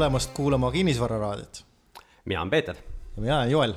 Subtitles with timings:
[0.00, 1.64] tulemast kuulama Kinnisvararaadiot.
[2.24, 2.76] mina olen Peeter.
[3.16, 3.74] ja mina olen Joel.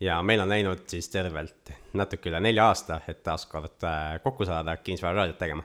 [0.00, 4.74] ja meil on läinud siis tervelt natuke üle nelja aasta, et taaskord äh, kokku saada
[4.76, 5.62] Kinnisvararaadiot tegema.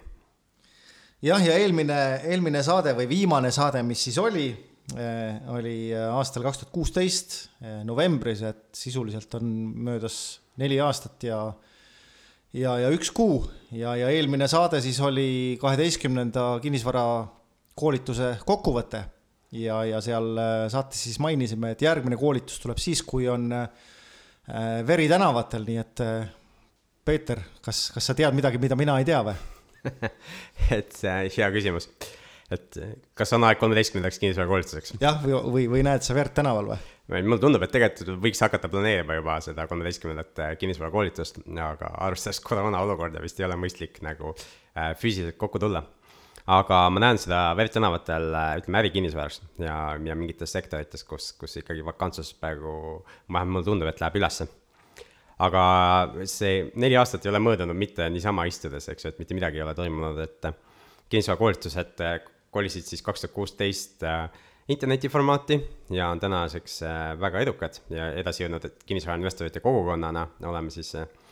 [1.22, 1.98] jah, ja eelmine,
[2.30, 4.46] eelmine saade või viimane saade, mis siis oli,
[4.94, 9.50] äh, oli aastal kaks tuhat kuusteist äh, novembris, et sisuliselt on
[9.90, 11.42] möödas neli aastat ja
[12.54, 19.08] ja, ja üks kuu ja, ja eelmine saade siis oli kaheteistkümnenda kinnisvarakoolituse kokkuvõte
[19.56, 23.70] ja, ja seal äh, saates siis mainisime, et järgmine koolitus tuleb siis, kui on äh,
[24.88, 26.28] veri tänavatel, nii et äh,
[27.08, 29.38] Peeter, kas, kas sa tead midagi, mida mina ei tea või
[30.78, 31.88] et see on hea küsimus.
[32.52, 32.80] et
[33.16, 34.98] kas on aeg kolmeteistkümnendaks kinnisvarakoolituseks?
[35.00, 36.80] jah, või, või, või näed sa verd tänaval või?
[37.24, 43.24] mulle tundub, et tegelikult võiks hakata planeerima juba seda kolmeteistkümnendat kinnisvarakoolitust, aga arvestades koroona olukorda
[43.24, 44.36] vist ei ole mõistlik nagu
[45.00, 45.86] füüsiliselt kokku tulla
[46.48, 48.30] aga ma näen seda Verd tänavatel,
[48.62, 54.02] ütleme ärikinnisvaras ja, ja mingites sektorites, kus, kus ikkagi vakantsus praegu, vähemalt mulle tundub, et
[54.04, 54.48] läheb ülesse.
[55.44, 55.64] aga
[56.26, 59.66] see neli aastat ei ole möödunud mitte niisama istudes, eks ju, et mitte midagi ei
[59.68, 60.48] ole toimunud, et
[61.12, 62.02] kinnisvarakoolitused
[62.52, 64.32] kolisid siis kaks tuhat kuusteist äh,
[64.72, 65.60] internetiformaati
[65.94, 71.06] ja on tänaseks äh, väga edukad ja edasi jõudnud, et kinnisvarainvestorite kogukonnana oleme siis äh,
[71.06, 71.27] Äh,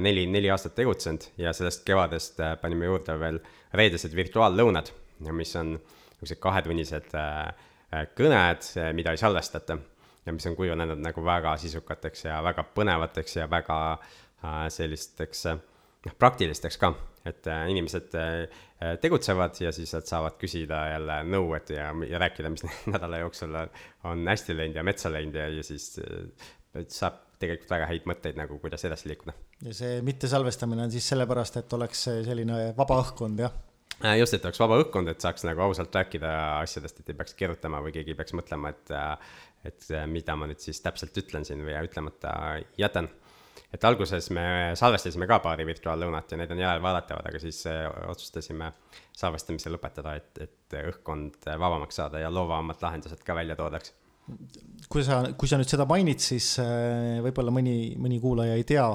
[0.00, 3.40] neli, neli aastat tegutsenud ja sellest kevadest äh, panime juurde veel
[3.76, 4.92] reedesed virtuaallõunad,
[5.36, 9.76] mis on niisugused kahetunnised äh, kõned, mida ei salvestata
[10.26, 13.76] ja mis on kujunenud nagu väga sisukateks ja väga põnevateks ja väga
[14.74, 16.90] sellisteks noh, praktilisteks ka,
[17.30, 18.10] et inimesed
[19.00, 23.54] tegutsevad ja siis nad saavad küsida jälle nõu, et ja, ja rääkida, mis nädala jooksul
[23.54, 25.94] on hästi läinud ja metsa läinud ja, ja siis
[26.90, 29.34] saab tegelikult väga häid mõtteid nagu, kuidas edasi liikuda.
[29.68, 33.56] ja see mittesalvestamine on siis sellepärast, et oleks selline vaba õhkkond, jah?
[34.04, 36.30] Äh, just, et oleks vaba õhkkond, et saaks nagu ausalt rääkida
[36.60, 39.38] asjadest, et ei peaks kirjutama või keegi ei peaks mõtlema, et, äh,
[39.70, 42.34] et äh, mida ma nüüd siis täpselt ütlen siin või ütlemata
[42.76, 43.08] jätan.
[43.72, 47.64] et alguses me salvestasime ka paari virtuaallõunat ja need on järelvaadatavad, aga siis
[48.08, 48.70] otsustasime
[49.16, 53.92] salvestamise lõpetada, et, et õhkkond vabamaks saada ja loovamad lahendused ka välja toodaks
[54.92, 58.86] kui sa, kui sa nüüd seda mainid, siis äh, võib-olla mõni, mõni kuulaja ei tea,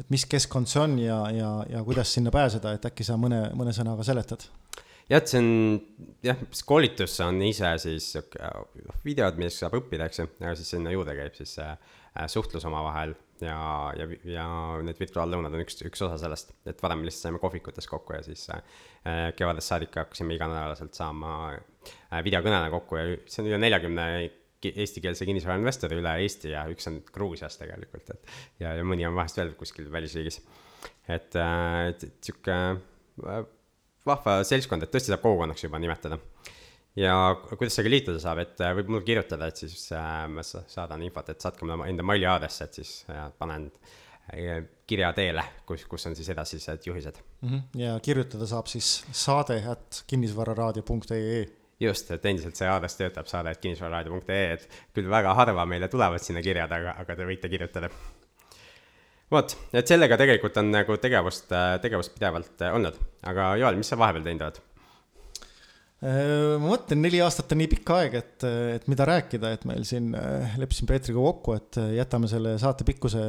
[0.00, 3.46] et mis keskkond see on ja, ja, ja kuidas sinna pääseda, et äkki sa mõne,
[3.56, 4.48] mõne sõnaga seletad?
[5.10, 5.50] jah, see on
[6.26, 10.94] jah, koolitus on ise siis noh, videod, millest saab õppida, eks ju, aga siis sinna
[10.94, 11.76] juurde käib siis äh,
[12.32, 13.58] suhtlus omavahel ja,
[13.98, 14.46] ja, ja
[14.84, 18.48] need virtuaallõunad on üks, üks osa sellest, et varem lihtsalt saime kohvikutes kokku ja siis
[18.54, 24.08] äh, kevadest saadik hakkasime iganädalaselt saama äh, videokõnena kokku ja see on üle neljakümne
[24.64, 29.36] eestikeelse kinnisvarainvestori üle Eesti ja üks on Gruusias tegelikult, et ja, ja mõni on vahest
[29.38, 30.40] veel kuskil välisriigis.
[31.08, 33.44] et, äh, et, et sihuke äh,
[34.06, 36.18] vahva seltskond, et tõesti saab kogukonnaks juba nimetada.
[36.96, 37.12] ja
[37.50, 41.28] kuidas sellega liituda saab, et äh, võib mulle kirjutada, et siis äh, ma saadan infot,
[41.28, 43.70] et saatke mulle enda maili aadresse, et siis äh, panen
[44.90, 47.48] kirja teele, kus, kus on siis edasised juhised mm.
[47.48, 47.60] -hmm.
[47.78, 51.44] ja kirjutada saab siis saade at kinnisvararaadio.ee
[51.80, 56.24] just, et endiselt see aadress töötab, saade, et kinnisvararaadio.ee, et küll väga harva meile tulevad
[56.24, 57.90] sinna kirjad, aga, aga te võite kirjutada.
[59.32, 63.98] vot, et sellega tegelikult on nagu tegevust, tegevust pidevalt äh, olnud, aga Joel, mis sa
[64.00, 64.62] vahepeal teinud oled?
[66.06, 68.48] Äh, ma mõtlen, neli aastat on nii pikk aeg, et,
[68.78, 73.24] et mida rääkida, et meil siin äh, leppisime Peetriga kokku, et jätame selle saate pikkuse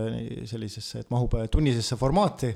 [0.47, 2.53] sellisesse, et mahub tunnisesse formaati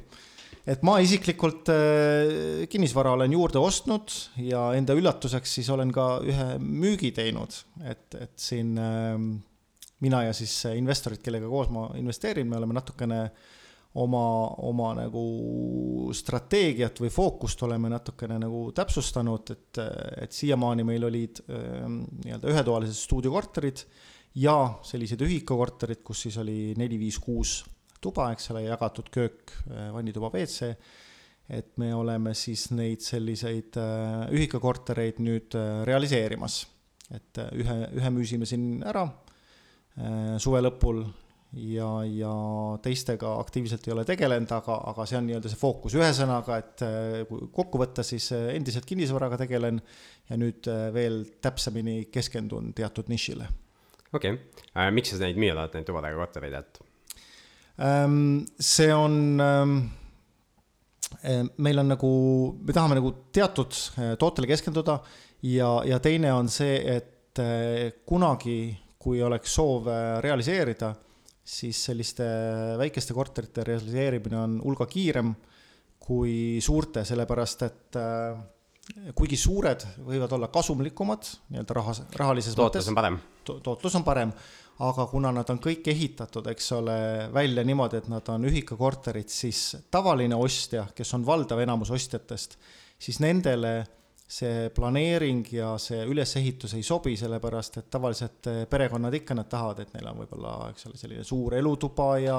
[0.69, 4.13] et ma isiklikult äh, kinnisvara olen juurde ostnud
[4.45, 7.55] ja enda üllatuseks siis olen ka ühe müügi teinud,
[7.85, 9.31] et, et siin ähm,
[10.01, 13.23] mina ja siis investorid, kellega koos ma investeerin, me oleme natukene
[14.01, 14.23] oma,
[14.69, 15.25] oma nagu
[16.15, 19.81] strateegiat või fookust oleme natukene nagu täpsustanud, et,
[20.23, 23.83] et siiamaani meil olid ähm, nii-öelda ühetoalised stuudiokorterid
[24.39, 24.55] ja
[24.87, 27.59] sellised ühikakorterid, kus siis oli neli, viis, kuus
[28.01, 30.75] tuba, eks ole, jagatud köök, äh, vannituba, WC.
[31.51, 36.65] et me oleme siis neid selliseid äh, ühikakortereid nüüd äh, realiseerimas.
[37.11, 39.03] et ühe, ühe müüsime siin ära
[40.39, 41.01] suve lõpul
[41.59, 42.29] ja, ja
[42.79, 46.83] teistega aktiivselt ei ole tegelenud, aga, aga see on nii-öelda see fookus, ühesõnaga, et
[47.27, 49.81] kui kokku võtta, siis endiselt kinnisvaraga tegelen
[50.29, 53.49] ja nüüd veel täpsemini keskendun teatud nišile.
[54.13, 56.81] okei okay., miks sa neid müüa tahad, neid tubadega kortereid, et?
[57.79, 59.77] Ehm, see on, ehm,
[61.21, 62.11] ehm, meil on nagu,
[62.61, 64.99] me tahame nagu teatud eh, tootele keskenduda
[65.47, 68.59] ja, ja teine on see, et eh, kunagi,
[69.01, 70.91] kui oleks soov eh, realiseerida,
[71.41, 72.25] siis selliste
[72.77, 75.33] väikeste korterite realiseerimine on hulga kiirem
[76.01, 77.97] kui suurte, sellepärast et
[79.15, 83.59] kuigi suured võivad olla kasumlikumad nii-öelda rahas, rahalises tootlus on parem to,.
[83.63, 84.31] tootlus on parem,
[84.79, 86.97] aga kuna nad on kõik ehitatud, eks ole,
[87.33, 92.57] välja niimoodi, et nad on ühikakorterid, siis tavaline ostja, kes on valdav enamus ostjatest,
[93.01, 93.75] siis nendele
[94.31, 99.91] see planeering ja see ülesehitus ei sobi, sellepärast et tavaliselt perekonnad ikka nad tahavad, et
[99.93, 102.37] neil on võib-olla, eks ole, selline suur elutuba ja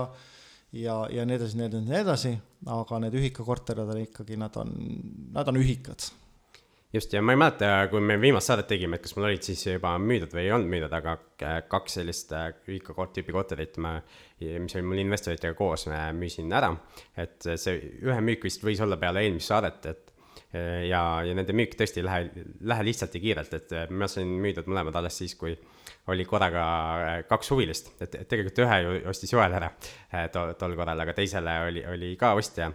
[0.72, 2.32] ja, ja nii edasi, nii edasi, nii edasi,
[2.72, 4.72] aga need ühikakorterid on ikkagi, nad on,
[5.36, 6.08] nad on ühikad
[6.92, 9.64] just, ja ma ei mäleta, kui me viimast saadet tegime, et kas mul olid siis
[9.66, 11.16] juba müüdud või ei olnud müüdud, aga
[11.70, 12.32] kaks sellist
[12.68, 13.96] ühikakort tüüpi korterit ma,
[14.40, 16.72] mis oli mul investoritega koos, müüsin ära.
[17.16, 20.10] et see ühe müük vist võis olla peale eelmist saadet, et
[20.88, 24.68] ja, ja nende müük tõesti ei lähe, lähe lihtsalt ja kiirelt, et ma sain müüdud
[24.68, 25.56] mõlemad alles siis, kui
[26.12, 26.64] oli korraga
[27.28, 29.70] kaks huvilist, et tegelikult ühe ju ostis Joel ära
[30.34, 32.68] tol, tol korral, aga teisele oli, oli ka ostja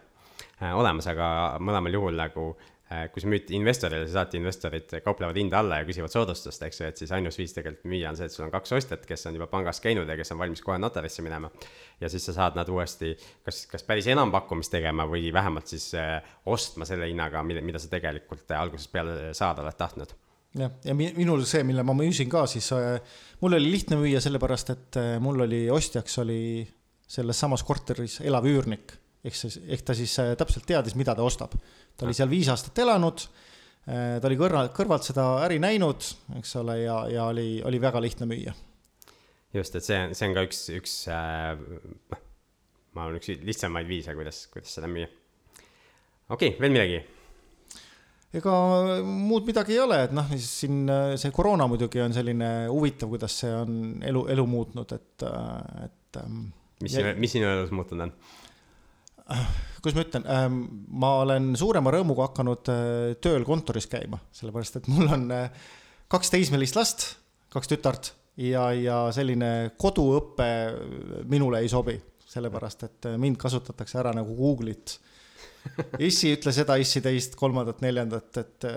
[0.73, 1.27] olemas, aga
[1.61, 5.87] mõlemal juhul nagu Äh, kui sa müüd investorile, siis alati investorid kauplevad hinda alla ja
[5.87, 8.53] küsivad soodustust, eks ju, et siis ainus viis tegelikult müüa on see, et sul on
[8.53, 11.49] kaks ostjat, kes on juba pangas käinud ja kes on valmis kohe notarisse minema.
[11.99, 13.11] ja siis sa saad nad uuesti
[13.43, 17.91] kas, kas päris enampakkumist tegema või vähemalt siis äh, ostma selle hinnaga, mida, mida sa
[17.91, 20.13] tegelikult äh, algusest peale saada oled tahtnud
[20.55, 23.01] jah, ja minul see, mille ma müüsin ka, siis äh,
[23.41, 26.39] mul oli lihtne müüa, sellepärast et äh, mul oli ostjaks oli
[27.07, 28.95] selles samas korteris elav üürnik
[29.27, 31.55] ehk siis, ehk ta siis äh, täpselt teadis, mida ta ostab.
[31.97, 33.25] Ta oli seal viis aastat elanud,
[33.89, 36.07] äh, ta oli kõrval, kõrvalt seda äri näinud,
[36.39, 38.53] eks ole, ja, ja oli, oli väga lihtne müüa.
[39.53, 42.23] just, et see, see on ka üks, üks äh, noh äh,,
[42.97, 45.09] ma arvan, üks lihtsamaid viise, kuidas, kuidas seda müüa.
[46.29, 47.03] okei okay,, veel midagi?
[48.37, 48.53] ega
[49.05, 53.53] muud midagi ei ole, et noh, siin see koroona muidugi on selline huvitav, kuidas see
[53.55, 55.25] on elu, elu muutnud, et,
[55.85, 56.19] et.
[56.21, 56.49] Ähm,
[56.83, 58.13] mis ja..., mis sinu elus muutunud on?
[59.87, 60.59] Kuidas ma ütlen, ähm,
[60.99, 65.47] ma olen suurema rõõmuga hakanud äh, tööl kontoris käima, sellepärast et mul on äh,
[66.11, 67.07] kaks teismelist last,
[67.53, 68.11] kaks tütart
[68.43, 70.49] ja, ja selline koduõpe
[71.31, 71.95] minule ei sobi,
[72.27, 74.97] sellepärast et äh, mind kasutatakse ära nagu Google'it.
[76.03, 78.67] issi ütle seda, issi teist, kolmandat, neljandat, et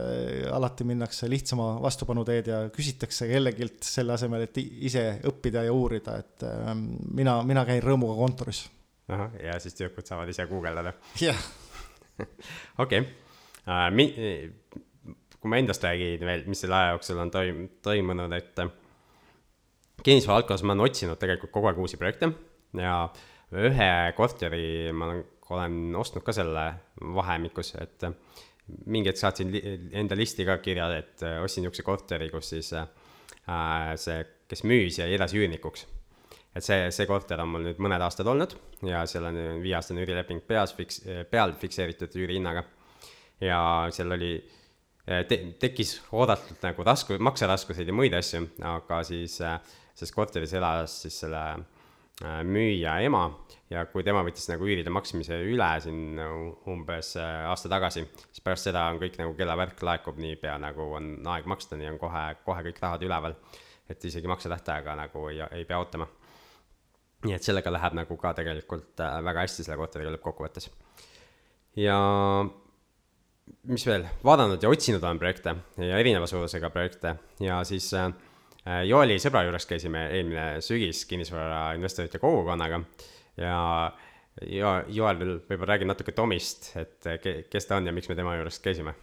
[0.51, 6.47] alati minnakse lihtsama vastupanuteed ja küsitakse kellegilt selle asemel, et ise õppida ja uurida, et
[6.51, 8.65] ähm, mina, mina käin rõõmuga kontoris
[9.15, 10.93] ahah, ja siis tüdrukud saavad ise guugeldada.
[11.21, 11.41] jah.
[12.83, 13.01] okei,
[13.71, 13.89] äh,
[15.41, 18.73] kui ma endast räägin veel, mis selle aja jooksul on toim-, toimunud, et äh,
[20.05, 22.33] kinnisvara valdkonnas ma olen otsinud tegelikult kogu aeg uusi projekte
[22.81, 22.95] ja
[23.51, 24.65] ühe korteri
[24.97, 26.67] ma olen, olen ostnud ka selle
[27.17, 28.17] vahemikus, et äh,
[28.87, 29.63] mingi hetk saatsin li
[29.99, 32.87] enda listi ka kirja, et ostsin niisuguse korteri, kus siis äh,
[33.99, 34.21] see,
[34.51, 35.89] kes müüs, jäi edasi üürnikuks
[36.55, 38.57] et see, see korter on mul nüüd mõned aastad olnud
[38.87, 42.65] ja seal on viieaastane üürileping peas fiks-, peal fikseeritud üürihinnaga.
[43.41, 43.61] ja
[43.95, 44.33] seal oli
[45.07, 51.21] te,, tekkis oodatult nagu rasku-, makseraskuseid ja muid asju, aga siis selles korteris elas siis
[51.23, 53.25] selle äh, müüja ema
[53.71, 58.71] ja kui tema võttis nagu üüride maksmise üle siin umbes äh, aasta tagasi, siis pärast
[58.71, 62.67] seda on kõik nagu kellavärk laekub niipea, nagu on aeg maksta, nii on kohe, kohe
[62.71, 63.39] kõik rahad üleval.
[63.91, 66.07] et isegi maksetähtaega nagu ei, ei pea ootama
[67.27, 70.71] nii et sellega läheb nagu ka tegelikult äh, väga hästi selle korteriga lõppkokkuvõttes.
[71.81, 71.99] ja
[73.69, 77.17] mis veel, vaadanud ja otsinud olen projekte ja erineva suurusega projekte.
[77.43, 78.13] Ja siis äh,
[78.89, 82.83] Joeli sõbra juures käisime eelmine sügis kinnisvarainvestorite kogukonnaga.
[83.41, 83.59] Ja
[84.47, 88.17] Jo-, Joel võib-olla räägib natuke Tomist, et äh, ke, kes ta on ja miks me
[88.17, 88.95] tema juures käisime.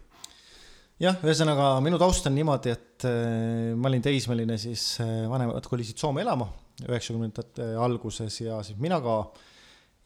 [1.03, 4.95] Jah, ühesõnaga minu taust on niimoodi, et äh, ma olin teismeline, siis
[5.29, 6.47] vanemad kolisid Soome elama
[6.85, 9.17] üheksakümnendate alguses ja siis mina ka.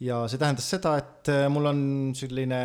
[0.01, 1.81] ja see tähendas seda, et äh, mul on
[2.17, 2.61] selline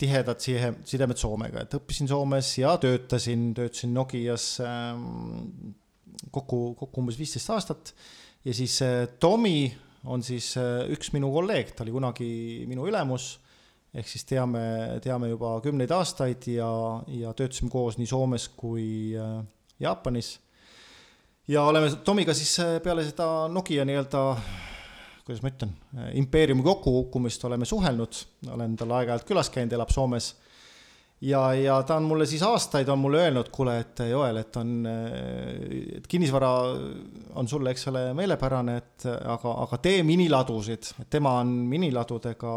[0.00, 5.74] tihedad sihe, sidemed Soomega, et õppisin Soomes ja töötasin, töötasin Nokias ähm,
[6.32, 7.94] kokku, kokku umbes viisteist aastat.
[8.44, 9.72] ja siis äh, Tomi
[10.04, 12.30] on siis äh, üks minu kolleeg, ta oli kunagi
[12.68, 13.34] minu ülemus
[13.90, 14.62] ehk siis teame,
[15.02, 16.70] teame juba kümneid aastaid ja,
[17.10, 19.16] ja töötasime koos nii Soomes kui
[19.80, 20.36] Jaapanis
[21.50, 24.20] ja oleme Tomiga siis äh, peale seda Nokia nii-öelda,
[25.24, 28.20] kuidas ma ütlen, äh, impeeriumi kokkukukkumist oleme suhelnud,
[28.54, 30.34] olen tal aeg-ajalt külas käinud, elab Soomes.
[31.20, 34.70] ja, ja ta on mulle siis aastaid on mulle öelnud, kuule, et Joel, et on,
[34.86, 36.52] äh, et kinnisvara
[37.34, 42.56] on sulle, eks ole, meelepärane, et aga, aga tee miniladusid, tema on miniladudega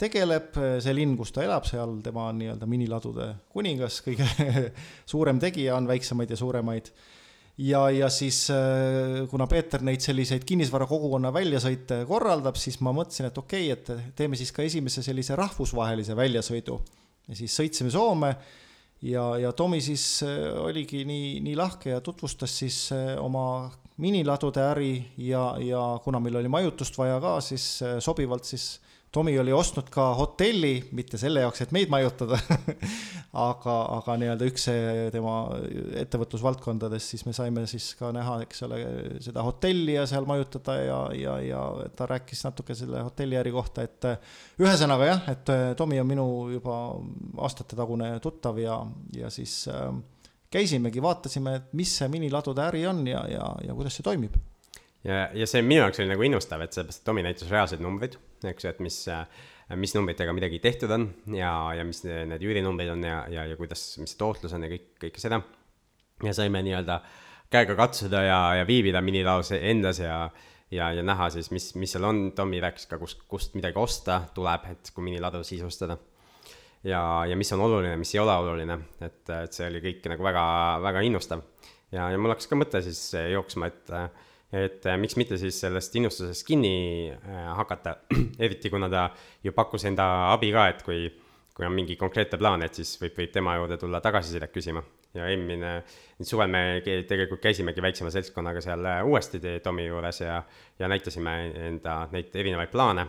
[0.00, 4.28] tegeleb, see linn, kus ta elab, seal tema on nii-öelda miniladude kuningas, kõige
[5.12, 6.94] suurem tegija on väiksemaid ja suuremaid
[7.58, 13.38] ja, ja siis äh, kuna Peeter neid selliseid kinnisvarakogukonna väljasõite korraldab, siis ma mõtlesin, et
[13.38, 16.80] okei okay,, et teeme siis ka esimese sellise rahvusvahelise väljasõidu.
[17.28, 18.34] ja siis sõitsime Soome
[19.02, 20.22] ja, ja Tomi siis
[20.60, 26.48] oligi nii, nii lahke ja tutvustas siis oma miniladude äri ja, ja kuna meil oli
[26.48, 28.78] majutust vaja ka, siis sobivalt siis
[29.10, 32.36] Tomi oli ostnud ka hotelli, mitte selle jaoks, et meid majutada
[33.48, 34.68] aga, aga nii-öelda üks
[35.10, 35.32] tema
[36.04, 38.78] ettevõtlusvaldkondadest, siis me saime siis ka näha, eks ole,
[39.24, 41.64] seda hotelli ja seal majutada ja, ja, ja
[41.98, 44.08] ta rääkis natuke selle hotelliäri kohta, et
[44.62, 46.78] ühesõnaga jah, et Tomi on minu juba
[47.42, 48.78] aastatetagune tuttav ja,
[49.18, 49.90] ja siis äh,
[50.50, 54.38] käisimegi, vaatasime, et mis see miniladude äri on ja, ja, ja kuidas see toimib.
[55.06, 58.18] Ja, ja see minu jaoks oli nagu innustav, et sellepärast, et Tomi näitas reaalseid numbreid,
[58.48, 58.98] eks ju, et mis,
[59.80, 63.84] mis numbritega midagi tehtud on ja, ja mis need üürinumbrid on ja, ja, ja kuidas,
[64.02, 65.42] mis tootlus on ja kõik, kõike seda.
[66.24, 67.00] ja saime nii-öelda
[67.50, 70.22] käega katsuda ja, ja viibida minilaos endas ja,
[70.70, 74.22] ja, ja näha siis, mis, mis seal on, Tomi rääkis ka, kust, kust midagi osta
[74.34, 75.98] tuleb, et kui miniladu sisustada.
[76.84, 80.24] ja, ja mis on oluline, mis ei ole oluline, et, et see oli kõik nagu
[80.24, 80.44] väga,
[80.82, 81.42] väga innustav.
[81.92, 83.94] ja, ja mul hakkas ka mõte siis jooksma, et
[84.52, 87.96] et äh, miks mitte siis sellest innustusest kinni äh, hakata,
[88.44, 89.08] eriti kuna ta
[89.44, 91.04] ju pakkus enda abi ka, et kui,
[91.54, 94.82] kui on mingi konkreetne plaan, et siis võib, võib tema juurde tulla tagasisidet küsima.
[95.14, 95.70] ja eelmine,
[96.22, 100.42] suvel me tegelikult käisimegi väiksema seltskonnaga seal äh, uuesti Tomi juures ja,
[100.78, 103.08] ja näitasime enda neid erinevaid plaane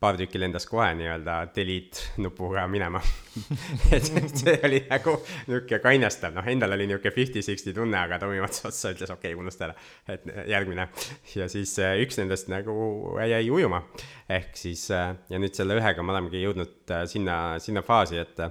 [0.00, 3.02] paar tükki lendas kohe nii-öelda delete nupuga minema
[3.94, 8.64] et see oli nagu niisugune kainestav, noh, endal oli niisugune fifty-sixty tunne, aga Tomi ots
[8.68, 9.76] otsa ütles okei okay,, unusta ära,
[10.08, 10.88] et järgmine.
[11.36, 12.74] ja siis äh, üks nendest nagu
[13.20, 13.84] jäi ujuma.
[14.28, 18.44] ehk siis äh, ja nüüd selle ühega me olemegi jõudnud äh, sinna, sinna faasi, et,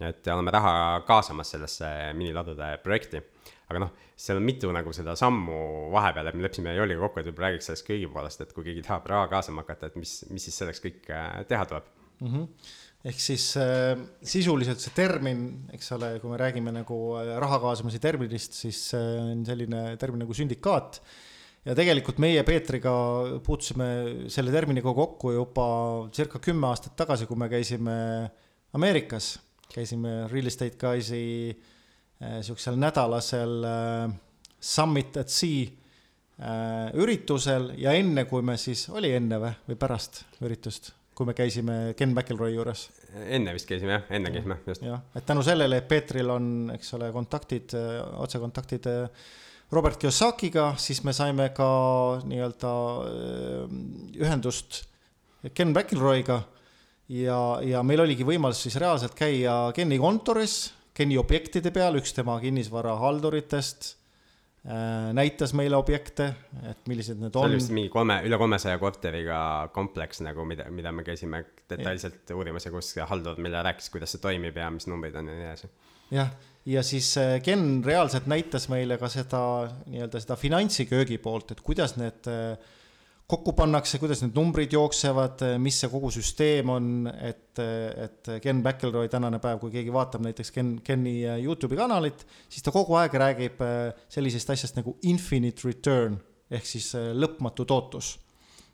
[0.00, 0.74] et oleme raha
[1.06, 3.20] kaasamas sellesse miniladude projekti
[3.70, 5.56] aga noh, seal on mitu nagu seda sammu
[5.94, 8.84] vahepeal, et me leppisime Jolliga kokku, et võib-olla räägiks sellest kõigi poolest, et kui keegi
[8.86, 11.86] tahab raha kaasama hakata, et mis, mis siis selleks kõik äh, teha tuleb
[12.18, 12.30] mm.
[12.32, 12.70] -hmm.
[13.12, 13.94] ehk siis äh,
[14.34, 15.44] sisuliselt see termin,
[15.76, 20.24] eks ole, kui me räägime nagu äh, raha kaasamise terminist, siis äh, on selline termin
[20.26, 21.00] nagu sündikaat
[21.64, 22.92] ja tegelikult meie Peetriga
[23.46, 25.68] puutusime selle terminiga kokku juba
[26.10, 27.94] circa kümme aastat tagasi, kui me käisime
[28.72, 29.38] Ameerikas,
[29.74, 31.54] käisime Real Estate Guys'i
[32.20, 34.10] Äh, sihukesel nädalasel äh,
[34.60, 40.26] Summit at Sea äh, üritusel ja enne, kui me siis, oli enne või, või pärast
[40.44, 42.90] üritust, kui me käisime Ken McElroy juures?
[43.24, 44.84] enne vist käisime jah, enne käisime, just.
[44.84, 47.72] jah, et tänu sellele, et Peetril on, eks ole, kontaktid,
[48.20, 48.90] otsekontaktid
[49.72, 51.70] Robert Kiyosakiga, siis me saime ka
[52.28, 52.74] nii-öelda
[54.20, 54.82] ühendust
[55.56, 56.42] Ken McElroy'ga
[57.10, 60.60] ja, ja meil oligi võimalus siis reaalselt käia Kenni kontoris
[60.96, 63.86] Kenny objektide peal, üks tema kinnisvarahalduritest
[64.66, 66.26] äh, näitas meile objekte,
[66.66, 67.46] et millised need on.
[67.46, 69.38] see oli vist mingi kolme, üle kolmesaja korteriga
[69.74, 72.36] kompleks nagu, mida, mida me käisime detailselt ja.
[72.36, 75.48] uurimas ja kus haldur meile rääkis, kuidas see toimib ja mis numbrid on ja nii
[75.48, 75.70] edasi.
[76.18, 76.34] jah,
[76.74, 79.42] ja siis äh, Ken reaalselt näitas meile ka seda
[79.86, 82.76] nii-öelda seda finantsiköögi poolt, et kuidas need äh,
[83.30, 89.10] kokku pannakse, kuidas need numbrid jooksevad, mis see kogu süsteem on, et, et Ken McElroy
[89.12, 93.62] tänane päev, kui keegi vaatab näiteks Ken, Ken'i Youtube'i kanalit, siis ta kogu aeg räägib
[94.10, 96.18] sellisest asjast nagu infinite return
[96.50, 98.16] ehk siis lõpmatu tootlus.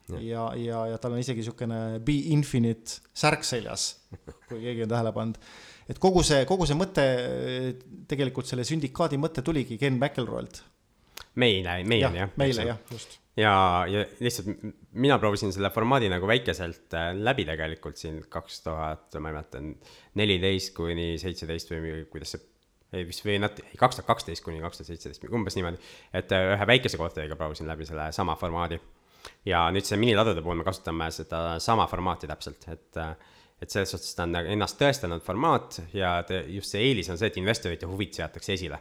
[0.09, 3.89] ja, ja, ja, ja tal on isegi niisugune be infinite särk seljas,
[4.49, 5.43] kui keegi on tähele pannud.
[5.91, 7.05] et kogu see, kogu see mõte,
[8.09, 10.65] tegelikult selle sündikaadi mõte tuligi Ken McElroy'lt.
[11.43, 12.35] meile, meile jah.
[12.41, 14.49] meile jah, just ja, ja lihtsalt
[14.93, 19.63] mina proovisin selle formaadi nagu väikeselt äh, läbi tegelikult siin kaks tuhat, ma ei mäleta,
[20.21, 22.45] neliteist kuni seitseteist või kuidas see,
[22.97, 25.81] ei vist või nat-, ei kaks tuhat kaksteist kuni kaks tuhat seitseteist, umbes niimoodi.
[26.17, 28.81] et äh, ühe väikese korteriga proovisin läbi selle sama formaadi.
[29.45, 33.17] ja nüüd see miniladude puhul me kasutame seda sama formaati täpselt, et äh,
[33.57, 37.31] et selles suhtes ta on ennast tõestanud formaat ja te, just see eelis on see,
[37.31, 38.77] et investorite huvid seatakse esile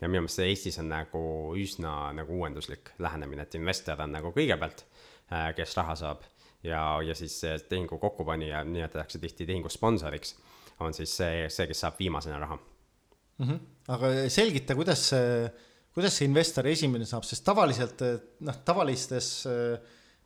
[0.00, 1.22] ja minu meelest see Eestis on nagu
[1.60, 4.84] üsna nagu uuenduslik lähenemine, et investor on nagu kõigepealt,
[5.32, 6.24] äh, kes raha saab
[6.66, 10.34] ja, ja siis tehingu kokkupanija, nimetatakse tihti tehingu sponsoriks,
[10.80, 13.46] on siis see, see, kes saab viimasena raha mm.
[13.46, 13.60] -hmm.
[13.96, 15.48] aga selgita, kuidas see,
[15.94, 18.04] kuidas see investor esimene saab, sest tavaliselt
[18.40, 19.48] noh, tavalistes,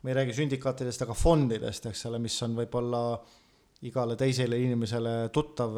[0.03, 3.03] me ei räägi sündikaatidest, aga fondidest, eks ole, mis on võib-olla
[3.85, 5.77] igale teisele inimesele tuttav,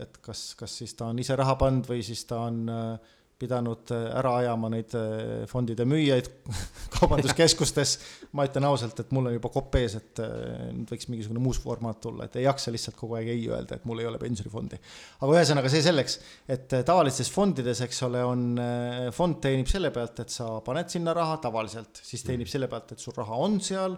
[0.00, 3.90] et kas, kas siis ta on ise raha pannud või siis ta on äh, pidanud
[3.94, 6.28] äh, ära ajama neid äh, fondide müüjaid
[6.96, 7.94] kaubanduskeskustes.
[8.34, 11.60] ma ütlen ausalt, et mul on juba kopp ees, et äh, nüüd võiks mingisugune muus
[11.62, 14.80] formaat tulla, et ei jaksa lihtsalt kogu aeg ei öelda, et mul ei ole pensionifondi.
[15.20, 16.18] aga ühesõnaga see selleks,
[16.50, 18.46] et tavalistes fondides, eks ole, on,
[19.14, 23.02] fond teenib selle pealt, et sa paned sinna raha tavaliselt, siis teenib selle pealt, et
[23.02, 23.94] sul raha on seal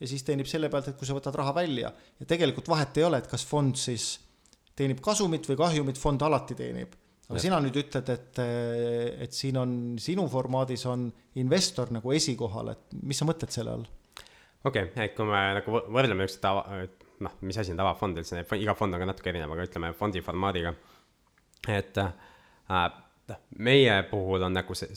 [0.00, 3.06] ja siis teenib selle pealt, et kui sa võtad raha välja ja tegelikult vahet ei
[3.06, 4.16] ole, et kas fond siis
[4.76, 6.96] teenib kasumit või kahjumit, fond alati teenib.
[7.30, 8.40] Aga sina nüüd ütled, et,
[9.26, 11.08] et siin on, sinu formaadis on
[11.40, 13.86] investor nagu esikohal, et mis sa mõtled selle all?
[14.64, 16.82] okei okay,, et kui me nagu võrdleme üksteist tava,
[17.24, 20.24] noh, mis asi on tavafond üldse, iga fond on ka natuke erinev, aga ütleme fondi
[20.24, 20.74] formaadiga.
[21.68, 22.90] et äh,
[23.30, 24.90] noh, meie puhul on nagu see,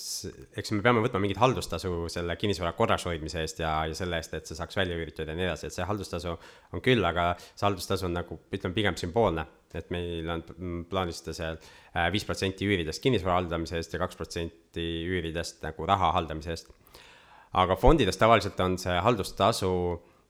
[0.58, 4.36] eks me peame võtma mingit haldustasu selle kinnisvara korras hoidmise eest ja, ja selle eest,
[4.38, 7.68] et see saaks välja üüritud ja nii edasi, et see haldustasu on küll, aga see
[7.68, 9.48] haldustasu on nagu, ütleme pigem sümboolne.
[9.74, 10.44] et meil on
[10.86, 15.88] plaanis seda seal äh, viis protsenti üüridest kinnisvara haldamise eest ja kaks protsenti üüridest nagu
[15.90, 16.70] raha haldamise eest
[17.54, 19.74] aga fondides tavaliselt on see haldustasu,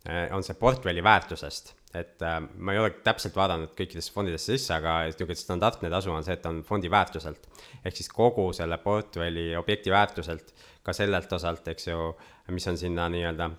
[0.05, 1.73] eh, on see portfelli väärtusest.
[1.93, 6.25] Et äh, ma ei ole täpselt vaadanud kõikidesse fondidesse sisse, aga niisugune standardne tasu on
[6.25, 7.45] see, et on fondi väärtuselt.
[7.83, 12.09] ehk siis kogu selle portfelli objekti väärtuselt, ka sellelt osalt, eks ju,
[12.55, 13.51] mis on sinna nii-öelda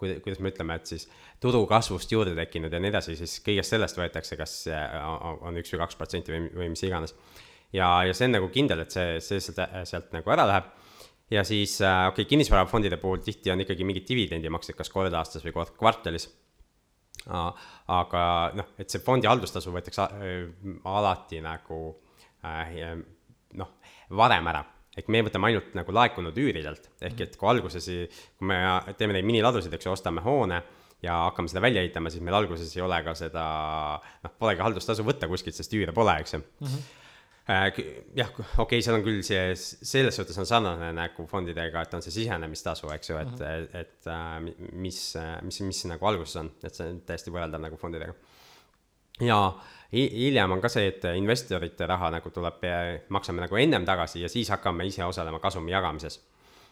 [0.00, 1.02] kuidas me ütleme, et siis
[1.44, 4.54] turu kasvust juurde tekkinud ja nii edasi, siis kõigest sellest võetakse, kas
[5.44, 7.12] on üks või kaks protsenti või, või mis iganes.
[7.76, 9.60] ja, ja see on nagu kindel, et see, see sealt,
[9.90, 10.70] sealt nagu ära läheb
[11.30, 15.44] ja siis äh, okei okay,, kinnisvarafondide puhul tihti on ikkagi mingid dividendimaksed, kas kord aastas
[15.46, 16.28] või kord kvartalis.
[17.28, 18.24] Aga
[18.56, 20.44] noh, et see fondi haldustasu võetakse äh,
[20.88, 21.80] alati nagu
[22.46, 22.92] äh,
[23.60, 23.72] noh,
[24.16, 24.64] varem ära.
[24.98, 27.86] Ehk me võtame ainult nagu laekunud üüridelt, ehk et kui alguses,
[28.38, 28.58] kui me
[28.98, 30.58] teeme neid miniladusid, eks ju, ostame hoone
[31.04, 33.44] ja hakkame seda välja ehitama, siis meil alguses ei ole ka seda,
[34.24, 36.42] noh, polegi haldustasu võtta kuskilt, sest üüre pole, eks ju.
[36.42, 36.72] Mm.
[36.72, 36.96] -hmm
[37.50, 42.04] jah, okei okay,, seal on küll see, selles suhtes on sarnane nagu fondidega, et on
[42.04, 43.68] see sisenemistasu, eks ju, et mm, -hmm.
[43.74, 45.00] et, et äh, mis,
[45.42, 48.14] mis, mis nagu alguses on, et see on täiesti võrreldav nagu fondidega.
[49.20, 49.38] ja
[49.92, 52.62] hiljem on ka see, et investorite raha nagu tuleb,
[53.08, 56.20] maksame nagu ennem tagasi ja siis hakkame ise osalema kasumi jagamises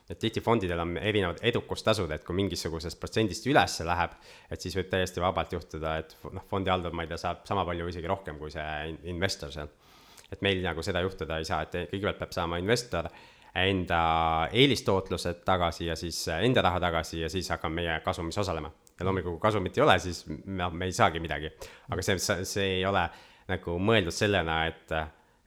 [0.08, 4.14] et tihti fondidel on erinevad edukustasud, et kui mingisugusest protsendist ülesse läheb,
[4.50, 7.66] et siis võib täiesti vabalt juhtuda, et noh, fondi haldur, ma ei tea, saab sama
[7.68, 9.68] palju või isegi rohkem kui see investor seal
[10.32, 13.08] et meil nagu seda juhtuda ei saa, et kõigepealt peab saama investor
[13.58, 14.00] enda
[14.52, 18.70] eelistootlused tagasi ja siis enda raha tagasi ja siis hakkame meie kasumis osalema.
[18.98, 21.50] ja loomulikult, kui kasumit ei ole, siis me, me ei saagi midagi.
[21.88, 23.04] aga see, see ei ole
[23.48, 24.92] nagu mõeldud sellena, et,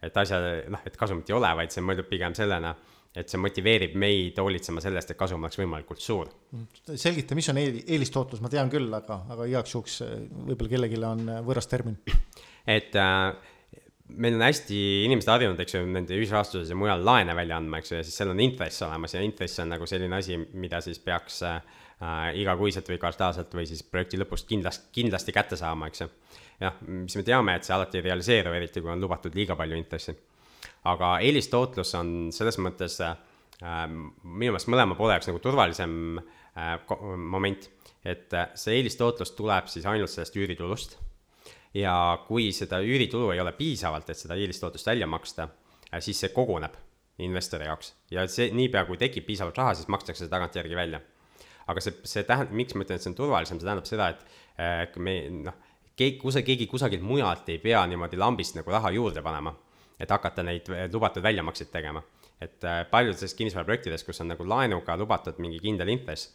[0.02, 0.40] et asja,
[0.72, 2.74] noh, et kasumit ei ole, vaid see on mõeldud pigem sellena,
[3.16, 6.32] et see motiveerib meid hoolitsema sellest, et kasum oleks võimalikult suur.
[6.96, 10.02] selgita, mis on eelistootlus, ma tean küll, aga, aga igaks juhuks
[10.48, 12.00] võib-olla kellelegi on võõras termin.
[12.80, 13.36] et äh,
[14.18, 17.92] meil on hästi inimesed harjunud, eks ju, nende ühisrahastuses ja mujal laene välja andma, eks
[17.92, 21.00] ju, ja siis seal on intress olemas ja intress on nagu selline asi, mida siis
[21.04, 21.60] peaks äh,
[22.42, 26.10] igakuiselt või kvartaalselt või siis projekti lõpust kindlasti, kindlasti kätte saama, eks ju.
[26.64, 29.78] jah, mis me teame, et see alati ei realiseeru, eriti kui on lubatud liiga palju
[29.80, 30.16] intressi.
[30.90, 33.16] aga eelistootlus on selles mõttes äh,
[33.92, 35.94] minu meelest mõlema poole jaoks nagu turvalisem
[36.58, 36.76] äh,
[37.18, 37.70] moment,
[38.04, 41.00] et äh, see eelistootlus tuleb siis ainult sellest üüritulust
[41.74, 41.96] ja
[42.28, 45.48] kui seda üüritulu ei ole piisavalt, et seda eelistootust välja maksta,
[45.88, 46.76] äh, siis see koguneb
[47.22, 51.02] investori jaoks ja see, niipea kui tekib piisavalt raha, siis makstakse see tagantjärgi välja.
[51.68, 54.24] aga see, see tähendab, miks ma ütlen, et see on turvalisem, see tähendab seda, et
[54.60, 55.60] äh, me noh,
[55.96, 59.54] keegi, kusa-, keegi kusagilt mujalt ei pea niimoodi lambist nagu raha juurde panema,
[60.02, 62.04] et hakata neid lubatud väljamakseid tegema.
[62.42, 66.32] et äh, paljudes kinnisvaraprojektides, kus on nagu laenuga lubatud mingi kindel intress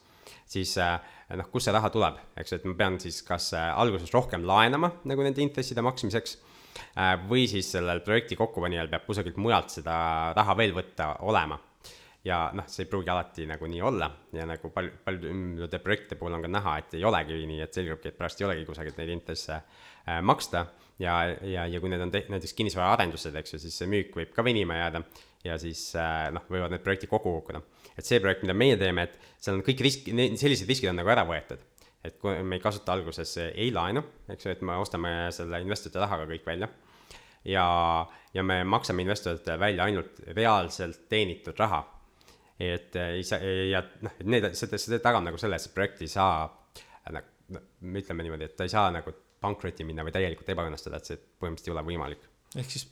[0.46, 0.96] siis äh,
[1.38, 4.92] noh, kust see raha tuleb, eks et ma pean siis kas äh, alguses rohkem laenama
[5.10, 6.36] nagu nende intresside maksmiseks
[6.94, 9.96] äh, või siis sellel projekti kokkupanijal peab kusagilt mujalt seda
[10.36, 11.58] raha veel võtta olema.
[12.26, 16.34] ja noh, see ei pruugi alati nagu nii olla ja nagu palju, paljude projektide puhul
[16.34, 19.12] on ka näha, et ei olegi nii, et selgubki, et pärast ei olegi kusagilt neid
[19.14, 19.60] intresse
[20.26, 20.64] maksta
[20.98, 24.34] ja, ja, ja kui need on te-, näiteks kinnisvaraarendused, eks ju, siis see müük võib
[24.34, 25.04] ka venima jääda
[25.46, 25.92] ja siis
[26.34, 27.62] noh, võivad need projektid kokku kukkuda
[27.96, 31.12] et see projekt, mida meie teeme, et seal on kõik risk, sellised riskid on nagu
[31.12, 31.62] ära võetud.
[32.06, 35.98] et kui me ei kasuta alguses ei laenu, eks ju, et me ostame selle investorite
[35.98, 36.68] rahaga kõik välja.
[37.44, 37.66] ja,
[38.34, 41.84] ja me maksame investoritele välja ainult reaalselt teenitud raha.
[42.60, 46.02] et ei saa, ja noh, et need, see, see tagab nagu selle, et see projekt
[46.04, 46.46] ei saa
[47.12, 47.62] nagu, no
[48.00, 51.72] ütleme niimoodi, et ta ei saa nagu pankrotti minna või täielikult ebaõnnestuda, et see põhimõtteliselt
[51.72, 52.30] ei ole võimalik.
[52.56, 52.86] ehk siis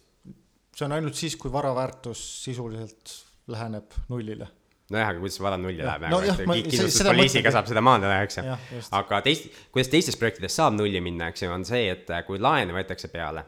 [0.74, 3.14] see on ainult siis, kui vara väärtus sisuliselt
[3.52, 4.48] läheneb nullile
[4.94, 8.38] nojah, aga kuidas see vara nulli läheb no, nagu, et kindlustuspoliisiga saab seda maandada, eks
[8.40, 8.56] ju.
[9.00, 12.40] aga teist, kuidas teistes projektides saab nulli minna, eks ju, on see, et äh, kui
[12.42, 13.44] laen võetakse peale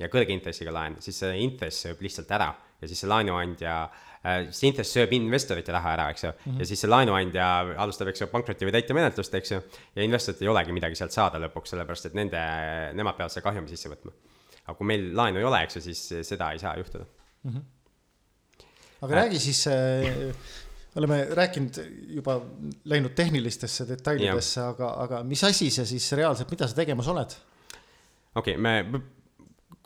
[0.00, 2.50] ja kõrge intressiga laen, siis see intress sööb lihtsalt ära
[2.80, 6.60] ja siis see laenuandja äh, see intress sööb investorite raha ära, eks ju mm, -hmm.
[6.62, 7.48] ja siis see laenuandja
[7.84, 9.60] alustab, eks ju, pankroti või täitemenetlust, eks ju.
[9.96, 12.44] ja investoritel ei olegi midagi sealt saada lõpuks, sellepärast et nende,
[12.96, 14.16] nemad peavad selle kahjumi sisse võtma.
[14.64, 17.52] aga kui meil laenu ei ole, eks ju, siis seda ei saa juhtuda mm.
[17.52, 17.68] -hmm
[19.00, 20.34] aga räägi siis äh,
[20.96, 21.78] oleme rääkinud
[22.16, 22.40] juba
[22.90, 27.36] läinud tehnilistesse detailidesse, aga, aga mis asi see siis reaalselt, mida sa tegemas oled?
[28.34, 29.02] okei okay,, me,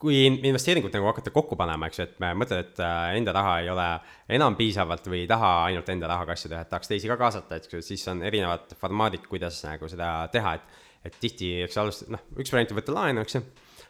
[0.01, 3.69] kui investeeringut nagu hakata kokku panema, eks ju, et mõtled, et äh, enda raha ei
[3.73, 3.89] ole
[4.37, 7.61] enam piisavalt või ei taha ainult enda raha kassi teha, et tahaks teisi ka kaasata,
[7.61, 12.23] et siis on erinevad formaadid, kuidas nagu seda teha, et et tihti, eks alust-, noh,
[12.41, 13.43] üks variant on võtta laenu, eks ju,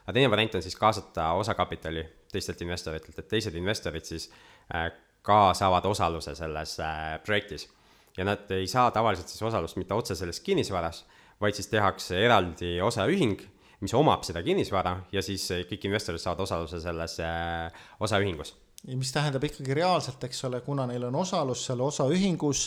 [0.02, 4.26] aga teine variant on siis kaasata osakapitali teistelt investoritelt, et teised investorid siis
[4.74, 4.88] äh,
[5.24, 7.68] ka saavad osaluse selles äh, projektis.
[8.16, 11.04] ja nad ei saa tavaliselt siis osalust mitte otse selles kinnisvaras,
[11.40, 13.40] vaid siis tehakse eraldi osaühing
[13.84, 18.54] mis omab seda kinnisvara ja siis eh, kõik investorid saavad osaluse selles eh, osaühingus.
[18.84, 22.66] ja mis tähendab ikkagi reaalselt, eks ole, kuna neil on osalus seal osaühingus,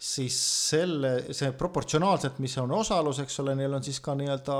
[0.00, 0.36] siis
[0.70, 4.58] selle, see proportsionaalselt, mis on osalus, eks ole, neil on siis ka nii-öelda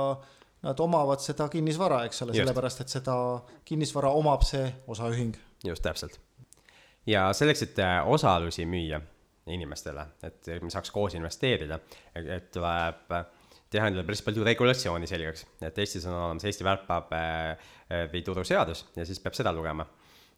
[0.61, 3.15] nad omavad seda kinnisvara, eks ole, sellepärast et seda
[3.65, 5.33] kinnisvara omab see osaühing.
[5.65, 6.19] just, täpselt.
[7.07, 9.01] Ja selleks, et eh, osalusi müüa
[9.51, 11.79] inimestele, et me saaks koos investeerida,
[12.15, 13.13] et tuleb
[13.71, 19.21] teha endale päris palju regulatsiooni selgeks, et Eestis on olemas Eesti väärtpaberi seadus ja siis
[19.23, 19.85] peab seda lugema.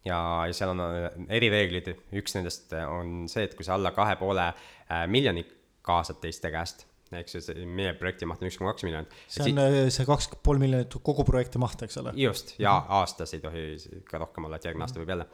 [0.04, 4.16] ja, ja seal on äh, erireeglid, üks nendest on see, et kui sa alla kahe
[4.20, 5.46] poole äh, miljoni
[5.84, 9.18] kaasad teiste käest, ehk siis meie projekti maht on üks koma kaks miljonit.
[9.26, 12.14] see on si äh, see kaks pool miljonit kogu projekti maht, eks ole?
[12.16, 13.00] just, ja mm -hmm.
[13.00, 13.66] aastas ei tohi
[14.10, 15.28] ka rohkem olla, et järgmine aasta võib jälle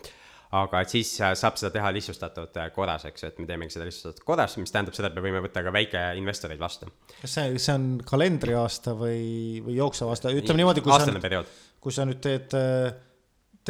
[0.58, 3.74] aga et siis äh, saab seda teha lihtsustatud äh, korras, eks ju, et me teemegi
[3.74, 6.90] seda lihtsustatud korras, mis tähendab seda, et me võime võtta ka väikeinvestoreid vastu.
[7.20, 11.52] kas see, see on kalendriaasta või, või jooksev aasta, ütleme niimoodi, kui aastane periood.
[11.80, 12.90] kui sa nüüd teed äh,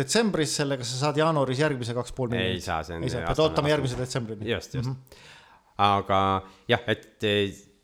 [0.01, 2.63] detsembris sellega, sa saad jaanuaris järgmise kaks pool miljonit?
[2.63, 3.05] ei saa, see on.
[3.05, 4.49] ei saa, pead ootama järgmise detsembrini.
[4.49, 4.95] just, just mm.
[4.95, 5.27] -hmm.
[5.91, 6.23] aga
[6.73, 7.29] jah, et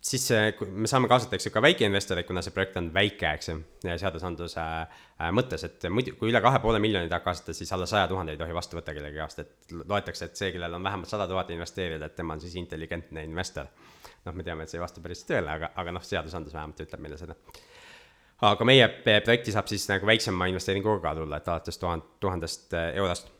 [0.06, 0.28] siis
[0.70, 4.62] me saame kaasata, eks ju, ka väikeinvestoreid, kuna see projekt on väike, eks ju, seadusandluse
[4.62, 8.36] äh, mõttes, et muidu, kui üle kahe poole miljoni tahab kaasata, siis alla saja tuhande
[8.36, 11.50] ei tohi vastu võtta kellegi käest, et loetakse, et see, kellel on vähemalt sada tuhat
[11.54, 13.70] investeerida, et tema on siis intelligentne investor.
[14.26, 17.02] noh, me teame, et see ei vasta päris tõele, aga, aga noh, seadusandlus vähemalt ütleb
[17.02, 17.38] meile seda.
[18.46, 22.92] aga meie projekti saab siis nagu väiksema investeeringuga ka tulla, et alates tuhand, tuhandest äh,
[22.94, 23.32] eurost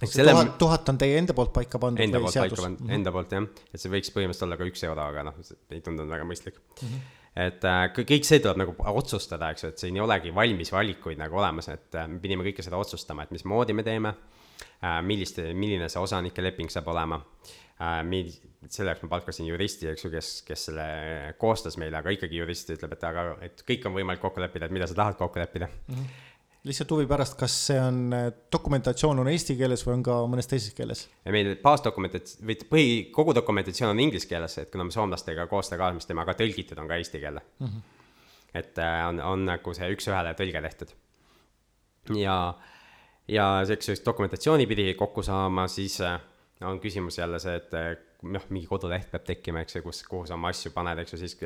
[0.00, 2.56] kas see tuhat, tuhat on teie enda poolt paika pandud enda poolt seadus?
[2.56, 2.96] paika pandud mm, -hmm.
[2.98, 5.38] enda poolt jah, et see võiks põhimõtteliselt olla ka üks euro, aga noh,
[5.70, 6.88] ei tundunud väga mõistlik mm.
[6.88, 7.06] -hmm.
[7.46, 11.22] et äh, kõik see tuleb nagu otsustada, eks ju, et siin ei olegi valmis valikuid
[11.22, 15.38] nagu olemas, et äh, me pidime kõike seda otsustama, et mismoodi me teeme äh,, millist,
[15.54, 17.22] milline see osanike leping saab olema
[17.78, 18.02] äh,.
[18.02, 18.34] mil-,
[18.66, 20.88] selle jaoks ma palkasin juristi, eks ju, kes, kes selle
[21.38, 24.74] koostas meile, aga ikkagi jurist ütleb, et aga, et kõik on võimalik kokku leppida, et
[24.74, 25.94] mida sa tahad kokku leppida mm.
[25.94, 26.24] -hmm
[26.66, 30.50] lihtsalt huvi pärast, kas see on, äh, dokumentatsioon on eesti keeles või on ka mõnes
[30.50, 31.04] teises keeles?
[31.30, 35.80] meil baasdokumentat-, või põhi, kogu dokumentatsioon on inglise keeles, et kuna me soomlastega koos seda
[35.82, 37.66] kaasamist teeme, aga tõlgitud on ka eesti keelde mm.
[37.66, 38.16] -hmm.
[38.62, 40.96] et äh, on, on nagu see üks-ühele tõlge tehtud.
[42.16, 42.38] ja,
[43.28, 46.18] ja selleks dokumentatsiooni pidi kokku saama, siis äh,
[46.66, 47.74] on küsimus jälle see, et
[48.26, 51.20] noh, mingi koduleht peab tekkima, eks ju, kus, kuhu sa oma asju paned, eks ju,
[51.20, 51.36] siis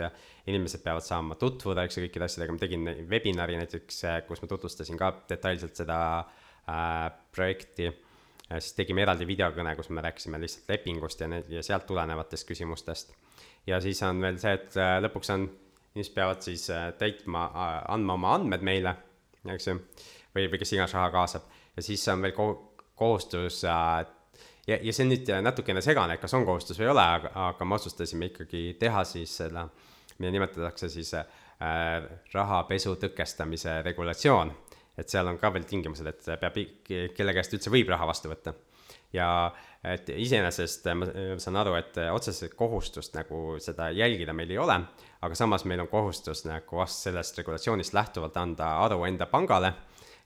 [0.49, 5.01] inimesed peavad saama tutvuda, eks ju, kõikide asjadega, ma tegin webinari näiteks, kus ma tutvustasin
[5.01, 7.91] ka detailselt seda äh, projekti.
[8.53, 13.15] Siis tegime eraldi videokõne, kus me rääkisime lihtsalt lepingust ja need ja sealt tulenevatest küsimustest.
[13.67, 15.47] ja siis on veel see, et äh, lõpuks on,
[15.93, 18.97] inimesed peavad siis äh, täitma äh,, andma oma andmed meile,
[19.55, 19.79] eks ju,
[20.35, 21.49] või, või kes iganes raha kaasab.
[21.77, 22.49] Ja siis on veel ko
[22.99, 24.05] kohustus äh,
[24.67, 27.69] ja, ja see on nüüd natukene segane, kas on kohustus või ei ole, aga, aga
[27.69, 29.67] me otsustasime ikkagi teha siis seda,
[30.19, 31.27] mida nimetatakse siis äh,
[32.35, 34.53] rahapesu tõkestamise regulatsioon.
[34.99, 36.59] et seal on ka veel tingimused, et peab,
[37.17, 38.55] kelle käest üldse võib raha vastu võtta.
[39.13, 39.29] ja
[39.85, 41.07] et iseenesest ma
[41.43, 44.79] saan aru, et otseselt kohustust nagu seda jälgida meil ei ole,
[45.23, 49.73] aga samas meil on kohustus nagu sellest regulatsioonist lähtuvalt anda aru enda pangale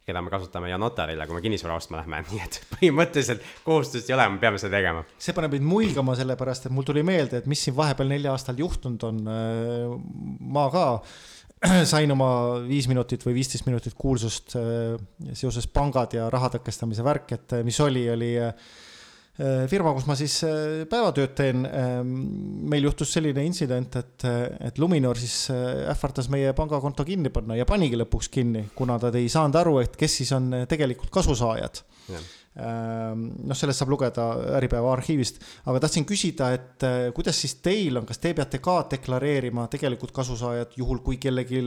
[0.07, 4.17] keda me kasutame ja notarile, kui me kinnisvara ostma lähme, nii et põhimõtteliselt kohustust ei
[4.17, 5.05] ole, me peame seda tegema.
[5.19, 8.59] see paneb mind muigama, sellepärast et mul tuli meelde, et mis siin vahepeal neljal aastal
[8.63, 9.23] juhtunud on.
[10.57, 10.87] ma ka
[11.93, 12.31] sain oma
[12.67, 14.97] viis minutit või viisteist minutit kuulsust äh,
[15.35, 18.96] seoses pangad ja raha tõkestamise värk, et mis oli, oli äh, Äh,
[19.69, 22.15] firma, kus ma siis äh, päevatööd teen, ähm,
[22.73, 24.25] meil juhtus selline intsident, et,
[24.65, 29.13] et Luminor siis äh, ähvardas meie pangakonto kinni panna ja panigi lõpuks kinni, kuna ta
[29.13, 31.83] ei saanud aru, et kes siis on tegelikult kasusaajad.
[32.57, 38.09] Ähm, noh, sellest saab lugeda Äripäeva arhiivist, aga tahtsin küsida, et kuidas siis teil on,
[38.09, 41.61] kas te peate ka deklareerima tegelikult kasusaajad, juhul kui kellelgi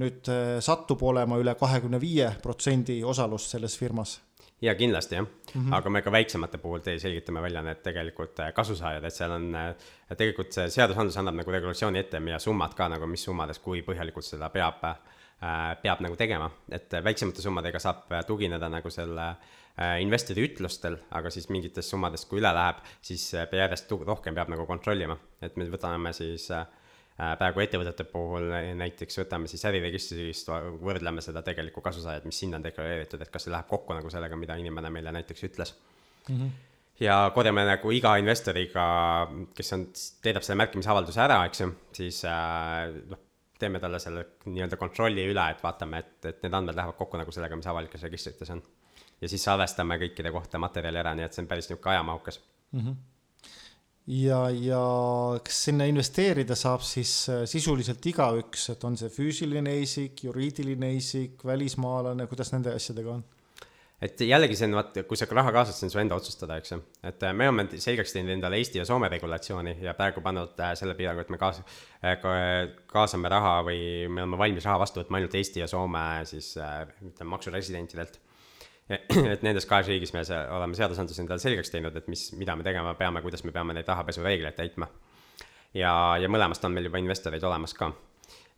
[0.00, 0.30] nüüd
[0.64, 4.22] satub olema üle kahekümne viie protsendi osalust selles firmas?
[4.64, 5.26] Ja kindlasti jah.
[5.54, 5.74] Mm, -hmm.
[5.76, 9.54] aga me ka väiksemate puhul te selgitame välja need tegelikult äh, kasusaajad, et seal on,
[9.54, 9.74] äh,
[10.16, 14.24] tegelikult see seadusandlus annab nagu regulatsiooni ette ja summad ka nagu, mis summades, kui põhjalikult
[14.24, 14.96] seda peab äh,,
[15.82, 21.48] peab nagu tegema, et väiksemate summadega saab tugineda nagu selle äh, investori ütlustel, aga siis
[21.48, 26.50] mingitest summadest, kui üle läheb, siis järjest rohkem peab nagu kontrollima, et me võtame siis
[26.50, 26.66] äh,
[27.14, 28.48] praegu ettevõtete puhul
[28.78, 30.48] näiteks võtame siis äriregistrist,
[30.82, 34.38] võrdleme seda tegelikku kasusaajat, mis sinna on deklareeritud, et kas see läheb kokku nagu sellega,
[34.38, 35.76] mida inimene meile näiteks ütles
[36.28, 36.38] mm.
[36.38, 36.54] -hmm
[37.00, 38.84] ja korjame nagu iga investoriga,
[39.56, 39.86] kes on,
[40.22, 43.22] täidab selle märkimisavalduse ära, eks ju, siis äh, noh,
[43.58, 47.34] teeme talle selle nii-öelda kontrolli üle, et vaatame, et, et need andmed lähevad kokku nagu
[47.34, 48.62] sellega, mis avalikes registrites on.
[49.20, 52.40] ja siis salvestame kõikide kohta materjali ära, nii et see on päris niisugune ajamahukas
[52.72, 52.80] mm.
[52.80, 53.02] -hmm
[54.06, 54.80] ja, ja
[55.44, 61.44] kas sinna investeerida saab siis äh, sisuliselt igaüks, et on see füüsiline isik, juriidiline isik,
[61.46, 63.24] välismaalane, kuidas nende asjadega on?
[64.04, 66.74] et jällegi see on vaata, kui sa raha kaasad, see on su enda otsustada, eks
[66.74, 66.80] ju.
[67.08, 70.74] et äh, me oleme selgeks teinud endale Eesti ja Soome regulatsiooni ja praegu pannud äh,
[70.76, 71.62] selle piirangu, et me kaas-
[72.02, 72.34] ka,,
[72.90, 77.30] kaasame raha või me oleme valmis raha vastu võtma ainult Eesti ja Soome siis ütleme
[77.32, 78.20] maksuresidentidelt
[79.32, 82.92] et nendes kahes riigis me oleme seadusandluse endale selgeks teinud, et mis, mida me tegema
[82.98, 84.90] peame, kuidas me peame neid rahapesureegleid täitma.
[85.74, 87.90] ja, ja mõlemast on meil juba investoreid olemas ka.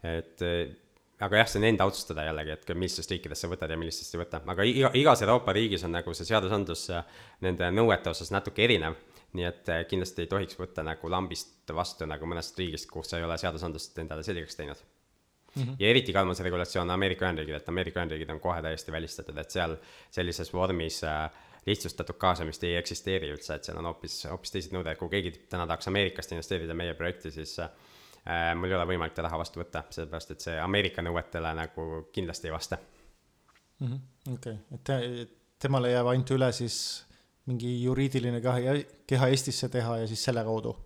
[0.03, 0.43] et
[1.23, 4.21] aga jah, see on enda otsustada jällegi, et millistest riikidest sa võtad ja millistest ei
[4.25, 6.89] võta, aga iga, igas Euroopa riigis on nagu see seadusandlus
[7.47, 8.99] nende nõuete osas natuke erinev.
[9.37, 13.37] nii et kindlasti ei tohiks võtta nagu lambist vastu nagu mõnest riigist, kus ei ole
[13.39, 14.81] seadusandlust endale selgeks teinud
[15.57, 15.77] Mm -hmm.
[15.79, 19.77] ja eriti kalmas regulatsioon Ameerika Ühendriigid, et Ameerika Ühendriigid on kohe täiesti välistatud, et seal
[20.11, 21.31] sellises vormis äh,
[21.67, 25.67] lihtsustatud kaasamist ei eksisteeri üldse, et seal on hoopis, hoopis teised nõuded, kui keegi täna
[25.67, 27.71] tahaks Ameerikast investeerida meie projekti, siis äh,
[28.55, 32.49] mul ei ole võimalik ta raha vastu võtta, sellepärast et see Ameerika nõuetele nagu kindlasti
[32.49, 32.79] ei vasta.
[33.81, 33.97] Mhm.
[34.35, 37.07] okei, et temale jääb ainult üle siis
[37.47, 40.77] mingi juriidiline keha, keha Eestisse teha ja siis selle kaudu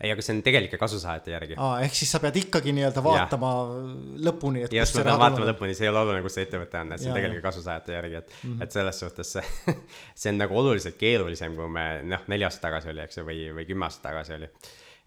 [0.00, 1.56] ei, aga see on tegelike kasusaajate järgi.
[1.60, 3.94] aa, ehk siis sa pead ikkagi nii-öelda vaatama ja.
[4.28, 5.54] lõpuni, et just, ma pean vaatama tuleb.
[5.54, 8.20] lõpuni, see ei ole oluline, kus see ettevõte on, et see on tegelike kasusaajate järgi,
[8.22, 8.62] et mm, -hmm.
[8.64, 9.74] et selles suhtes see
[10.24, 13.42] see on nagu oluliselt keerulisem, kui me noh, neli aastat tagasi oli, eks ju, või,
[13.58, 14.48] või kümme aastat tagasi oli.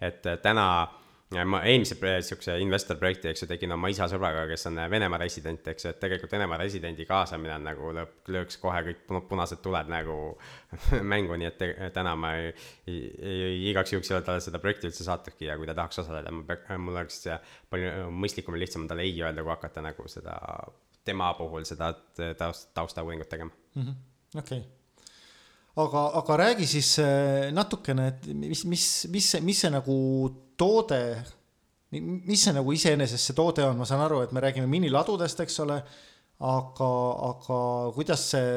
[0.02, 0.68] et täna
[1.48, 5.66] ma eelmise sihukese investor projekti, eks ju, tegin oma isa sõbraga, kes on Venemaa resident,
[5.72, 9.90] eks ju, et tegelikult Venemaa residendi kaasamine on nagu lõpp, lööks kohe kõik punased tuled
[9.92, 10.18] nagu
[11.14, 11.66] mängu, nii et
[11.96, 12.54] täna ma ei,
[12.88, 16.34] ei, igaks juhuks ei ole talle seda projekti üldse saatudki ja kui ta tahaks osaleda,
[16.36, 17.24] ma peaks, mul oleks
[17.74, 20.38] palju mõistlikum ja lihtsam talle ei öelda, kui hakata nagu seda
[21.04, 21.92] tema puhul seda
[22.40, 23.52] taust, taustauuringut tegema.
[23.76, 24.40] Mm -hmm..
[24.40, 24.64] okei.
[24.64, 24.72] Okay
[25.76, 29.96] aga, aga räägi siis äh, natukene, et mis, mis, mis mis see nagu
[30.60, 31.00] toode,
[31.94, 35.60] mis see nagu iseenesest see toode on, ma saan aru, et me räägime miniladudest, eks
[35.66, 35.80] ole,
[36.44, 36.92] aga,
[37.30, 37.58] aga
[37.96, 38.54] kuidas see,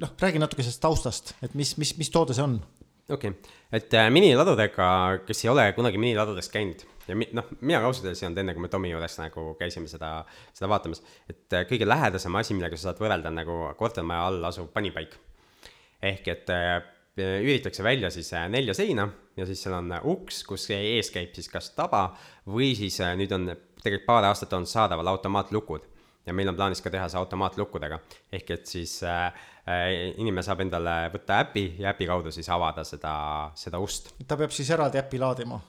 [0.00, 2.60] noh, räägi natuke sellest taustast, et mis, mis, mis toode see on?
[3.10, 4.86] okei okay., et äh, miniladudega,
[5.26, 8.42] kes ei ole kunagi miniladudest käinud ja mi-, noh, mina ka ausalt öeldes ei olnud
[8.44, 10.12] enne, kui me Tomi juures nagu käisime seda,
[10.56, 14.48] seda vaatamas, et äh, kõige lähedasem asi, millega sa saad võrrelda, on nagu kortermaja all
[14.50, 15.18] asuv panipaik
[16.10, 16.80] ehk et äh,
[17.18, 21.34] üritatakse välja siis äh, nelja seina ja siis seal on äh, uks, kus ees käib
[21.34, 22.10] siis kas taba
[22.46, 25.88] või siis nüüd on tegelikult paar aastat olnud saadaval automaatlukud
[26.26, 27.98] ja meil on plaanis ka teha see automaatlukkudega.
[28.32, 29.30] ehk et siis äh,
[30.16, 33.14] inimene saab endale võtta äpi ja äpi kaudu siis avada seda,
[33.58, 34.14] seda ust.
[34.26, 35.60] ta peab siis eraldi äppi laadima?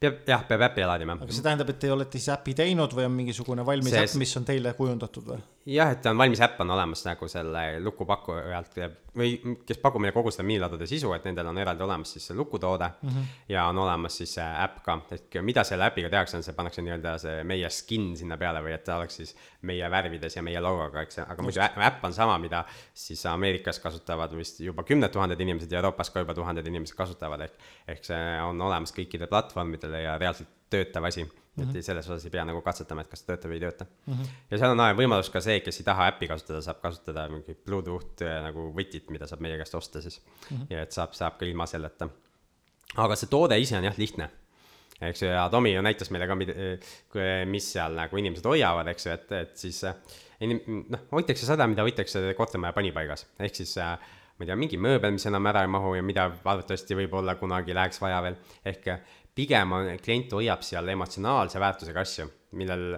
[0.00, 1.16] peab, jah, peab äppi laadima.
[1.20, 4.18] aga see tähendab, et te olete siis äpi teinud või on mingisugune valmis see, äpp,
[4.22, 5.40] mis on teile kujundatud või?
[5.70, 8.76] Jah, et on valmis äpp on olemas nagu selle lukupakkujalt
[9.16, 9.34] või
[9.66, 12.88] kes pakub meile kogu seda miiniladude sisu, et nendel on eraldi olemas siis see lukutoode
[12.88, 13.30] mm -hmm.
[13.48, 16.82] ja on olemas siis see äpp ka, et mida selle äpiga tehakse, on see, pannakse
[16.82, 20.60] nii-öelda see meie skin sinna peale või et ta oleks siis meie värvides ja meie
[20.60, 25.40] logoga, eks, aga muidu äpp on sama, mida siis Ameerikas kasutavad vist juba kümned tuhanded
[25.40, 27.54] inimesed ja Euroopas ka juba tuhanded inimesed kasutavad, ehk
[27.88, 31.64] ehk see on olemas kõikidel platvormidel ja reaalselt töötav asi mm.
[31.64, 31.78] -hmm.
[31.78, 34.14] et selles osas ei pea nagu katsetama, et kas ta töötab või ei tööta mm.
[34.14, 34.34] -hmm.
[34.50, 38.24] ja seal on võimalus ka see, kes ei taha äppi kasutada, saab kasutada mingi Bluetooth
[38.26, 40.56] äh, nagu võtit, mida saab meie käest osta siis mm.
[40.56, 40.66] -hmm.
[40.70, 42.08] ja et saab, saab ka ilma selleta.
[42.96, 44.30] aga see toode ise on jah lihtne
[45.00, 46.36] eks ju, ja Tomi ju näitas meile ka,
[47.46, 49.94] mis seal nagu inimesed hoiavad, eks ju, et, et siis äh,
[50.40, 53.96] noh, hoitakse seda, mida hoitakse kortermaja panipaigas, ehk siis äh,
[54.40, 57.76] ma ei tea, mingi mööbel, mis enam ära ei mahu ja mida arvatavasti võib-olla kunagi
[57.76, 58.86] läheks vaja veel, ehk
[59.34, 62.26] pigem on, klient hoiab seal emotsionaalse väärtusega asju,
[62.58, 62.94] millel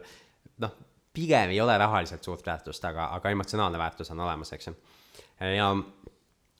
[0.62, 0.76] noh,
[1.12, 4.74] pigem ei ole rahaliselt suurt väärtust, aga, aga emotsionaalne väärtus on olemas, eks ju.
[5.56, 5.68] ja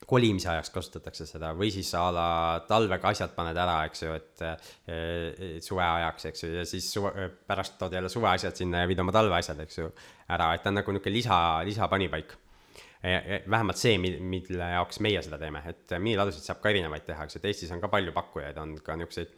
[0.06, 2.28] kolimise ajaks kasutatakse seda või siis a la
[2.68, 4.44] talvega asjad paned ära, eks ju, et
[5.64, 9.14] suve ajaks, eks ju, ja siis suve, pärast tood jälle suveasjad sinna ja viid oma
[9.14, 9.90] talveasjad, eks ju,
[10.34, 11.36] ära, et ta on nagu niisugune lisa,
[11.68, 12.34] lisapanipaik.
[13.02, 17.42] vähemalt see, mille jaoks meie seda teeme, et miniladusid saab ka erinevaid teha, eks ju,
[17.42, 19.32] et Eestis on ka palju pakkujaid, on ka niisuguseid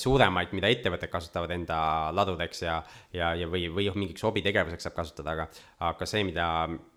[0.00, 1.78] suuremaid, mida ettevõtted kasutavad enda
[2.14, 2.78] ladudeks ja,
[3.14, 5.48] ja, ja või, või mingiks hobitegevuseks saab kasutada, aga,
[5.90, 6.46] aga see, mida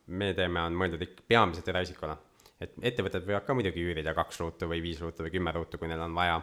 [0.07, 2.17] me teeme, on mõeldud ikka peamiselt eraisikuna.
[2.61, 5.87] et ettevõtted võivad ka muidugi üürida kaks ruutu või viis ruutu või kümme ruutu, kui
[5.87, 6.41] neil on vaja.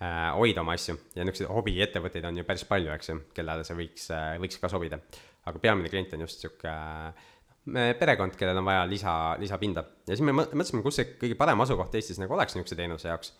[0.00, 3.76] äh, hoida oma asju ja niisuguseid hobiettevõtteid on ju päris palju, eks ju, kellele see
[3.78, 4.98] võiks äh,, võiks ka sobida.
[5.46, 10.20] aga peamine klient on just sihuke äh, perekond, kellel on vaja lisa, lisapinda ja siis
[10.26, 13.32] me mõtlesime, kus see kõige parem asukoht Eestis nagu oleks niisuguse teenuse jaoks.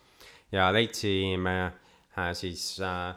[0.52, 1.83] ja leidsime äh,
[2.34, 3.14] siis äh,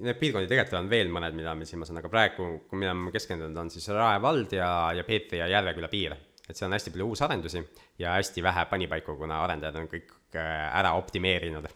[0.00, 3.58] Need piirkondi tegelikult on veel mõned, mida me silmas on, aga praegu, kui me keskendunud,
[3.60, 6.14] on siis Rae vald ja, ja Peetri ja Järveküla piir.
[6.48, 7.60] et seal on hästi palju uusarendusi
[8.00, 11.68] ja hästi vähe panipaiku, kuna arendajad on kõik äh, ära optimeerinud.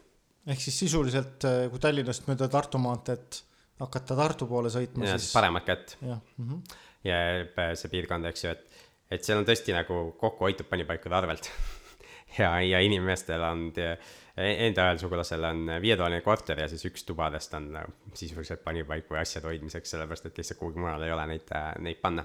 [0.47, 3.43] ehk siis sisuliselt, äh, kui Tallinnast mööda Tartu maanteed
[3.85, 5.97] hakata Tartu poole sõitma, siis paremat kätt.
[6.01, 6.77] mm -hmm.
[7.05, 11.51] ja see piirkond, eks ju, et, et seal on tõesti nagu kokku hoitud panipaikade arvelt
[12.41, 13.99] ja, ja inimestel on te,
[14.37, 19.23] enda ühel sugulasel on viietoaline korter ja siis üks tubadest on äh, sisuliselt panipaik või
[19.23, 22.25] asjade hoidmiseks, sellepärast et lihtsalt kuhugi mujal ei ole neid, äh, neid panna.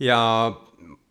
[0.00, 0.18] ja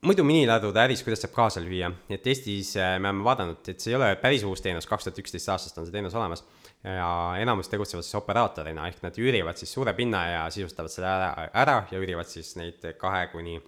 [0.01, 3.93] muidu miniladude äris, kuidas saab kaasa lüüa, et Eestis äh, me oleme vaadanud, et see
[3.93, 6.43] ei ole päris uus teenus, kaks tuhat üksteist aastast on see teenus olemas
[6.83, 11.49] ja enamus tegutsevad siis operaatorina, ehk nad üürivad siis suure pinna ja sisustavad selle ära,
[11.53, 13.59] ära ja üürivad siis neid kahe kuni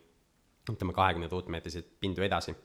[0.65, 2.55] ütleme, kahekümne ruutmeetriseid pindu edasi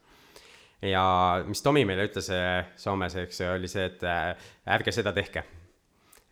[0.82, 1.04] ja
[1.46, 4.34] mis Tomi meile ütles äh, Soomes, eks oli see, et äh,
[4.76, 5.44] ärge seda tehke.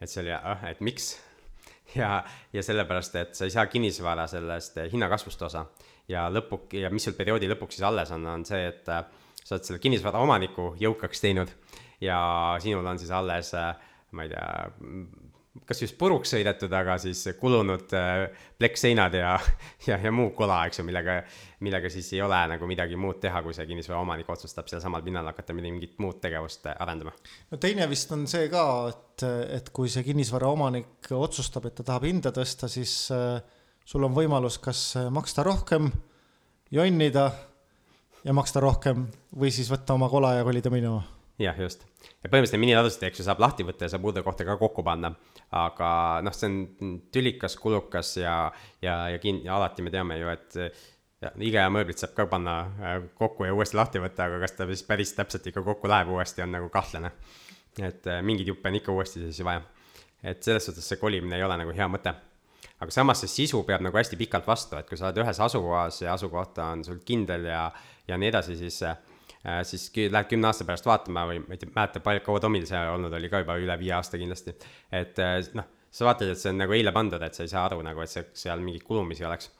[0.00, 1.16] et see oli, ah, et miks?
[2.00, 5.66] ja, ja sellepärast, et sa ei saa kinnisvara sellest äh, hinnakasvust osa.
[6.08, 9.64] ja lõpu, ja mis sul perioodi lõpuks siis alles on, on see, et sa oled
[9.64, 11.52] selle kinnisvara omaniku jõukaks teinud
[12.00, 12.18] ja
[12.62, 13.52] sinul on siis alles,
[14.12, 14.46] ma ei tea,
[15.66, 18.24] kas just puruks sõidetud, aga siis kulunud äh,
[18.60, 19.34] plekkseinad ja,
[19.88, 21.18] ja, ja muu kola, eks ju, millega,
[21.64, 25.30] millega siis ei ole nagu midagi muud teha, kui see kinnisvara omanik otsustab sealsamal pinnal
[25.30, 27.14] hakata mingit muud tegevust äh, arendama.
[27.50, 29.26] no teine vist on see ka, et,
[29.58, 33.38] et kui see kinnisvara omanik otsustab, et ta tahab hinda tõsta, siis äh,
[33.88, 35.90] sul on võimalus kas maksta rohkem,
[36.74, 37.30] jonnida
[38.24, 39.06] ja maksta rohkem
[39.38, 41.00] või siis võtta oma kola ja kolida minema
[41.38, 41.84] jah, just.
[42.22, 45.12] Ja põhimõtteliselt miniladusid, eks ju, saab lahti võtta ja saab uude kohta ka kokku panna.
[45.54, 45.88] aga
[46.24, 48.36] noh, see on tülikas, kulukas ja,
[48.82, 50.58] ja, ja kin-, ja alati me teame ju, et
[51.22, 54.68] ja IKEA mööblit saab ka panna äh, kokku ja uuesti lahti võtta, aga kas ta
[54.70, 57.12] siis päris täpselt ikka kokku läheb uuesti, on nagu kahtlane.
[57.78, 59.62] et äh, mingeid juppe on ikka uuesti siis vaja.
[60.22, 62.14] et selles suhtes see kolimine ei ole nagu hea mõte.
[62.80, 66.02] aga samas see sisu peab nagu hästi pikalt vastu, et kui sa oled ühes asukohas
[66.02, 67.70] ja asukoht on sul kindel ja,
[68.08, 69.07] ja nii edasi, siis Äh,
[69.66, 72.80] siis lähed kümne aasta pärast vaatama või ma ei tea, mäleta, palju kaua Tomil see
[72.94, 74.54] olnud oli ka juba üle viie aasta kindlasti.
[74.92, 77.64] et äh, noh, sa vaatad, et see on nagu eile pandud, et sa ei saa
[77.68, 79.50] aru nagu, et see, seal mingeid kulumisi oleks.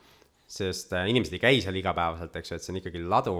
[0.48, 3.36] sest äh, inimesed ei käi seal igapäevaselt, eks ju, et see on ikkagi ladu,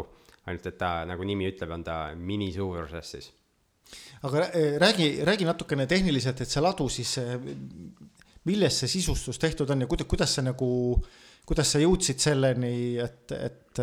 [0.46, 3.30] ainult et ta, nagu nimi ütleb, on ta minisuuruses siis.
[4.22, 4.50] aga
[4.82, 7.16] räägi, räägi natukene tehniliselt, et see ladu siis,
[8.44, 12.72] millest see sisustus tehtud on ja kuidas, kuidas see nagu äh, kuidas sa jõudsid selleni,
[13.00, 13.82] et, et,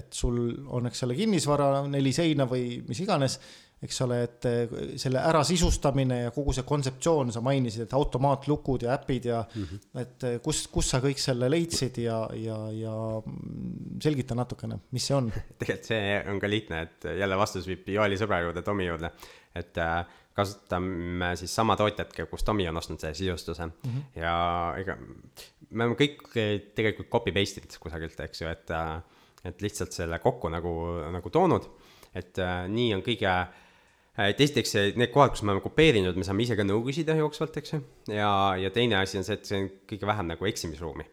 [0.00, 3.38] et sul on, eks ole, kinnisvara, neli seina või mis iganes,
[3.84, 4.46] eks ole, et
[5.00, 10.00] selle ärasisustamine ja kogu see kontseptsioon, sa mainisid, et automaatlukud ja äpid ja mm -hmm.
[10.00, 12.94] et kus, kus sa kõik selle leidsid ja, ja, ja
[14.00, 15.32] selgita natukene, mis see on?
[15.60, 19.12] tegelikult see on ka lihtne, et jälle vastus viib Joeli sõbra juurde, Tomi juurde,
[19.54, 23.66] et äh, kasutame siis sama tootjat, kus Tomi on ostnud selle sisustuse.
[23.66, 24.20] Mm -hmm.
[24.20, 24.36] ja
[24.78, 24.96] ega
[25.70, 26.22] me oleme kõik
[26.74, 28.70] tegelikult copy paste inud kusagilt, eks ju, et,
[29.44, 30.74] et lihtsalt selle kokku nagu,
[31.14, 31.68] nagu toonud,
[32.14, 33.34] et äh, nii on kõige
[34.18, 37.56] et esiteks need kohad, kus me oleme kopeerinud, me saame ise ka nõu küsida jooksvalt,
[37.56, 37.82] eks ju,
[38.14, 41.06] ja, ja teine asi on see, et see on kõige vähem nagu eksimisruumi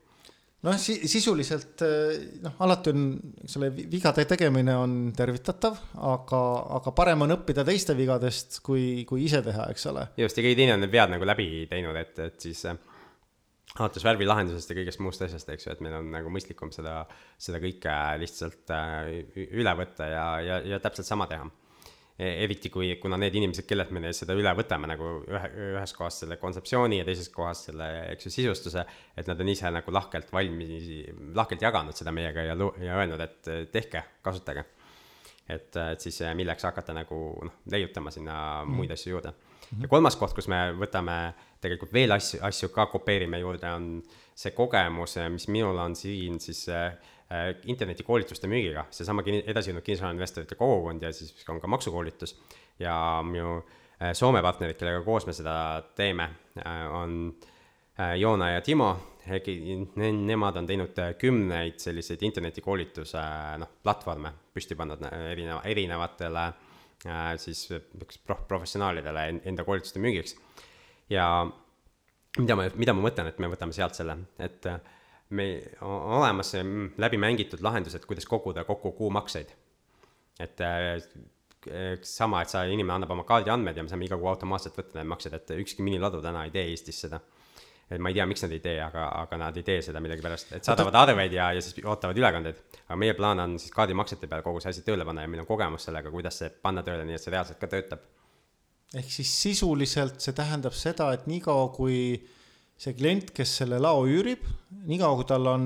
[0.67, 3.05] noh, sisuliselt eh, noh, alati on,
[3.45, 5.79] eks ole, vigade tegemine on tervitatav,
[6.11, 6.41] aga,
[6.77, 10.07] aga parem on õppida teiste vigadest, kui, kui ise teha, eks ole.
[10.21, 12.77] just, ja keegi teine on need vead nagu läbi teinud, et, et siis äh,
[13.79, 17.01] alates värvilahendusest ja kõigest muust asjast, eks ju, et meil on nagu mõistlikum seda,
[17.41, 21.49] seda kõike lihtsalt äh, üle võtta ja, ja, ja täpselt sama teha
[22.19, 26.37] eriti kui, kuna need inimesed, kellelt me seda üle võtame nagu ühe, ühes kohas selle
[26.41, 28.83] kontseptsiooni ja teises kohas selle, eks ju, sisustuse,
[29.17, 30.89] et nad on ise nagu lahkelt valmis,
[31.37, 34.65] lahkelt jaganud seda meiega ja, ja öelnud, et tehke, kasutage.
[35.49, 38.75] et, et siis milleks hakata nagu noh, leiutama sinna mm.
[38.77, 39.33] muid asju juurde.
[39.81, 43.89] ja kolmas koht, kus me võtame tegelikult veel asju, asju ka kopeerime juurde, on
[44.35, 46.93] see kogemus, mis minul on siin siis Äh,
[47.69, 52.35] internetikoolituste müügiga, seesama edasijõudnud kinnisvarainvestorite kogukond ja siis on ka maksukoolitus.
[52.79, 53.57] ja minu
[54.01, 55.55] äh, Soome partnerid, kellega koos me seda
[55.95, 57.35] teeme, äh, on
[58.17, 58.95] Joona ja Timo,
[60.01, 63.21] nemad on teinud kümneid selliseid internetikoolituse
[63.61, 66.45] noh, platvorme püsti pannud erineva, erinevatele
[67.37, 67.67] siis
[68.25, 70.33] prof-, professionaalidele enda koolituste müügiks.
[71.09, 71.27] ja
[72.39, 74.79] mida ma, mida ma mõtlen, et me võtame sealt selle, et äh,
[75.31, 75.47] me,
[75.81, 76.63] on olemas see
[77.01, 79.51] läbi mängitud lahendus, et kuidas koguda kokku kuumakseid.
[80.39, 80.97] et äh,
[82.01, 84.97] sama, et sa, inimene annab oma kaardi andmed ja me saame iga kuu automaatselt võtta
[84.97, 87.19] need maksed, et ükski miniladu täna ei tee Eestis seda
[87.91, 90.53] et ma ei tea, miks nad ei tee, aga, aga nad ei tee seda millegipärast,
[90.55, 92.61] et saadavad arveid ja, ja siis ootavad ülekandeid.
[92.85, 95.49] aga meie plaan on siis kaardimaksete peale kogu see asi tööle panna ja meil on
[95.49, 98.05] kogemus sellega, kuidas see panna tööle, nii et see reaalselt ka töötab.
[98.95, 101.97] ehk siis sisuliselt see tähendab seda, et niikaua, kui
[102.81, 104.47] see klient, kes selle lao üürib,
[104.89, 105.65] niikaua kui tal on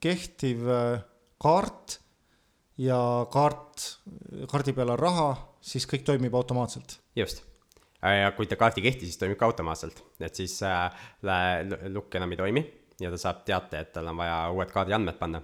[0.00, 1.02] kehtiv äh,
[1.40, 1.98] kaart
[2.80, 2.98] ja
[3.32, 3.86] kaart,
[4.48, 5.30] kaardi peal on raha,
[5.60, 6.98] siis kõik toimib automaatselt.
[7.18, 7.44] just
[8.00, 10.88] Äh, ja kui ta kaart ei kehti, siis toimib ka automaatselt, et siis äh,
[11.92, 12.62] lukk enam ei toimi
[13.00, 15.42] ja ta saab teate, et tal on vaja uued kaardiandmed panna.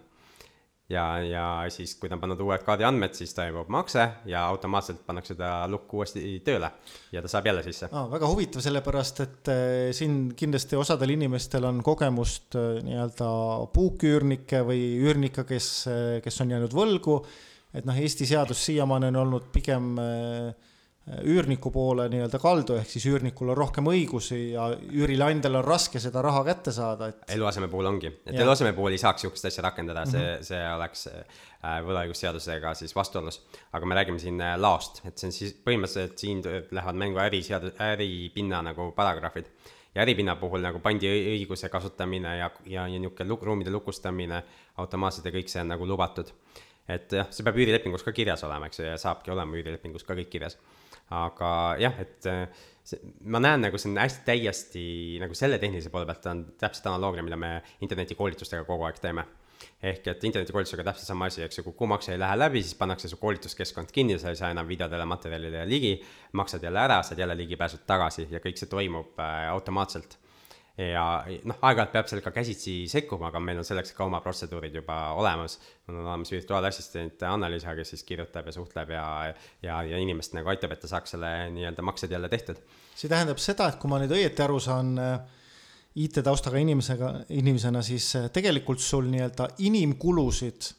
[0.92, 5.34] Ja, ja siis, kui ta on pannud uued kaardiandmed, siis toimub makse ja automaatselt pannakse
[5.38, 6.70] ta lukk uuesti tööle
[7.14, 8.06] ja ta saab jälle sisse ah,.
[8.12, 13.32] väga huvitav, sellepärast et äh, siin kindlasti osadel inimestel on kogemust äh, nii-öelda
[13.74, 17.20] puuküürnike või üürnika, kes, äh, kes on jäänud võlgu.
[17.74, 20.72] et noh, Eesti seadus siiamaani on olnud pigem äh,
[21.06, 26.22] üürniku poole nii-öelda kaldu, ehk siis üürnikul on rohkem õigusi ja üürileandjal on raske seda
[26.24, 27.20] raha kätte saada, et.
[27.36, 28.40] eluaseme puhul ongi, et ja.
[28.42, 30.42] eluaseme puhul ei saaks sihukest asja rakendada mm, -hmm.
[30.42, 33.38] see, see oleks äh, võlaõigusseadusega siis vastuolus.
[33.72, 37.78] aga me räägime siin äh, laost, et see on siis põhimõtteliselt siin lähevad mängu äriseadus,
[37.78, 39.46] äripinna nagu paragrahvid
[39.94, 44.42] ja äripinna puhul nagu pandiõiguse kasutamine ja, ja, ja niisugune luk, ruumide lukustamine
[44.76, 46.34] automaatselt ja kõik see on nagu lubatud.
[46.88, 50.18] et jah, see peab üürilepingus ka kirjas olema, eks ju, ja saabki olema üürilepingus ka
[50.18, 50.58] kõik kirjas
[51.14, 52.46] aga jah, et äh,
[52.86, 52.98] see,
[53.30, 54.84] ma näen nagu see on hästi täiesti
[55.22, 57.50] nagu selle tehnilise poole pealt on täpselt analoogne, mida me
[57.86, 59.26] internetikoolitustega kogu aeg teeme.
[59.80, 63.08] ehk et internetikoolitusega täpselt sama asi, eks ju, kui kuumaks ei lähe läbi, siis pannakse
[63.08, 65.94] su koolituskeskkond kinni, sa ei saa enam videodele, materjalidele ligi,
[66.36, 70.18] maksad jälle ära, saad jälle ligipääsud tagasi ja kõik see toimub äh, automaatselt
[70.76, 71.04] ja
[71.48, 75.58] noh, aeg-ajalt peab sellega käsitsi sekkuma, aga meil on selleks ka oma protseduurid juba olemas.
[75.86, 79.06] mul on olemas virtuaalassistent Anna-Liisa, kes siis kirjutab ja suhtleb ja,
[79.62, 82.60] ja, ja inimest nagu aitab, et ta saaks selle nii-öelda maksed jälle tehtud.
[82.94, 85.18] see tähendab seda, et kui ma nüüd õieti aru saan äh,
[85.96, 90.70] IT-taustaga inimesega, inimesena, siis äh, tegelikult sul nii-öelda inimkulusid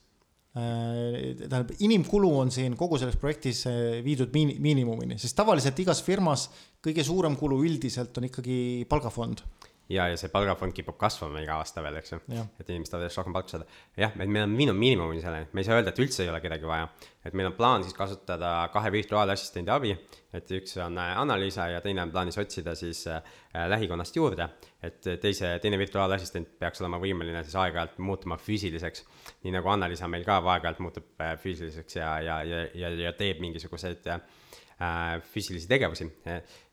[0.62, 3.66] äh, tähendab, inimkulu on siin kogu selles projektis
[4.06, 6.52] viidud miin-, miinimumini, sest tavaliselt igas firmas
[6.86, 9.42] kõige suurem kulu üldiselt on ikkagi palgafond
[9.90, 12.20] ja, ja see palgafond kipub kasvama iga aasta veel, eks ju.
[12.28, 13.68] et inimesed tahavad järjest rohkem palka saada.
[13.98, 16.42] jah, et meil on miinimum miinimumini selleni, me ei saa öelda, et üldse ei ole
[16.44, 16.88] kedagi vaja.
[17.26, 19.94] et meil on plaan siis kasutada kahe virtuaalassistendi abi,
[20.38, 23.22] et üks on äh, Anna-Liisa ja teine on plaanis otsida siis äh,
[23.68, 24.50] lähikonnast juurde.
[24.84, 29.06] et teise, teine virtuaalassistent peaks olema võimeline siis aeg-ajalt muutuma füüsiliseks.
[29.44, 33.40] nii nagu Anna-Liisa meil ka aeg-ajalt muutub äh, füüsiliseks ja, ja, ja, ja, ja teeb
[33.44, 34.37] mingisuguseid äh, äh,
[34.78, 36.06] füüsilisi tegevusi.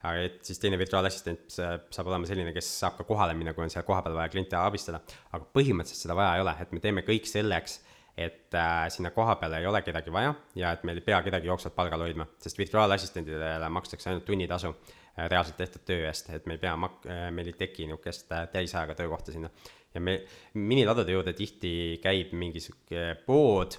[0.05, 3.73] aga et siis teine virtuaalassistent saab olema selline, kes saab ka kohale minna, kui on
[3.73, 5.01] seal kohapeal vaja kliente abistada.
[5.33, 7.79] aga põhimõtteliselt seda vaja ei ole, et me teeme kõik selleks,
[8.17, 11.51] et äh, sinna koha peale ei ole kedagi vaja ja et meil ei pea kedagi
[11.51, 16.55] jooksvalt palgal hoidma, sest virtuaalassistendidele makstakse ainult tunnitasu äh, reaalselt tehtud töö eest, et me
[16.55, 19.51] ei pea mak-, äh, meil ei teki niisugust äh, täisajaga töökohta sinna.
[19.95, 20.21] ja me,
[20.55, 23.79] miniladude juurde tihti käib mingisugune pood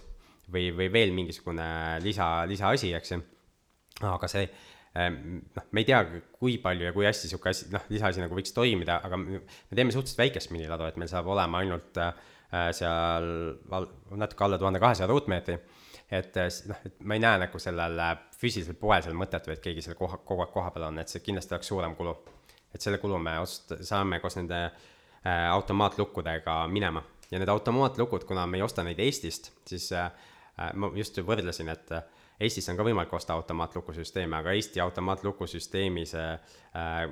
[0.52, 1.66] või, või veel mingisugune
[2.04, 3.22] lisa, lisaasi, eks ju
[4.04, 4.44] aga see
[4.96, 6.02] ehm, noh, me ei tea,
[6.36, 9.42] kui palju ja kui hästi sihuke asi, noh, lisaasi nagu võiks toimida, aga me
[9.72, 12.14] teeme suhteliselt väikest miniladu, et meil saab olema ainult äh,
[12.76, 13.30] seal
[14.20, 15.58] natuke alla tuhande kahesaja ruutmeetri.
[16.12, 19.56] et äh, noh, et ma ei näe nagu sellel äh, füüsilisel poel seal mõtet või
[19.56, 22.18] et keegi seal koha, kogu aeg kohapeal on, et see kindlasti oleks suurem kulu.
[22.74, 24.68] et selle kulu me otsust-, saame koos nende
[25.26, 31.72] automaatlukkudega minema ja need automaatlukud, kuna me ei osta neid Eestist, siis ma just võrdlesin,
[31.74, 31.94] et
[32.40, 37.04] Eestis on ka võimalik osta automaatlukusüsteeme, aga Eesti automaatlukusüsteemi see äh,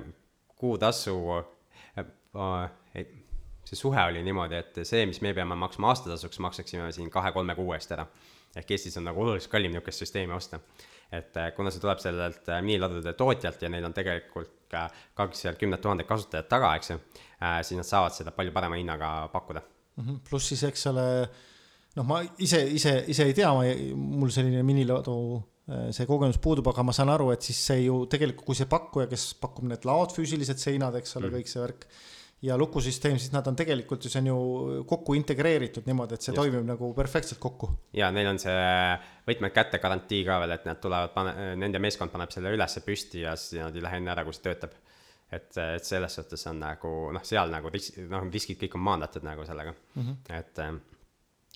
[0.60, 3.06] kuutasu äh,,
[3.64, 7.72] see suhe oli niimoodi, et see, mis me peame maksma aastatasuks, maksaksime siin kahe-kolme kuu
[7.76, 8.06] eest ära.
[8.56, 10.60] ehk Eestis on nagu oluliselt kallim niisugust süsteemi osta.
[11.12, 15.56] et äh, kuna see tuleb sellelt äh, miiniladude tootjalt ja neil on tegelikult ka kakssada
[15.58, 19.62] kümned tuhanded kasutajad taga, eks ju äh,, siis nad saavad seda palju parema hinnaga pakkuda
[19.96, 20.20] mm -hmm..
[20.28, 21.28] pluss siis, eks ole
[21.98, 25.14] noh, ma ise, ise, ise ei tea, ma, mul selline miniladu
[25.68, 28.70] äh, see kogemus puudub, aga ma saan aru, et siis see ju tegelikult, kui see
[28.70, 31.88] pakkuja, kes pakub need laod, füüsilised seinad, eks ole mm., kõik see värk.
[32.44, 34.38] ja lukusüsteem, siis nad on tegelikult ju, see on ju
[34.90, 36.40] kokku integreeritud niimoodi, et see Just.
[36.42, 37.70] toimib nagu perfektselt kokku.
[37.96, 38.56] ja neil on see
[39.30, 41.30] võtmed kätte garantii ka veel, et nad tulevad,
[41.62, 44.44] nende meeskond paneb selle ülesse püsti ja siis nad ei lähe enne ära, kui see
[44.50, 44.74] töötab.
[45.30, 49.24] et, et selles suhtes on nagu noh, seal nagu risk, noh, riskid kõik on maandatud
[49.24, 50.36] nagu sellega mm, -hmm.
[50.36, 50.93] et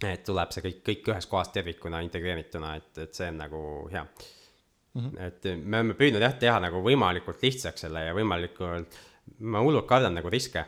[0.06, 4.04] et tuleb see kõik, kõik ühes kohas tervikuna integreerituna, et, et see on nagu hea
[4.04, 5.04] mm.
[5.04, 5.20] -hmm.
[5.26, 8.98] et me oleme püüdnud jah, teha nagu võimalikult lihtsaks selle ja võimalikult,
[9.40, 10.64] ma hullult kardan nagu riske.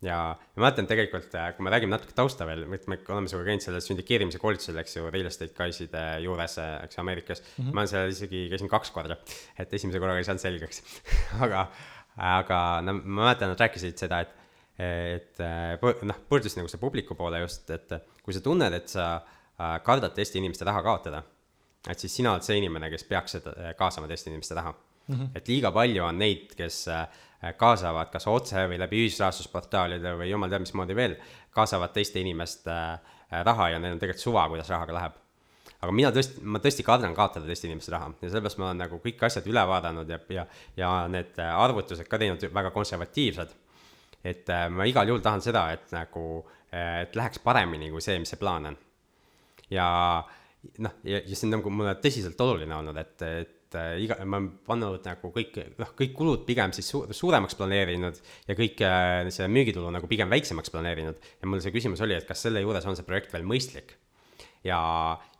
[0.00, 0.16] ja
[0.56, 3.82] ma mäletan tegelikult, kui me räägime natuke tausta veel, et me oleme sinuga käinud sellel
[3.84, 6.56] sündikeerimise koolitusel, eks ju, real estate guys'ide juures,
[6.86, 7.64] eks ju, Ameerikas mm.
[7.64, 7.74] -hmm.
[7.74, 9.18] ma olen seal isegi, käisin kaks korda,
[9.58, 10.82] et esimese korraga ei saanud selgeks
[11.44, 11.66] aga,
[12.16, 14.39] aga no ma mäletan, nad rääkisid seda, et,
[14.80, 15.40] et
[16.08, 17.92] noh, pöördusid nagu see publiku poole just, et
[18.24, 19.10] kui sa tunned, et sa
[19.84, 21.20] kardad teiste inimeste raha kaotada,
[21.90, 24.72] et siis sina oled see inimene, kes peaks seda kaasama teiste inimeste raha
[25.10, 25.16] mm.
[25.16, 25.28] -hmm.
[25.34, 27.06] et liiga palju on neid, kes äh,
[27.56, 31.16] kaasavad kas otse või läbi ühisrahastusportaalide või jumal teab mismoodi veel,
[31.56, 35.18] kaasavad teiste inimeste äh, raha ja neil on tegelikult suva, kuidas rahaga läheb.
[35.80, 39.00] aga mina tõesti, ma tõesti kardan kaotada teiste inimeste raha ja sellepärast ma olen nagu
[39.04, 43.56] kõik asjad üle vaadanud ja, ja, ja need äh, arvutused ka teinud väga konservatiivsed.
[44.24, 48.40] Et ma igal juhul tahan seda, et nagu, et läheks paremini kui see, mis see
[48.40, 48.76] plaan on.
[49.70, 49.86] ja
[50.84, 54.40] noh, ja, ja see on nagu mulle tõsiselt oluline olnud, et, et äh, iga, ma
[54.40, 59.30] olen pannud nagu kõik, noh, kõik kulud pigem siis su suuremaks planeerinud ja kõik äh,
[59.34, 61.30] see müügitulu nagu pigem väiksemaks planeerinud.
[61.40, 63.96] ja mul see küsimus oli, et kas selle juures on see projekt veel mõistlik.
[64.66, 64.80] ja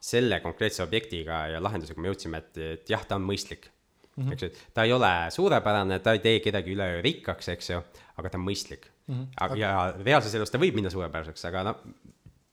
[0.00, 4.24] selle konkreetse objektiga ja lahendusega me jõudsime, et, et jah, ta on mõistlik mm.
[4.24, 4.32] -hmm.
[4.32, 7.82] eks ju, ta ei ole suurepärane, ta ei tee kedagi üleöö rikkaks, eks ju,
[8.20, 9.14] aga ta on mõistlik mm.
[9.14, 9.28] -hmm.
[9.46, 11.84] aga, ja reaalses elus ta võib minna suurepäraseks, aga noh,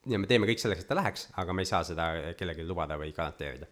[0.08, 2.98] ja me teeme kõik selleks, et ta läheks, aga me ei saa seda kellelegi lubada
[3.00, 3.68] või garanteerida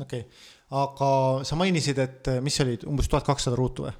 [0.00, 0.48] okei okay.,
[0.80, 1.10] aga
[1.46, 3.94] sa mainisid, et mis see oli, umbes tuhat kakssada ruutu või?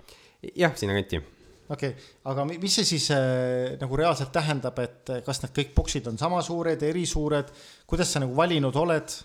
[0.57, 1.21] jah, sinnakanti.
[1.69, 6.11] okei okay., aga mis see siis äh, nagu reaalselt tähendab, et kas need kõik boksid
[6.11, 7.51] on sama suured, eri suured,
[7.91, 9.17] kuidas sa nagu valinud oled?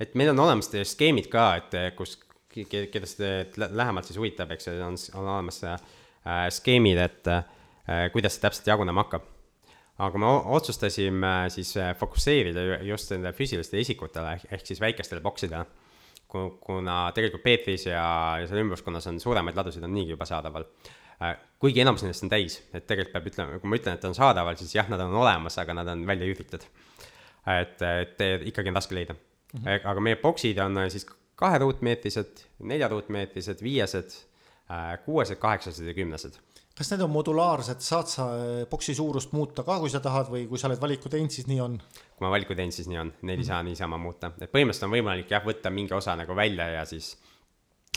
[0.00, 2.16] et meil on olemas skeemid ka, et kus,
[2.54, 5.78] keda see lähemalt siis huvitab, eks ju, on, on olemas äh,
[6.54, 9.30] skeemid, et äh, kuidas see täpselt jagunema hakkab
[10.02, 10.26] aga me
[10.56, 15.66] otsustasime siis äh, fokusseerida just nende füüsilistele isikutele ehk siis väikestele boksidele.
[16.60, 18.02] kuna tegelikult Peetris ja,
[18.40, 20.64] ja seal ümbruskonnas on suuremaid ladusid on niigi juba saadaval.
[21.22, 24.16] Äh, kuigi enamus nendest on täis, et tegelikult peab ütlema, kui ma ütlen, et on
[24.18, 26.66] saadaval, siis jah, nad on olemas, aga nad on välja üüritud.
[27.60, 29.60] et, et ikkagi on raske leida mm.
[29.60, 29.80] -hmm.
[29.84, 31.06] aga meie boksid on siis
[31.44, 34.16] kahe ruutmeetrised, nelja ruutmeetrised, viiesed,
[35.04, 36.40] kuuesed, kaheksased ja kümnesed.
[36.74, 40.48] Kas need on modulaarsed, saad sa äh, boksi suurust muuta ka, kui sa tahad või
[40.50, 41.76] kui sa oled valiku teinud, siis nii on?
[42.16, 43.76] kui ma valiku teinud, siis nii on, neid ei saa mm -hmm.
[43.76, 47.12] niisama muuta, et põhimõtteliselt on võimalik jah, võtta mingi osa nagu välja ja siis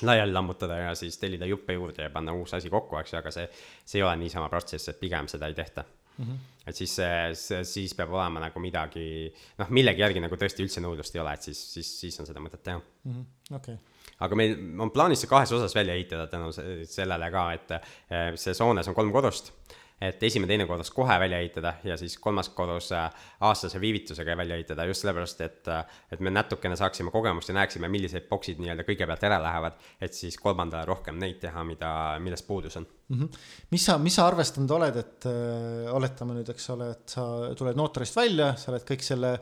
[0.05, 3.31] laiali lammutada ja siis tellida juppe juurde ja panna uus asi kokku, eks ju, aga
[3.31, 3.49] see,
[3.85, 5.83] see ei ole niisama protsess, et pigem seda ei tehta
[6.17, 6.25] mm.
[6.25, 6.37] -hmm.
[6.67, 10.83] et siis see, see, siis peab olema nagu midagi, noh, millegi järgi nagu tõesti üldse
[10.83, 13.13] nõudlust ei ole, et siis, siis, siis on seda mõtet teha mm.
[13.13, 13.55] -hmm.
[13.55, 16.51] okei okay aga meil on plaanis see kahes osas välja ehitada tänu
[16.89, 19.53] sellele ka, et eh, selles hoones on kolm kodust
[20.01, 24.55] et esimene, teine korrus kohe välja ehitada ja siis kolmas korrus eh, aastase viivitusega välja
[24.59, 28.85] ehitada just sellepärast, et, eh, et me natukene saaksime kogemust ja näeksime, millised boksid nii-öelda
[28.85, 31.91] kõigepealt ära lähevad, et siis kolmandale rohkem neid teha, mida,
[32.21, 33.17] millest puudus on mm.
[33.19, 33.29] -hmm.
[33.71, 37.25] mis sa, mis sa arvestanud oled, et äh, oletame nüüd, eks ole, et sa
[37.57, 39.41] tuled notarist välja, sa oled kõik selle äh,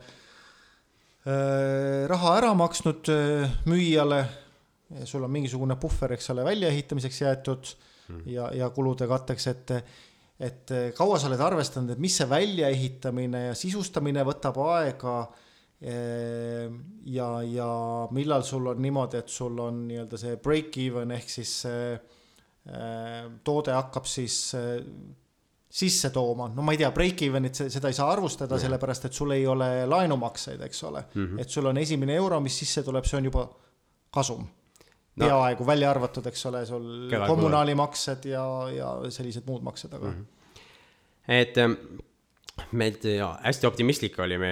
[2.08, 4.24] raha ära maksnud äh, müüjale
[5.04, 7.68] sul on mingisugune puhver, eks ole, väljaehitamiseks jäetud
[8.08, 8.22] mm.
[8.30, 9.72] ja, ja kulude katteks, et
[10.40, 15.16] et kaua sa oled arvestanud, et mis see väljaehitamine ja sisustamine võtab aega
[15.80, 16.66] eh,
[17.12, 17.70] ja, ja
[18.16, 21.94] millal sul on niimoodi, et sul on nii-öelda see break-even ehk siis eh,
[23.46, 24.82] toode hakkab siis eh,
[25.76, 29.48] sisse tooma, no ma ei tea, break-even'it, seda ei saa arvustada, sellepärast et sul ei
[29.48, 31.26] ole laenumakseid, eks ole mm.
[31.26, 31.42] -hmm.
[31.42, 33.48] et sul on esimene euro, mis sisse tuleb, see on juba
[34.12, 34.46] kasum
[35.16, 35.28] no.
[35.28, 40.26] peaaegu välja arvatud, eks ole, sul Keda kommunaalimaksed ja, ja sellised muud maksed, aga mm.
[40.26, 40.66] -hmm.
[41.40, 41.80] et ähm,
[42.72, 44.52] meid ja, hästi optimistlik oli, me,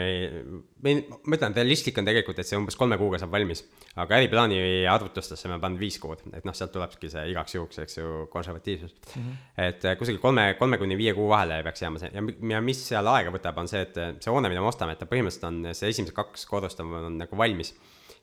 [0.84, 0.93] me,
[1.24, 3.64] ma ütlen, realistlik on tegelikult, et see umbes kolme kuuga saab valmis.
[3.95, 4.57] aga äriplaani
[4.89, 8.95] arvutustesse me pannud viis kuud, et noh, sealt tulebki see igaks juhuks, eks ju, konservatiivsus
[8.95, 9.22] mm.
[9.22, 9.36] -hmm.
[9.68, 12.24] et äh, kusagil kolme, kolme kuni viie kuu vahele peaks jääma see ja,
[12.55, 15.05] ja mis seal aega võtab, on see, et see hoone, mida me ostame, et ta
[15.05, 17.76] põhimõtteliselt on, see esimesed kaks korrust on, on nagu valmis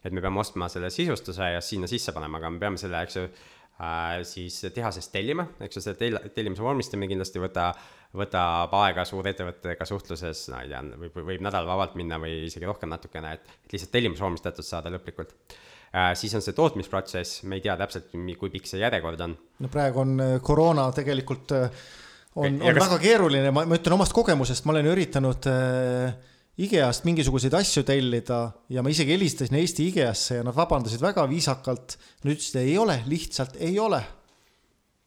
[0.05, 3.19] et me peame ostma selle sisustuse ja sinna sisse panema, aga me peame selle, eks
[3.19, 7.71] ju äh,, siis tehasest tellima, eks ju, selle tel-, tellimuse vormistamine kindlasti võta,
[8.17, 12.93] võtab aega suurettevõttega suhtluses, no ei tea, võib, võib nädal vabalt minna või isegi rohkem
[12.93, 15.37] natukene, et, et lihtsalt tellimus vormistatud saada lõplikult
[15.93, 16.13] äh,.
[16.19, 19.37] siis on see tootmisprotsess, me ei tea täpselt, kui pikk see järjekord on.
[19.65, 21.83] no praegu on äh, koroona tegelikult äh,
[22.35, 22.85] on, on kas...
[22.87, 26.13] väga keeruline, ma, ma ütlen omast kogemusest, ma olen üritanud äh,
[26.61, 28.41] IKEA-st mingisuguseid asju tellida
[28.73, 31.97] ja ma isegi helistasin Eesti IKEA-sse ja nad vabandasid väga viisakalt.
[32.25, 34.03] Nad ütlesid, ei ole, lihtsalt ei ole.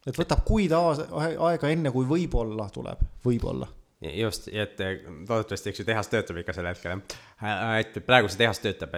[0.08, 3.70] et võtab kuid aega, enne kui võib-olla tuleb, võib-olla
[4.04, 6.98] just, et loodetavasti, eks ju, tehas töötab ikka sel hetkel,
[7.40, 7.62] jah.
[7.80, 8.98] et praegu see tehas töötab,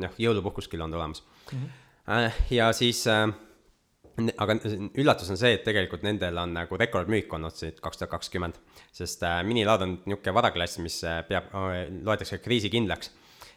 [0.00, 1.20] noh, jõulupuhkus küll on tulemas
[1.52, 1.58] mm.
[1.58, 2.40] -hmm.
[2.56, 3.04] ja siis
[4.16, 4.56] aga
[4.96, 8.58] üllatus on see, et tegelikult nendel on nagu rekordmüük olnud siit kaks tuhat kakskümmend.
[8.92, 11.52] sest äh, minilaad on niisugune varaklass, mis äh, peab,
[12.04, 13.12] loetakse kriisikindlaks.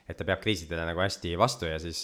[0.10, 2.00] et ta peab kriisidele nagu hästi vastu ja siis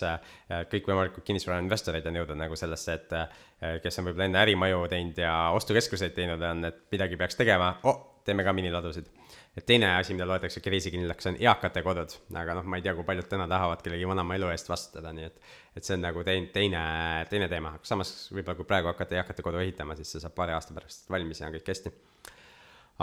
[0.70, 6.14] kõikvõimalikud kinnisvarainvestorid on jõudnud nagu sellesse, et kes on võib-olla enne ärimaju teinud ja ostukeskuseid
[6.14, 9.10] teinud, on, et midagi peaks tegema, oh, teeme ka miniladusid
[9.56, 13.08] et teine asi, mida loetakse kriisikindlaks, on eakate kodud, aga noh, ma ei tea, kui
[13.08, 16.47] paljud täna tahavad kellegi vanema elu eest vastutada, nii et et see on nagu teine,
[16.56, 16.82] teine,
[17.28, 20.76] teine teema, samas võib-olla kui praegu hakata eakate kodu ehitama, siis see saab paari aasta
[20.76, 21.91] pärast valmis ja on kõik hästi.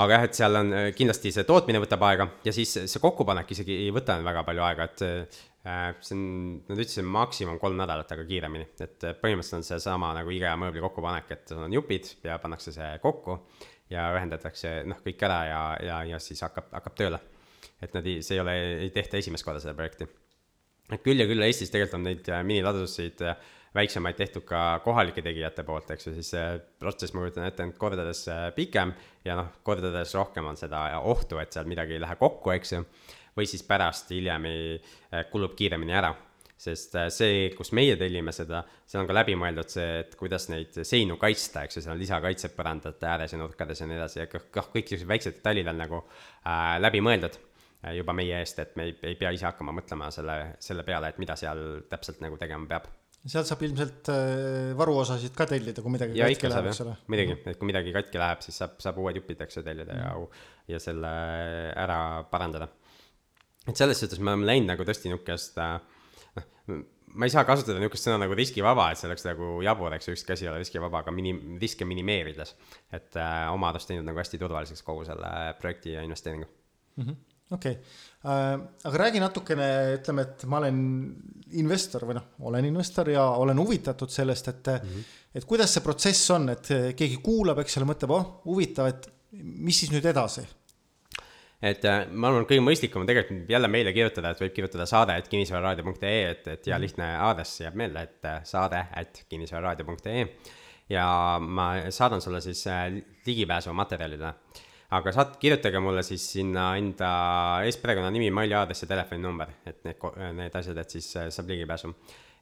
[0.02, 3.76] aga jah, et seal on kindlasti see tootmine võtab aega ja siis see kokkupanek isegi
[3.86, 5.42] ei võta väga palju aega, et äh,
[6.00, 6.24] see on,
[6.68, 11.36] nad ütlesid maksimum kolm nädalat, aga kiiremini, et põhimõtteliselt on seesama nagu IKEA mööbli kokkupanek,
[11.36, 13.40] et on jupid ja pannakse see kokku
[13.92, 17.20] ja ühendatakse noh, kõik ära ja, ja, ja siis hakkab, hakkab tööle.
[17.82, 18.54] et nad ei, see ei ole,
[18.86, 20.08] ei tehta esimest korda seda projekti.
[20.90, 23.36] et küll ja küll Eestis tegelikult on neid äh, miniladusid äh,
[23.74, 27.72] väiksemaid tehtud ka kohalike tegijate poolt, eks ju, siis see protsess, ma kujutan ette, on
[27.78, 28.92] kordades äh, pikem
[29.24, 32.84] ja noh, kordades rohkem on seda ohtu, et seal midagi ei lähe kokku, eks ju.
[33.36, 34.44] või siis pärast hiljem
[35.32, 36.12] kulub kiiremini ära
[36.62, 40.76] sest äh, see, kus meie tellime seda, seal on ka läbimõeldud see, et kuidas neid
[40.86, 44.28] seinu kaitsta, eks ju, seal on lisakaitsed põrandate ääres ja nurkades ja nii edasi ja
[44.30, 48.90] kah kõik sellised väiksed detailid on nagu äh, läbimõeldud äh, juba meie eest, et me
[48.90, 52.68] ei, ei pea ise hakkama mõtlema selle, selle peale, et mida seal täpselt nagu tegema
[52.70, 52.90] peab
[53.22, 56.94] sealt saab ilmselt äh, varuosasid ka tellida, kui midagi ja katki läheb, eks ole.
[57.10, 60.06] muidugi, et kui midagi katki läheb, siis saab, saab uued jupid, eks ju, tellida mm.
[60.06, 61.10] ja, ja selle
[61.78, 61.98] ära
[62.30, 62.70] parandada.
[63.66, 65.76] et selles suhtes me oleme läinud nagu tõesti niisugust äh,
[67.12, 70.14] ma ei saa kasutada niisugust sõna nagu riskivaba, et see oleks nagu jabur, eks ju,
[70.16, 72.54] ükski asi ei ole riskivaba, aga minim-, riske minimeerides.
[72.92, 75.28] et äh, oma arust teinud nagu hästi turvaliseks kogu selle
[75.60, 77.20] projekti ja investeeringu mm -hmm
[77.52, 77.82] okei okay.
[78.24, 80.78] äh,, aga räägi natukene, ütleme, et ma olen
[81.60, 85.04] investor või noh, olen investor ja olen huvitatud sellest, et mm, -hmm.
[85.34, 89.78] et kuidas see protsess on, et keegi kuulab, eks ole, mõtleb, oh, huvitav, et mis
[89.78, 90.46] siis nüüd edasi
[91.62, 95.14] et äh, ma arvan, kõige mõistlikum on tegelikult jälle meile kirjutada, et võib kirjutada saade,
[95.18, 96.86] et kinnisvararaadio.ee, et, et ja mhm.
[96.86, 100.26] lihtne aadress jääb meelde, et äh, saade, et kinnisvararaadio.ee.
[100.90, 101.06] ja
[101.38, 102.88] ma saadan sulle siis äh,
[103.26, 104.34] ligipääsu materjalidele.
[104.92, 107.12] aga saad, kirjutage mulle siis sinna enda
[107.64, 110.02] eesperekonnanimi, maili aadress ja telefoninumber, et need,
[110.36, 111.94] need asjad, et siis saab ligipääsu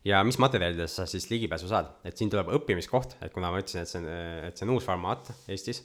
[0.05, 3.85] ja mis materjalidest sa siis ligipääsu saad, et siin tuleb õppimiskoht, et kuna ma ütlesin,
[3.85, 4.09] et see on,
[4.49, 5.85] et see on uus formaat Eestis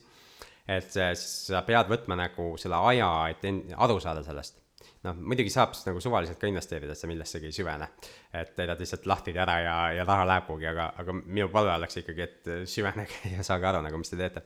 [0.68, 3.46] et siis sa pead võtma nagu selle aja, et
[3.78, 4.66] aru saada sellest
[5.06, 7.90] noh, muidugi saab siis nagu suvaliselt ka investeerida, et sa millessegi ei süvene.
[8.36, 12.00] et täidad lihtsalt lahtrid ära ja, ja raha läheb kuhugi, aga, aga minu palve oleks
[12.02, 14.44] ikkagi, et süvenege ja saage aru nagu, mis te teete.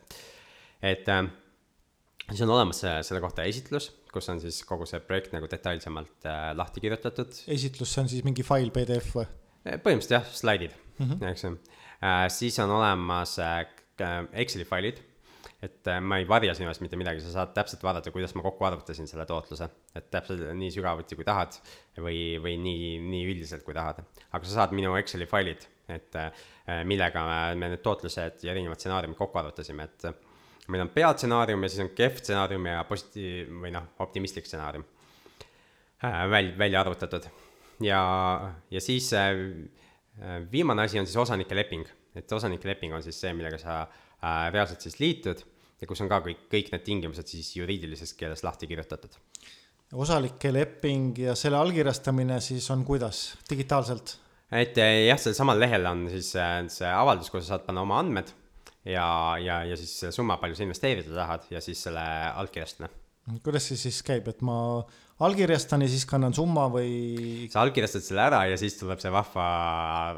[0.92, 1.24] et äh,
[2.30, 6.52] siis on olemas selle kohta esitlus, kus on siis kogu see projekt nagu detailsemalt äh,
[6.58, 7.44] lahti kirjutatud.
[7.58, 9.28] esitlus, see on siis mingi fail PDF või?
[9.70, 11.28] põhimõtteliselt jah, slaidid mm, -hmm.
[11.34, 12.26] eks ju äh,.
[12.34, 13.66] siis on olemas äh,
[14.40, 15.02] Exceli failid
[15.64, 18.44] et äh, ma ei varja sinu eest mitte midagi, sa saad täpselt vaadata, kuidas ma
[18.46, 19.68] kokku arvutasin selle tootluse.
[19.96, 21.58] et täpselt nii sügavuti, kui tahad
[22.00, 24.00] või, või nii, nii üldiselt, kui tahad.
[24.32, 26.32] aga sa saad minu Exceli failid, et äh,
[26.88, 27.26] millega
[27.60, 30.16] me need tootlused ja erinevad stsenaariumid kokku arvutasime, et äh,
[30.70, 34.88] meil on peatsenaarium ja siis on kehv stsenaarium ja positiiv või noh, optimistlik stsenaarium
[36.32, 37.26] väl-, välja arvutatud.
[37.84, 38.02] ja,
[38.72, 39.12] ja siis
[40.52, 44.06] viimane asi on siis osanike leping, et osanike leping on siis see, millega sa äh,
[44.22, 45.44] reaalselt siis liitud
[45.80, 49.16] ja kus on ka kõik, kõik need tingimused siis juriidilises keeles lahti kirjutatud.
[49.94, 54.18] osalike leping ja selle allkirjastamine siis on kuidas, digitaalselt?
[54.52, 57.86] et äh, jah, sellel samal lehel on siis äh, see avaldus, kus sa saad panna
[57.86, 58.32] oma andmed
[58.86, 62.04] ja, ja, ja siis selle summa, palju sa investeerida tahad ja siis selle
[62.34, 62.92] allkirjastada.
[63.46, 64.58] kuidas see siis käib, et ma
[65.26, 67.48] allkirjastan ja siis kannan summa või?
[67.52, 69.50] sa allkirjastad selle ära ja siis tuleb see vahva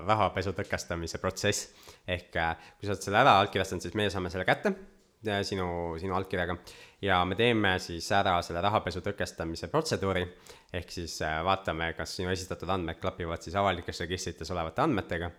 [0.05, 1.69] rahapesu tõkestamise protsess
[2.07, 5.67] ehk äh, kui sa oled selle ära allkirjastanud, siis meie saame selle kätte äh, sinu,
[6.01, 6.57] sinu allkirjaga
[7.05, 10.25] ja me teeme siis ära selle rahapesu tõkestamise protseduuri.
[10.73, 15.31] ehk siis äh, vaatame, kas sinu esitatud andmed klapivad siis avalikes registrites olevate andmetega.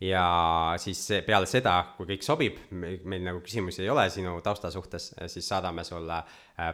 [0.00, 0.26] ja
[0.78, 5.48] siis peale seda, kui kõik sobib, meil nagu küsimusi ei ole sinu tausta suhtes, siis
[5.48, 6.20] saadame sulle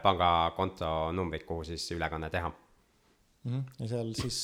[0.03, 2.51] pangakonto numbrid, kuhu siis ülekanne teha.
[3.43, 4.37] Ja seal siis,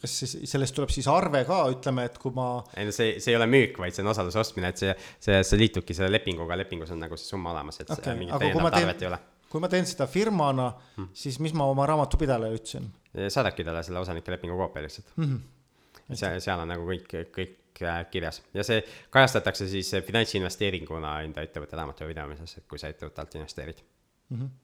[0.00, 2.48] kas siis sellest tuleb siis arve ka, ütleme, et kui ma.
[2.74, 5.38] ei no see, see ei ole müük, vaid see on osaluse ostmine, et see, see,
[5.46, 8.16] see liitubki selle lepinguga, lepingus on nagu see summa olemas, et okay.
[8.18, 9.20] mingit täiendavat arvet ei ole.
[9.52, 12.90] kui ma teen seda firmana hmm., siis mis ma oma raamatupidajale ütlesin?
[13.14, 15.30] saadadki talle selle osanike lepingu koopia lihtsalt mm.
[15.30, 16.18] -hmm.
[16.18, 18.82] seal, seal on nagu kõik, kõik äh, kirjas ja see
[19.14, 23.86] kajastatakse siis finantsinvesteeringuna enda ettevõtte raamatupidamises, et kui sa ettevõtte alt investeerid
[24.34, 24.40] mm.
[24.40, 24.63] -hmm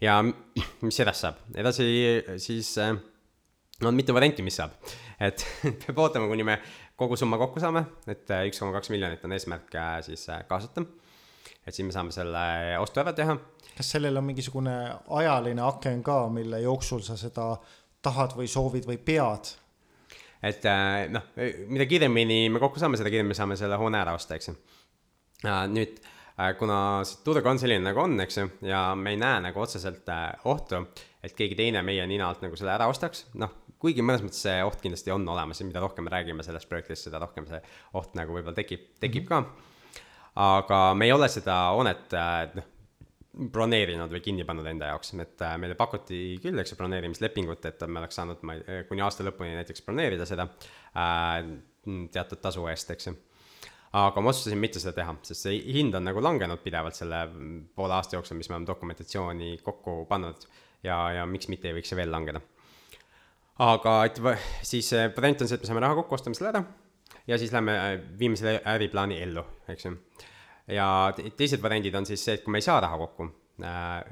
[0.00, 1.86] ja mis edasi saab, edasi
[2.40, 2.94] siis äh,
[3.84, 4.74] on mitu varianti, mis saab.
[5.20, 5.44] et
[5.84, 6.58] peab ootama, kuni me
[6.98, 10.84] kogusumma kokku saame, et üks koma kaks miljonit on eesmärk siis kaasata.
[11.66, 12.44] et siis me saame selle
[12.82, 13.36] ostu ära teha.
[13.76, 14.76] kas sellel on mingisugune
[15.20, 17.54] ajaline aken ka, mille jooksul sa seda
[18.02, 19.54] tahad või soovid või pead?
[20.42, 20.66] et
[21.10, 21.32] noh,
[21.66, 24.54] mida kiiremini me kokku saame, seda kiiremini saame selle hoone ära osta, eks ju.
[25.74, 26.17] nüüd Äh,
[26.58, 26.78] kuna
[27.08, 30.30] see turg on selline nagu on, eks ju, ja me ei näe nagu otseselt äh,
[30.50, 30.84] ohtu,
[31.24, 34.62] et keegi teine meie nina alt nagu selle ära ostaks, noh, kuigi mõnes mõttes see
[34.66, 37.58] oht kindlasti on olemas ja mida rohkem me räägime sellest projektist, seda rohkem see
[37.98, 39.52] oht nagu võib-olla tekib, tekib mm -hmm.
[40.32, 40.34] ka.
[40.46, 42.74] aga me ei ole seda hoonet, äh, noh,
[43.38, 48.00] broneerinud või kinni pannud enda jaoks, et meile pakuti küll, eks ju, broneerimislepingut, et me
[48.00, 50.48] oleks saanud, ma ei, kuni aasta lõpuni näiteks broneerida seda
[50.94, 51.42] äh,
[52.10, 53.14] teatud tasu eest, eks ju
[53.96, 57.22] aga ma otsustasin mitte seda teha, sest see hind on nagu langenud pidevalt selle
[57.74, 60.44] poole aasta jooksul, mis me oleme dokumentatsiooni kokku pannud
[60.84, 62.42] ja, ja miks mitte ei võiks see veel langeda.
[63.64, 64.20] aga et
[64.62, 66.64] siis variant on see, et me saame raha kokku, ostame selle ära
[67.28, 69.96] ja siis lähme, äh, viime selle äriplaani ellu, eks ju.
[70.76, 70.88] ja
[71.36, 73.30] teised variandid on siis see, et kui me ei saa raha kokku
[73.64, 74.04] äh,,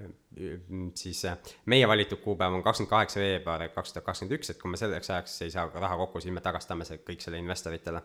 [0.97, 4.73] siis äh, meie valitud kuupäev on kakskümmend kaheksa veebruar kaks tuhat kakskümmend üks, et kui
[4.73, 8.01] me selleks ajaks ei saa raha kokku, siis me tagastame see kõik selle investoritele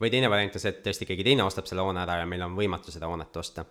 [0.00, 2.44] või teine variant on see, et tõesti keegi teine ostab selle hoone ära ja meil
[2.46, 3.64] on võimatu seda hoonet osta.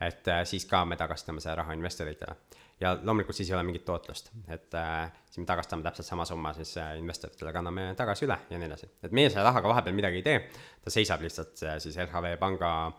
[0.00, 2.36] et äh, siis ka me tagastame selle raha investoritele.
[2.80, 6.52] ja loomulikult siis ei ole mingit tootlust, et äh, siis me tagastame täpselt sama summa
[6.54, 8.90] siis äh, investoritele, kanname tagasi üle ja nii edasi.
[9.02, 10.42] et meie selle rahaga vahepeal midagi ei tee,
[10.84, 12.92] ta seisab lihtsalt siis LHV panga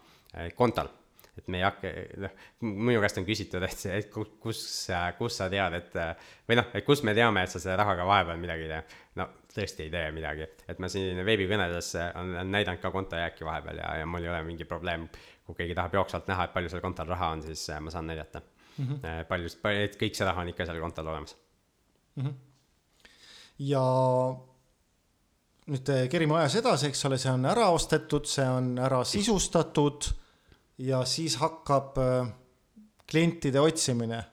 [0.55, 0.87] kontol
[1.37, 2.33] et me ei hakka, noh,
[2.67, 4.61] minu käest on küsitud, et, et kus,
[5.17, 5.95] kus sa tead, et
[6.49, 8.99] või noh, et kus me teame, et sa selle rahaga vahepeal midagi ei tee.
[9.21, 13.79] no tõesti ei tee midagi, et ma siin veebikõnedes on, on näidanud ka kontojääki vahepeal
[13.83, 15.07] ja, ja mul ei ole mingi probleem.
[15.45, 18.41] kui keegi tahab jooksvalt näha, et palju seal kontol raha on, siis ma saan näidata
[18.41, 18.85] mm.
[18.85, 19.25] -hmm.
[19.27, 19.49] palju,
[19.85, 21.35] et kõik see raha on ikka seal kontol olemas
[22.15, 22.23] mm.
[22.25, 22.33] -hmm.
[23.71, 23.83] ja
[25.71, 30.11] nüüd kerime ajas edasi, eks ole, see on ära ostetud, see on ära sisustatud
[30.81, 32.27] ja siis hakkab äh,
[33.09, 34.23] klientide otsimine.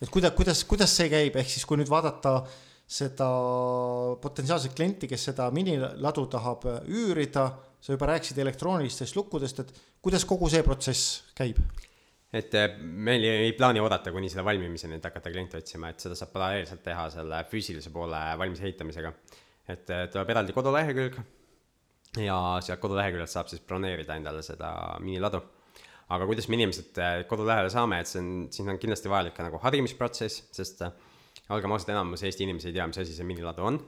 [0.00, 2.42] et kuidas, kuidas, kuidas see käib, ehk siis kui nüüd vaadata
[2.88, 3.26] seda
[4.22, 7.48] potentsiaalset klienti, kes seda miniladu tahab äh, üürida,
[7.80, 11.60] sa juba rääkisid elektroonilistest lukkudest, et kuidas kogu see protsess käib?
[12.28, 16.14] et äh, meil ei plaani oodata kuni selle valmimiseni, et hakata kliente otsima, et seda
[16.18, 19.12] saab paralleelselt teha selle füüsilise poole valmis ehitamisega.
[19.68, 21.18] et tuleb eraldi kodulehekülg
[22.22, 24.70] ja sealt koduleheküljelt saab siis broneerida endale seda
[25.02, 25.42] miniladu
[26.08, 29.44] aga kuidas me inimesed äh, kodulehele saame, et see on, siin on kindlasti vajalik ka
[29.44, 30.94] nagu harimisprotsess, sest äh,
[31.52, 33.80] olgem ausad, enamus Eesti inimesi ei tea, mis asi see miniladu on.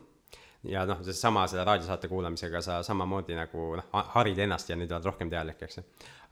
[0.68, 5.08] ja noh, seesama selle raadiosaate kuulamisega sa samamoodi nagu noh, harid ennast ja nüüd oled
[5.08, 5.86] rohkem teadlik, eks ju.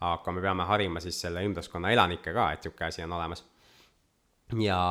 [0.05, 3.45] aga me peame harima siis selle ümbruskonna elanikke ka, et niisugune asi on olemas.
[4.61, 4.83] ja,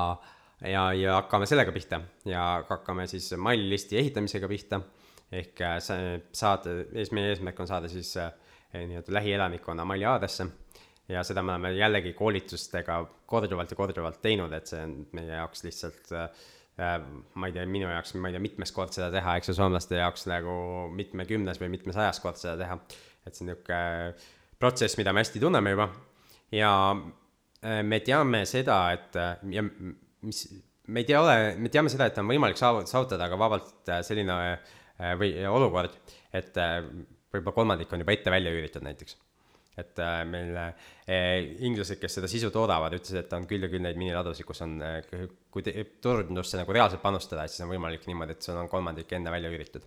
[0.66, 4.82] ja, ja hakkame sellega pihta ja hakkame siis maililisti ehitamisega pihta.
[5.32, 5.78] ehk äh,
[6.34, 6.80] saada,
[7.12, 8.16] meie eesmärk on saada siis
[8.74, 10.48] nii-öelda lähielanikkonna maili aadresse
[11.12, 13.00] ja seda me oleme jällegi koolitustega
[13.30, 16.28] korduvalt ja korduvalt teinud, et see on meie jaoks lihtsalt äh,
[17.34, 20.00] ma ei tea, minu jaoks, ma ei tea, mitmes kord seda teha, eks ju, soomlaste
[20.02, 20.58] jaoks nagu
[20.98, 22.80] mitmekümnes või mitmesajas kord seda teha.
[23.28, 24.14] et see on niisugune
[24.60, 25.90] protsess, mida me hästi tunneme juba
[26.56, 29.20] ja äh, me teame seda, et
[29.54, 30.44] ja mis,
[30.88, 34.58] me ei tea, ole, me teame seda, et on võimalik saavutada ka vabalt äh, selline
[35.20, 35.94] või olukord,
[36.34, 39.14] et võib-olla kolmandik on juba ette välja üüritud näiteks
[39.78, 43.84] et äh, meil äh, inglased, kes seda sisu toodavad, ütlesid, et on küll ja küll
[43.86, 45.66] neid miniladusid, kus on, äh, kui
[46.02, 49.54] turundusse nagu reaalselt panustada, et siis on võimalik niimoodi, et sul on kolmandik enne välja
[49.54, 49.86] üüritud.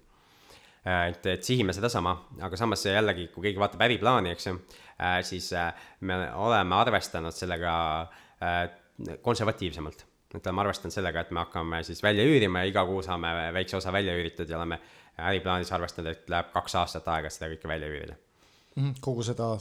[0.81, 4.55] et, et sihime sedasama, aga samas jällegi, kui keegi vaatab äriplaani, eks ju,
[5.29, 5.51] siis
[6.09, 7.75] me oleme arvestanud sellega
[9.21, 13.29] konservatiivsemalt et oleme arvestanud sellega, et me hakkame siis välja üürima ja iga kuu saame
[13.53, 14.79] väikse osa välja üüritud ja oleme
[15.19, 18.17] äriplaanis arvestanud, et läheb kaks aastat aega seda kõike välja üürida.
[18.77, 19.53] Mhm, kogu seda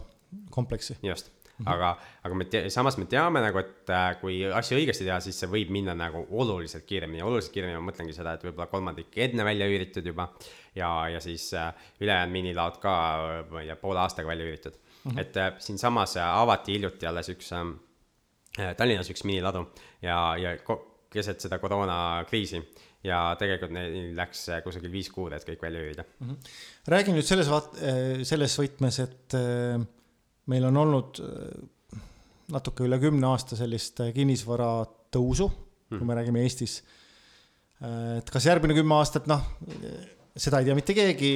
[0.50, 0.98] kompleksi.
[1.04, 1.74] just -hmm.
[1.74, 1.90] aga,
[2.24, 5.52] aga me te, samas me teame nagu, et äh, kui asju õigesti teha, siis see
[5.52, 9.70] võib minna nagu oluliselt kiiremini, oluliselt kiiremini ma mõtlengi seda, et võib-olla kolmandik enne välja
[9.70, 10.30] üüritud juba.
[10.76, 12.96] ja, ja siis äh, ülejäänud minilaod ka,
[13.52, 15.12] ma ei tea, poole aastaga välja üüritud mm.
[15.12, 15.22] -hmm.
[15.22, 19.68] et äh, siinsamas avati hiljuti alles üks äh,, Tallinnas üks miniladu
[20.02, 20.56] ja, ja
[21.10, 22.62] keset seda koroonakriisi
[23.04, 26.28] ja tegelikult neil läks kusagil viis kuud, et kõik välja üürida mm.
[26.28, 26.50] -hmm.
[26.88, 27.80] räägi nüüd selles vaat-,
[28.24, 29.40] selles võtmes, et
[30.50, 31.97] meil on olnud äh,
[32.54, 34.72] natuke üle kümne aasta sellist äh, kinnisvara
[35.14, 35.50] tõusu,
[35.89, 36.18] kui me hmm.
[36.20, 36.80] räägime Eestis.
[37.82, 39.43] Äh, et kas järgmine kümme aastat, noh,
[40.39, 41.34] seda ei tea mitte keegi,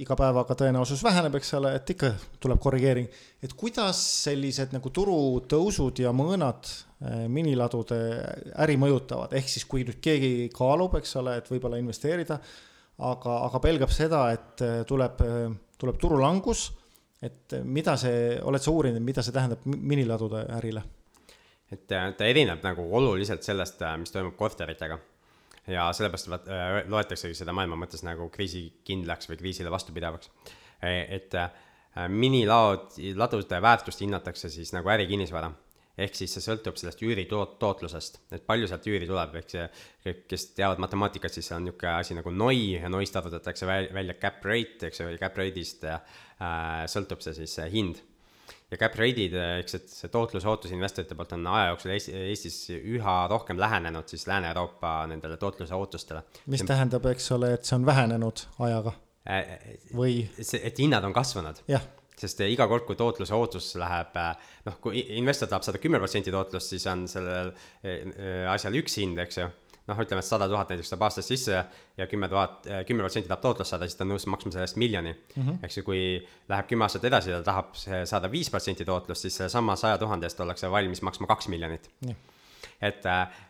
[0.00, 3.08] iga päevaga tõenäosus väheneb, eks ole, et ikka tuleb korrigeering.
[3.42, 6.70] et kuidas sellised nagu turutõusud ja mõõnad
[7.28, 7.98] miniladude
[8.64, 12.38] äri mõjutavad, ehk siis kui nüüd keegi kaalub, eks ole, et võib-olla investeerida
[13.00, 15.20] aga, aga pelgab seda, et tuleb,
[15.80, 16.70] tuleb turulangus.
[17.22, 20.82] Et mida see, oled sa uurinud, mida see tähendab miniladude ärile?
[21.70, 24.98] et ta erineb nagu oluliselt sellest, mis toimub korteritega
[25.70, 26.48] ja sellepärast vaat,
[26.90, 30.30] loetaksegi seda maailma mõttes nagu kriisikindlaks või kriisile vastupidavaks.
[30.82, 31.36] et
[32.08, 35.52] minilaod, ladude väärtust hinnatakse siis nagu ärikinnisvara
[36.00, 40.14] ehk siis see sõltub sellest üüri toot-, tootlusest, et palju sealt üüri tuleb, ehk see,
[40.30, 44.44] kes teavad matemaatikat, siis see on niisugune asi nagu NOI ja NOI-st arvutatakse välja cap
[44.46, 46.00] rate, eks ju, cap rate'ist äh,
[46.90, 48.00] sõltub see siis see hind.
[48.70, 52.58] ja cap rate'id, eks, et see tootluse ootus investorite poolt on aja jooksul Eesti, Eestis
[52.78, 56.24] üha rohkem lähenenud siis Lääne-Euroopa nendele tootluse ootustele.
[56.46, 58.96] mis see, tähendab, eks ole, et see on vähenenud ajaga
[59.28, 59.56] äh,
[59.94, 60.22] või?
[60.40, 61.64] see, et hinnad on kasvanud.
[61.68, 61.84] jah
[62.20, 64.20] sest iga kord, kui tootluse ootus läheb,
[64.66, 67.52] noh, kui investor tahab saada kümme protsenti tootlust, siis on sellel
[67.82, 69.48] eh, eh, asjal üks hind, eks ju.
[69.90, 71.56] noh, ütleme, et sada tuhat näiteks saab aastas sisse
[71.98, 74.66] ja kümme tuhat, eh, kümme protsenti tahab tootlust saada, siis ta on nõus maksma selle
[74.68, 75.46] eest miljoni mm.
[75.46, 75.62] -hmm.
[75.66, 76.02] eks ju, kui
[76.52, 77.72] läheb kümme aastat edasi ja ta tahab
[78.12, 82.14] saada viis protsenti tootlust, siis sellesama saja tuhande eest ollakse valmis maksma kaks miljonit mm.
[82.86, 83.08] et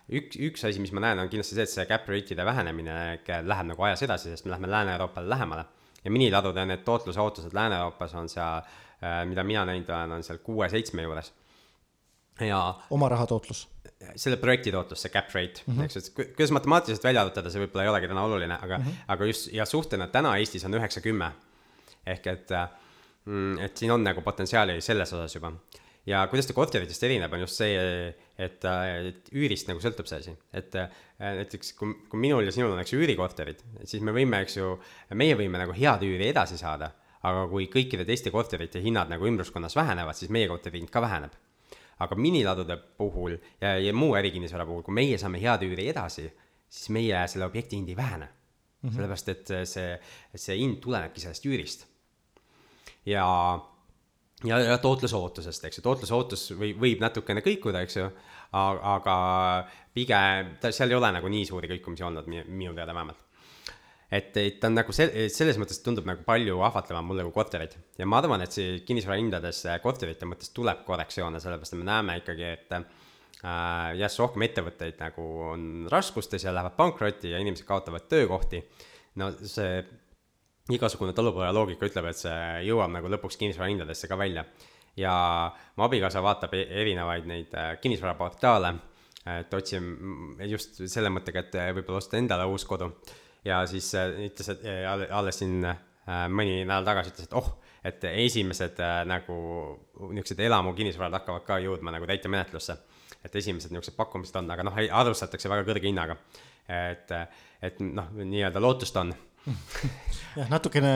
[0.09, 2.97] üks, üks asi, mis ma näen, on kindlasti see, et see cap rate'ide vähenemine
[3.27, 5.69] läheb nagu ajas edasi, sest me läheme Lääne-Euroopale lähemale
[6.05, 8.63] ja miniladude need tootluse ootused Lääne-Euroopas on seal,
[9.03, 11.33] äh, mida mina näinud olen, on seal kuue-seitsme juures.
[12.41, 12.61] ja.
[12.91, 13.69] oma raha tootlus?
[14.17, 15.85] selle projekti tootlus, see cap rate mm, -hmm.
[15.85, 19.05] eks, et kuidas matemaatiliselt välja arvutada, see võib-olla ei olegi täna oluline, aga mm, -hmm.
[19.09, 21.33] aga just ja suhtena täna Eestis on üheksa, kümme.
[22.07, 22.49] ehk et,
[23.25, 25.53] mm, et siin on nagu potentsiaali selles osas juba
[26.07, 27.77] ja kuidas ta korteritest erineb, on just see,
[28.39, 30.77] et, et üürist nagu sõltub see asi, et
[31.21, 34.73] näiteks kui, kui minul ja sinul on, eks ju, üürikorterid, siis me võime, eks ju,
[35.21, 36.91] meie võime nagu head üüri edasi saada,
[37.29, 41.37] aga kui kõikide teiste korterite hinnad nagu ümbruskonnas vähenevad, siis meie korteri hind ka väheneb.
[42.01, 46.31] aga miniladude puhul ja, ja muu ärikinnisvara puhul, kui meie saame head üüri edasi,
[46.65, 48.89] siis meie selle objekti hind ei vähene mm.
[48.89, 48.95] -hmm.
[48.95, 50.01] sellepärast, et see,
[50.35, 51.85] see hind tulenebki sellest üürist.
[53.05, 53.27] ja
[54.45, 58.09] ja, ja tootluse ootusest, eks ju, tootluse ootus või, võib natukene kõikuda, eks ju,
[58.53, 59.17] aga
[59.95, 63.27] pigem ta, seal ei ole nagu nii suuri kõikumisi olnud, minu teada vähemalt.
[64.11, 67.77] et, et ta on nagu sel-, selles mõttes tundub nagu palju ahvatlevam mulle kui korterid.
[67.99, 72.19] ja ma arvan, et see kinnisvara hindades korterite mõttes tuleb korrektsioone, sellepärast et me näeme
[72.23, 72.85] ikkagi, et äh,
[73.95, 78.65] järjest rohkem ettevõtteid nagu on raskustes ja lähevad pankrotti ja inimesed kaotavad töökohti.
[79.21, 79.83] no see
[80.75, 84.45] igasugune talupoja loogika ütleb, et see jõuab nagu lõpuks kinnisvarahindadesse ka välja.
[85.01, 85.15] Ja
[85.77, 88.75] mu abikaasa vaatab e-, erinevaid neid äh, kinnisvaraportaale,
[89.37, 92.91] et otsime just selle mõttega, et äh, võib-olla osta endale uus kodu.
[93.45, 95.65] ja siis äh, ütles, et alles siin
[96.33, 97.51] mõni nädal tagasi ütles, et oh,
[97.87, 99.35] et esimesed nagu
[100.11, 102.77] niisugused elamu kinnisvarad hakkavad ka jõudma nagu täitemenetlusse.
[103.25, 106.17] et esimesed niisugused pakkumised on, aga noh, arvustatakse väga kõrge hinnaga.
[106.69, 107.13] et,
[107.63, 109.15] et noh, nii-öelda lootust on
[110.37, 110.91] jah, natukene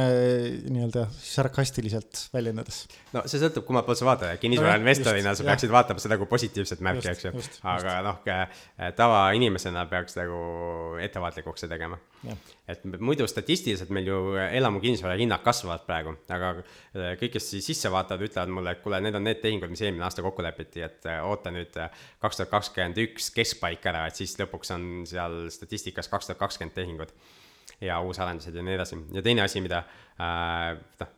[0.71, 2.85] nii-öelda sarkastiliselt väljendades.
[3.15, 5.77] no see sõltub, kummalt poolt sa vaatad, kinnisvarainvestorina sa peaksid jah.
[5.79, 7.33] vaatama seda kui positiivset märki, eks ju.
[7.73, 8.21] aga noh,
[8.99, 10.41] tavainimesena peaks nagu
[11.05, 11.99] ettevaatlikuks see tegema.
[12.69, 17.69] et muidu statistiliselt meil ju elamu kinnisvara hinnad kasvavad praegu, aga äh, kõik, kes siis
[17.73, 20.85] sisse vaatavad, ütlevad mulle, et kuule, need on need tehingud, mis eelmine aasta kokku lepiti,
[20.85, 21.77] et oota nüüd
[22.23, 26.77] kaks tuhat kakskümmend üks keskpaik ära, et siis lõpuks on seal statistikas kaks tuhat kakskümmend
[26.77, 27.13] tehingud
[27.85, 28.99] ja uusarendused ja nii edasi.
[29.13, 29.83] ja teine asi, mida
[30.21, 31.13] äh, noh,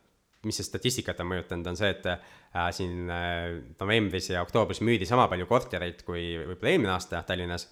[0.46, 5.08] mis see statistikat on mõjutanud, on see, et äh, siin äh, novembris ja oktoobris müüdi
[5.08, 7.68] sama palju kortereid kui võib-olla eelmine aasta Tallinnas.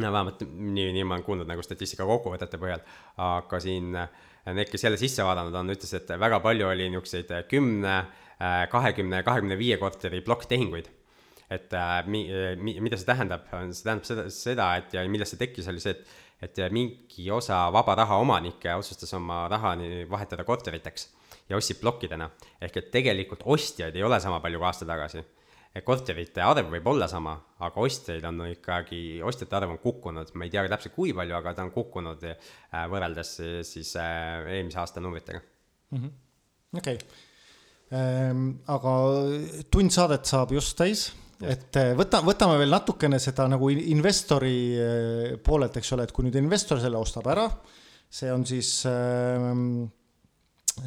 [0.00, 2.82] no vähemalt nii, nii ma olen kuulnud nagu statistika kokkuvõtete põhjal,
[3.20, 4.08] aga siin äh,
[4.54, 7.98] need, kes jälle sisse vaadanud on, ütles, et väga palju oli niisuguseid kümne,
[8.40, 10.90] äh, kahekümne, kahekümne viie korteri plokktehinguid
[11.50, 12.24] et äh, mi,
[12.62, 15.96] mi, mida see tähendab, see tähendab seda, seda, et ja millest see tekkis, oli see,
[15.98, 19.74] et et mingi osa vaba raha omanikke otsustas oma raha
[20.10, 21.08] vahetada korteriteks
[21.50, 22.30] ja ostsid plokkidena.
[22.60, 25.24] ehk et tegelikult ostjaid ei ole sama palju kui aasta tagasi.
[25.84, 30.50] korterite arv võib olla sama, aga ostjaid on ikkagi, ostjate arv on kukkunud, ma ei
[30.50, 33.36] tea täpselt, kui palju, aga ta on kukkunud äh, võrreldes
[33.68, 35.42] siis äh, eelmise aasta numbritega.
[35.94, 36.10] Mhm.
[36.78, 36.98] okei,
[37.90, 38.94] ehm, aga
[39.70, 41.10] tund saadet saab just täis
[41.40, 46.26] et eh, võta, võtame veel natukene seda nagu investori eh, poolelt, eks ole, et kui
[46.26, 47.46] nüüd investor selle ostab ära,
[48.10, 49.48] see on siis äh,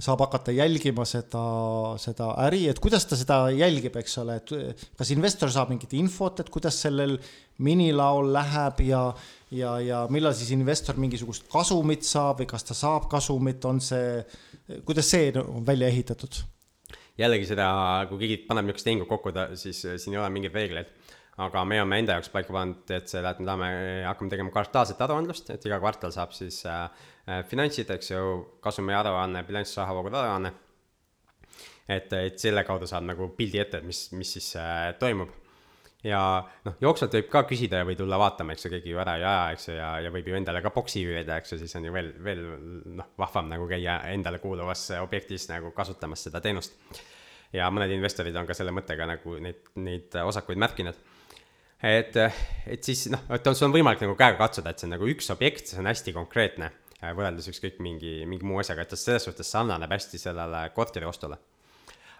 [0.01, 1.43] saab hakata jälgima seda,
[2.01, 6.39] seda äri, et kuidas ta seda jälgib, eks ole, et kas investor saab mingit infot,
[6.41, 7.17] et kuidas sellel
[7.63, 9.03] minilaol läheb ja,
[9.53, 14.23] ja, ja millal siis investor mingisugust kasumit saab või kas ta saab kasumit, on see,
[14.87, 16.41] kuidas see on välja ehitatud?
[17.19, 17.67] Jällegi seda,
[18.09, 20.95] kui keegi paneb niisugust tehingut kokku, ta siis siin ei ole mingeid reegleid.
[21.43, 23.69] aga me oleme enda jaoks paika pannud, et selle, et me tahame,
[24.05, 26.83] hakkame tegema kvartaalset aruandlust, et iga kvartal saab siis äh,
[27.49, 28.25] finantsid, eks ju,
[28.61, 30.53] kasumiaruanne, bilanss, rahavoogude aruanne.
[31.89, 35.33] et, et selle kaudu saab nagu pildi ette, et mis, mis siis äh, toimub
[36.03, 36.19] ja
[36.65, 39.23] noh, jooksvalt võib ka küsida ja või tulla vaatama, eks ju, keegi ju ära ei
[39.23, 41.87] aja, eks ju, ja, ja võib ju endale ka boksi üürida, eks ju, siis on
[41.87, 42.43] ju veel, veel
[42.99, 46.75] noh, vahvam nagu käia endale kuuluvas objektis nagu kasutamas seda teenust.
[47.53, 50.99] ja mõned investorid on ka selle mõttega nagu neid, neid osakuid märkinud.
[51.83, 52.19] et,
[52.67, 55.07] et siis noh, et on, sul on võimalik nagu käega katsuda, et see on nagu
[55.07, 56.71] üks objekt, see on hästi konkreetne,
[57.03, 61.39] võrreldes ükskõik mingi, mingi muu asjaga, et ta selles suhtes sarnaneb hästi sellele korteri ostule.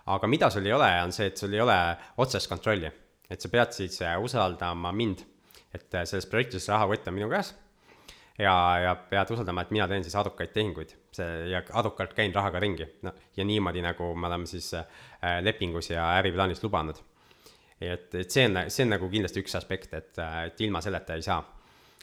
[0.06, 1.76] aga mida sul ei ole, on see, et sul ei ole
[2.20, 2.92] otsest kontrolli
[3.34, 5.24] et sa pead siis äh, usaldama mind,
[5.74, 7.54] et äh, selles projektis rahakott on minu käes.
[8.38, 12.62] Ja, ja pead usaldama, et mina teen siis adukaid tehinguid, see ja adukalt käin rahaga
[12.64, 14.86] ringi, noh, ja niimoodi, nagu me oleme siis äh,
[15.46, 17.02] lepingus ja äriplaanis lubanud.
[17.82, 20.18] et, et see on, see on nagu kindlasti üks aspekt, et,
[20.48, 21.42] et ilma selleta ei saa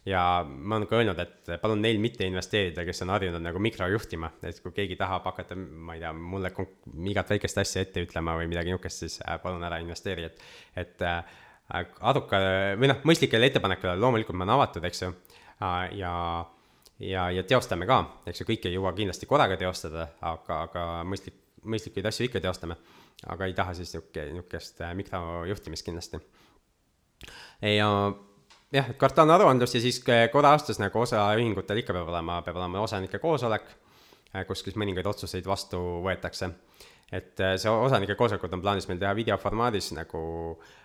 [0.06, 4.30] ja ma olen ka öelnud, et palun neil mitte investeerida, kes on harjunud nagu mikrojuhtima,
[4.48, 6.52] et kui keegi tahab hakata, ma ei tea, mulle
[7.12, 10.40] igat väikest asja ette ütlema või midagi niisugust, siis äh, palun ära investeeri, et,
[10.80, 11.20] et äh,
[12.10, 12.40] aduka
[12.80, 15.12] või noh, mõistlikele ettepanekule loomulikult ma olen avatud, eks ju,
[15.60, 16.14] äh, ja
[17.00, 21.36] ja, ja teostame ka, eks ju, kõike ei jõua kindlasti korraga teostada, aga, aga mõistlik,
[21.64, 22.76] mõistlikuid asju ikka teostame.
[23.28, 26.20] aga ei taha siis niisugune, niisugust mikrojuhtimist kindlasti.
[27.60, 27.88] ja
[28.74, 30.00] jah, et kvartaalne aruandlus ja siis
[30.32, 33.70] korra aastas nagu osaühingutel ikka peab olema, peab olema osanike koosolek,
[34.34, 36.50] äh, kus siis mõningaid otsuseid vastu võetakse.
[37.12, 40.20] et äh, see osanike koosolekud on plaanis meil teha videoformaadis nagu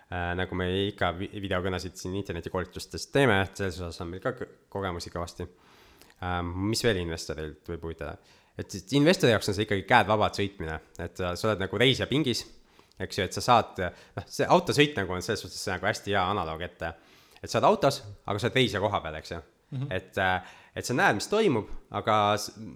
[0.10, 4.34] äh,, nagu me ikka videokõnesid siin internetikoolitustes teeme, et selles osas on meil ka
[4.70, 6.42] kogemusi kõvasti äh,.
[6.42, 8.18] mis veel investorilt võib huvitada?
[8.58, 12.46] et investori jaoks on see ikkagi käed vabad sõitmine, et sa oled nagu reisija pingis,
[12.98, 13.82] eks ju, et sa saad,
[14.16, 16.86] noh, see autosõit nagu on selles suhtes nagu hästi hea analoog, et
[17.42, 19.82] et sa oled autos, aga sa oled reisija koha peal, eks ju mm.
[19.82, 19.94] -hmm.
[19.96, 20.42] et, äh,
[20.76, 22.36] et sa näed, mis toimub, aga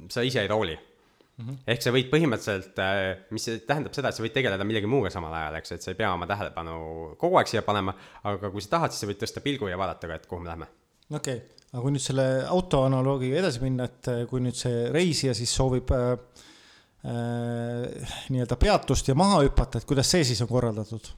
[0.10, 1.46] sa ise ei rooli mm.
[1.46, 1.58] -hmm.
[1.68, 5.34] ehk sa võid põhimõtteliselt, äh, mis tähendab seda, et sa võid tegeleda millegi muuga samal
[5.34, 8.76] ajal, eks et sa ei pea oma tähelepanu kogu aeg siia panema, aga kui sa
[8.78, 10.68] tahad, siis sa võid tõsta pilgu ja vaadata ka, et kuhu me lähme.
[11.12, 14.88] okei okay., aga kui nüüd selle auto analoogiga edasi minna, et äh, kui nüüd see
[14.94, 16.08] reisija siis soovib äh,
[17.06, 21.14] äh, nii-öelda peatust ja maha hüpata, et kuidas see siis on korraldatud?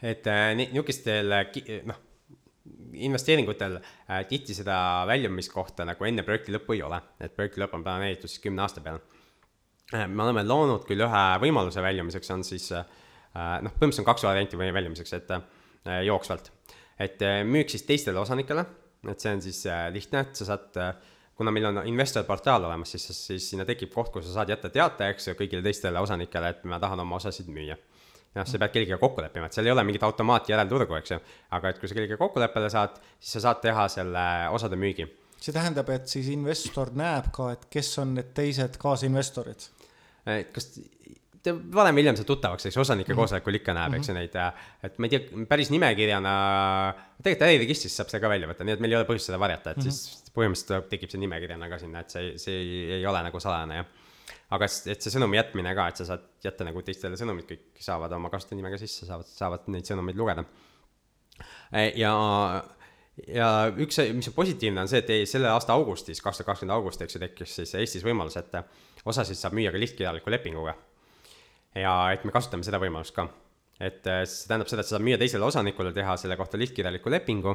[0.00, 0.24] et
[0.56, 1.34] niisugustel
[1.84, 2.09] noh
[2.92, 7.84] investeeringutel äh, tihti seda väljumiskohta nagu enne projekti lõppu ei ole, et projekti lõpp on
[7.86, 9.00] planeeritud siis kümne aasta peale
[9.94, 10.06] äh,.
[10.08, 12.84] me oleme loonud küll ühe võimaluse väljumiseks, on siis äh,
[13.34, 16.52] noh, põhimõtteliselt on kaks varianti väljumiseks, et äh, jooksvalt.
[16.98, 18.66] et äh, müük siis teistele osanikele,
[19.08, 20.92] et see on siis äh, lihtne, et sa saad äh,
[21.40, 24.68] kuna meil on investor portaal olemas, siis, siis sinna tekib koht, kus sa saad jätta
[24.68, 27.78] teate, eks ju, kõigile teistele osanikele, et ma tahan oma osasid müüa
[28.34, 31.18] jah, sa pead kellegagi kokku leppima, et seal ei ole mingit automaati järelturgu, eks ju.
[31.56, 35.08] aga et kui sa kellegagi kokkuleppele saad, siis sa saad teha selle osade müügi.
[35.40, 39.68] see tähendab, et siis investor näeb ka, et kes on need teised kaasinvestorid?
[40.54, 40.68] kas
[41.42, 43.22] ta varem või hiljem saab tuttavaks, eks osanike mm -hmm.
[43.22, 44.36] koosolekul ikka näeb eks ju neid,
[44.84, 46.34] et ma ei tea, päris nimekirjana,
[47.22, 49.70] tegelikult äriregistrist saab see ka välja võtta, nii et meil ei ole põhjust seda varjata,
[49.70, 49.96] et mm -hmm.
[49.96, 53.80] siis põhimõtteliselt tekib see nimekirjana ka sinna, et see, see ei, ei ole nagu salajane,
[53.80, 53.99] jah
[54.54, 58.12] aga et see sõnumi jätmine ka, et sa saad jätta nagu teistele sõnumid, kõik saavad
[58.16, 60.44] oma kasutajanimega sisse, saavad, saavad neid sõnumeid lugeda.
[61.70, 62.12] E, ja,
[63.30, 67.02] ja üks, mis on positiivne, on see, et selle aasta augustis, kaks tuhat kakskümmend august,
[67.04, 68.58] eks ju, tekkis siis Eestis võimalus, et
[69.06, 70.74] osasid saab müüa ka lihtkirjaliku lepinguga.
[71.78, 73.28] ja et me kasutame seda võimalust ka.
[73.80, 77.54] et see tähendab seda, et sa saad müüa teisele osanikule, teha selle kohta lihtkirjaliku lepingu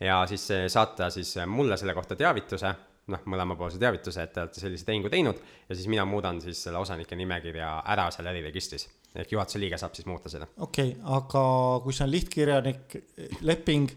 [0.00, 2.70] ja siis saata siis mulle selle kohta teavituse
[3.12, 5.38] noh, mõlemapoolse teavituse, et te olete sellise tehingu teinud
[5.68, 8.88] ja siis mina muudan siis selle osanike nimekirja ära seal äriregistris.
[9.16, 10.48] ehk juhatuse liige saab siis muuta seda.
[10.58, 11.44] okei okay,, aga
[11.84, 12.98] kui see on lihtkirjanik
[13.46, 13.92] leping,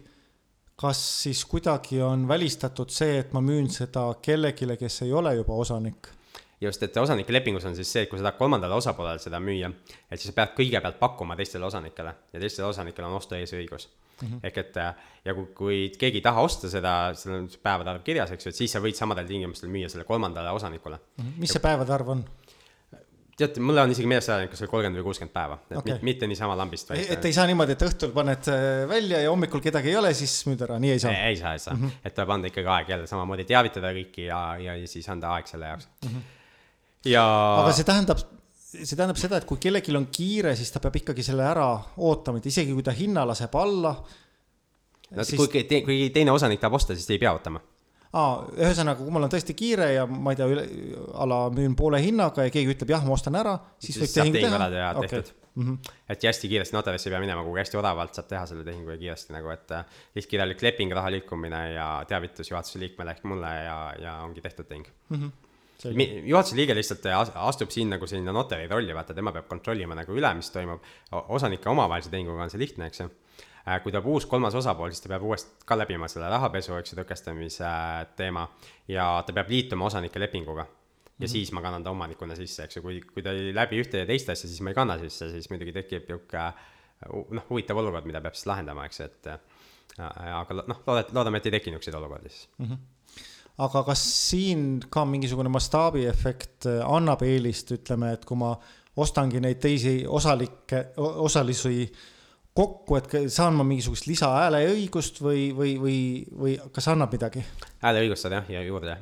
[0.80, 5.58] kas siis kuidagi on välistatud see, et ma müün seda kellelegi, kes ei ole juba
[5.64, 6.12] osanik?
[6.60, 9.72] just, et osanike lepingus on siis see, et kui sa tahad kolmandale osapoolele seda müüa,
[10.10, 13.88] et siis sa pead kõigepealt pakkuma teistele osanikele ja teistel osanikel on ostueesõigus
[14.20, 14.28] mm.
[14.28, 14.40] -hmm.
[14.42, 14.76] ehk et
[15.24, 18.54] ja kui, kui keegi ei taha osta seda, seal on päevade arv kirjas, eks ju,
[18.54, 21.24] et siis sa võid samadel tingimustel müüa selle kolmandale osanikule mm.
[21.24, 21.40] -hmm.
[21.40, 22.24] mis ja, see päevade arv on?
[23.40, 25.92] teate, mulle on isegi meeles seda, kas see oli kolmkümmend või kuuskümmend päeva, et okay.
[25.92, 26.90] mitte, mitte niisama lambist.
[26.96, 30.34] et ei saa niimoodi, et õhtul paned äh, välja ja hommikul kedagi ei ole, siis
[30.48, 31.14] müüd ära, nii ei saa?
[31.30, 32.04] ei saa, ei saa mm, -hmm.
[32.04, 35.72] et tuleb anda ikkagi aeg jälle samamoodi teavitada kõiki ja, ja siis anda aeg selle
[35.72, 36.10] jaoks mm.
[36.10, 36.28] -hmm.
[37.14, 37.24] ja.
[37.62, 38.24] aga see tähendab,
[38.70, 41.66] see tähendab seda, et kui kellelgi on kiire, siis ta peab ikkagi selle ära
[41.98, 45.40] ootama, et isegi kui ta hinna laseb alla no siis...
[45.40, 47.62] kui kui teine osanik tahab osta, siis te ei pea ootama
[48.10, 50.64] aa, ühesõnaga, kui mul on tõesti kiire ja ma ei tea,
[51.14, 54.38] a la müün poole hinnaga ja keegi ütleb jah, ma ostan ära, siis võib tehing
[54.38, 54.88] teha.
[55.02, 55.22] okay.
[55.54, 55.66] mm.
[55.66, 55.92] -hmm.
[56.14, 58.98] et hästi kiiresti notarisse ei pea minema, kuhugi hästi odavalt saab teha selle tehingu ja
[59.02, 63.78] kiiresti nagu, et äh, lihtsakirjalik leping, raha liikumine ja teavitus juhatuse liikmele ehk mulle ja,
[63.98, 65.16] ja ongi tehtud tehing mm.
[65.16, 65.49] -hmm
[65.84, 70.32] juhatuse liige lihtsalt astub siin nagu selline notari rolli, vaata, tema peab kontrollima nagu üle,
[70.36, 70.84] mis toimub.
[71.12, 73.08] osanike omavahelise tehinguga on see lihtne, eks ju.
[73.60, 76.94] Äh, kui tuleb uus kolmas osapool, siis ta peab uuesti ka läbima selle rahapesu, eks
[76.94, 77.70] ju, tõkestamise
[78.16, 78.46] teema
[78.88, 81.32] ja ta peab liituma osanike lepinguga ja mm -hmm.
[81.32, 84.06] siis ma kannan ta omanikuna sisse, eks ju, kui, kui ta ei läbi ühte ja
[84.06, 86.52] teist asja, siis ma ei kanna sisse, siis muidugi tekib niisugune
[87.30, 89.26] noh, huvitav olukord, mida peab siis lahendama, eks, et
[89.98, 92.66] aga noh, loodame, et ei teki niisuguseid olukordi siis mm.
[92.66, 92.99] -hmm
[93.66, 98.54] aga kas siin ka mingisugune mastaabiefekt äh, annab eelist, ütleme, et kui ma
[99.00, 101.86] ostangi neid teisi osalikke, osalisi
[102.56, 105.96] kokku, et saan ma mingisugust lisahääleõigust või, või, või,
[106.42, 107.44] või kas annab midagi?
[107.84, 108.98] hääleõigust saad jah, ja juurde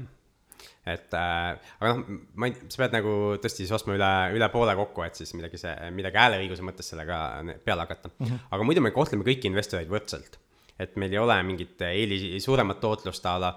[0.88, 4.74] et äh, aga noh, ma ei, sa pead nagu tõesti siis ostma üle, üle poole
[4.78, 7.18] kokku, et siis midagi see, midagi hääleõiguse mõttes sellega
[7.64, 8.26] peale hakata mm.
[8.26, 8.44] -hmm.
[8.56, 10.38] aga muidu me kohtleme kõiki investoreid võrdselt.
[10.78, 13.52] Et meil ei ole mingit eeli-, suuremat tootlust a la,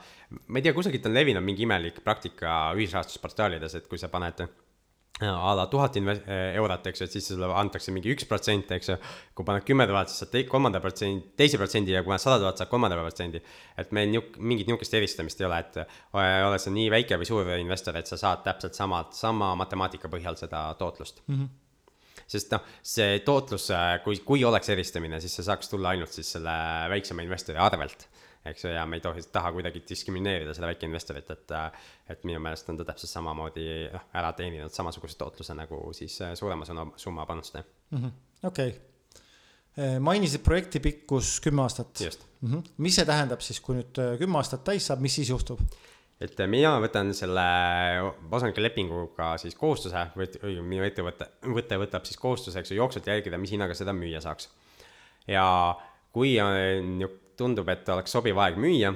[0.47, 4.45] ma ei tea, kusagilt on levinud mingi imelik praktika ühisrahastusportaalides, et kui sa paned
[5.21, 6.21] a la tuhat inve-,
[6.57, 8.97] eurot, eks ju, et siis sulle antakse mingi üks protsent, eks ju.
[9.37, 12.61] kui paned kümme tuhat, siis saad kolmanda protsendi, teise protsendi ja kui paned sada tuhat,
[12.61, 13.41] saad kolmanda protsendi.
[13.77, 15.81] et meil niuk-, mingit niisugust eristamist ei ole, et
[16.17, 20.39] oled sa nii väike või suur investor, et sa saad täpselt samad, sama matemaatika põhjal
[20.39, 21.35] seda tootlust mm.
[21.35, 21.60] -hmm
[22.31, 23.69] sest noh, see tootlus,
[24.05, 26.55] kui, kui oleks eristamine, siis see saaks tulla ainult siis selle
[26.91, 28.07] väiksema investori arvelt
[28.45, 31.53] eks ju, ja me ei tohi, taha kuidagi diskrimineerida seda väikeinvestorit, et
[32.11, 36.33] et minu meelest on ta täpselt samamoodi noh, ära teeninud samasuguse tootluse nagu siis äh,
[36.37, 38.47] suurema summa, summa panustaja mm -hmm..
[38.47, 38.79] okei okay.,
[39.77, 42.01] äh, mainisid projekti pikkus kümme aastat.
[42.01, 42.53] just mm.
[42.53, 42.71] -hmm.
[42.77, 45.59] mis see tähendab siis, kui nüüd äh, kümme aastat täis saab, mis siis juhtub?
[46.21, 47.43] Et mina võtan selle
[48.29, 53.39] osanike lepinguga siis kohustuse või minu ettevõte, võte võtab siis kohustuse, eks ju, jooksvalt jälgida,
[53.41, 54.49] mis hinnaga seda müüa saaks.
[55.27, 55.45] ja
[56.13, 57.07] kui on
[57.37, 58.93] tundub, et oleks sobiv aeg müüa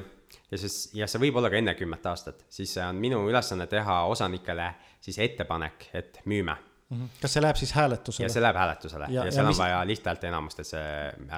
[0.51, 4.03] ja siis, ja see võib olla ka enne kümmet aastat, siis on minu ülesanne teha
[4.11, 4.69] osanikele
[5.01, 6.55] siis ettepanek, et müüme.
[6.91, 7.13] -hmm.
[7.21, 8.25] kas see läheb siis hääletusele?
[8.25, 9.59] ja see läheb hääletusele ja, ja, ja seal mis...
[9.59, 10.89] on vaja lihthäälte enamust, et see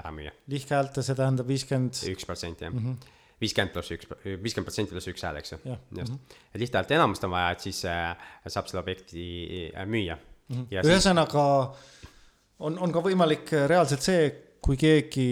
[0.02, 0.32] ära müüa.
[0.48, 2.04] lihthäälte, see tähendab viiskümmend.
[2.12, 5.62] üks protsenti jah mm -hmm viiskümmend pluss üks, viiskümmend protsenti pluss üks hääl, eks ju,
[5.68, 6.14] just.
[6.14, 6.42] Mhm.
[6.54, 8.12] et lihthäälte enamust on vaja, et siis äh,
[8.48, 9.28] saab selle objekti
[9.74, 10.66] äh, müüa mm.
[10.66, 10.84] -hmm.
[10.84, 12.12] ühesõnaga siis...
[12.60, 14.28] on, on ka võimalik reaalselt see
[14.68, 15.32] kui keegi,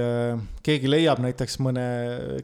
[0.00, 1.84] äh, keegi leiab näiteks mõne,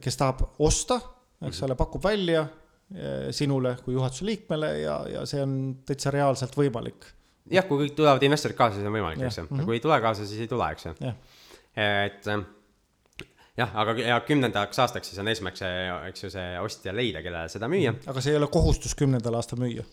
[0.03, 0.99] kes tahab osta,
[1.45, 1.67] eks mhm.
[1.67, 5.55] ole, pakub välja äh, sinule kui juhatuse liikmele ja, ja see on
[5.87, 7.07] täitsa reaalselt võimalik.
[7.51, 10.01] jah, kui kõik tulevad investorid kaasa, siis on võimalik, eks ju, aga kui ei tule
[10.03, 10.95] kaasa, siis ei tule, eks ju.
[11.85, 12.45] et äh,
[13.57, 15.75] jah, aga ja kümnendaks aastaks siis on eesmärk see,
[16.09, 17.95] eks ju, see ostja leida, kellele seda müüa.
[18.07, 19.85] aga see ei ole kohustus kümnendal aastal müüa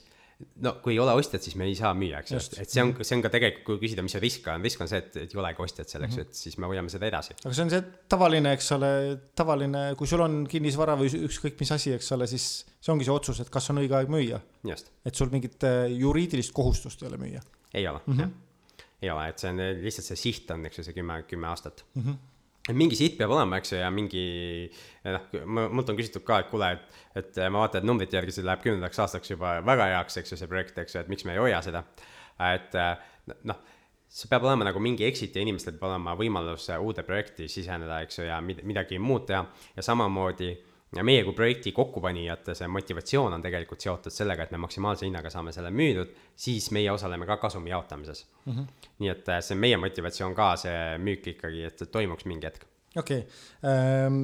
[0.64, 2.92] no kui ei ole ostjat, siis me ei saa müüa, eks ju, et see on,
[2.98, 5.34] see on ka tegelikult, kui küsida, mis see risk on, risk on see, et, et
[5.34, 6.34] ei olegi ostjat selleks mm, -hmm.
[6.34, 7.36] et siis me hoiame seda edasi.
[7.44, 7.82] aga see on see
[8.14, 8.92] tavaline, eks ole,
[9.38, 12.48] tavaline, kui sul on kinnisvara või ükskõik mis asi, eks ole, siis
[12.80, 14.40] see ongi see otsus, et kas on õige aeg müüa.
[15.04, 17.44] et sul mingit äh, juriidilist kohustust ei ole müüa.
[17.74, 18.20] ei ole mm, -hmm.
[18.20, 18.84] jah.
[19.02, 21.84] ei ole, et see on lihtsalt see siht on, eks ju, see kümme, kümme aastat
[21.94, 22.02] mm.
[22.02, 22.20] -hmm
[22.70, 24.22] mingi siht peab olema, eks ju, ja mingi
[25.02, 25.28] noh,
[25.74, 28.62] mult on küsitud ka, et kuule, et, et ma vaatan, et numbrite järgi see läheb
[28.62, 31.42] kümnendaks aastaks juba väga heaks, eks ju, see projekt, eks ju, et miks me ei
[31.42, 31.82] hoia seda.
[32.46, 32.76] et
[33.48, 33.58] noh,
[34.12, 38.20] see peab olema nagu mingi exit ja inimestel peab olema võimalus uude projekti siseneda, eks
[38.20, 39.42] ju, ja midagi muud teha
[39.76, 40.52] ja samamoodi
[40.97, 45.30] ja meie kui projekti kokkupanijate see motivatsioon on tegelikult seotud sellega, et me maksimaalse hinnaga
[45.32, 48.53] saame selle müüdud, siis meie osaleme ka kasumi jaotamises mm.
[48.53, 48.86] -hmm.
[48.99, 52.64] nii et äh, see on meie motivatsioon ka, see müük ikkagi, et toimuks mingi hetk.
[52.97, 53.73] okei okay.
[53.73, 54.23] ähm,,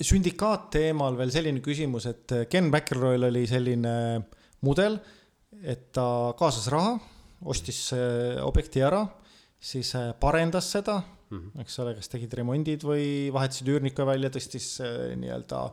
[0.00, 4.22] sündikaat teemal veel selline küsimus, et Ken McElroy'l oli selline
[4.64, 4.98] mudel,
[5.62, 6.06] et ta
[6.38, 6.96] kaasas raha,
[7.44, 7.90] ostis
[8.42, 9.04] objekti ära,
[9.64, 11.00] siis äh, parendas seda.
[11.62, 15.68] Eks ole, kas tegid remondid või vahetasid üürniku välja, tõstis äh, nii-öelda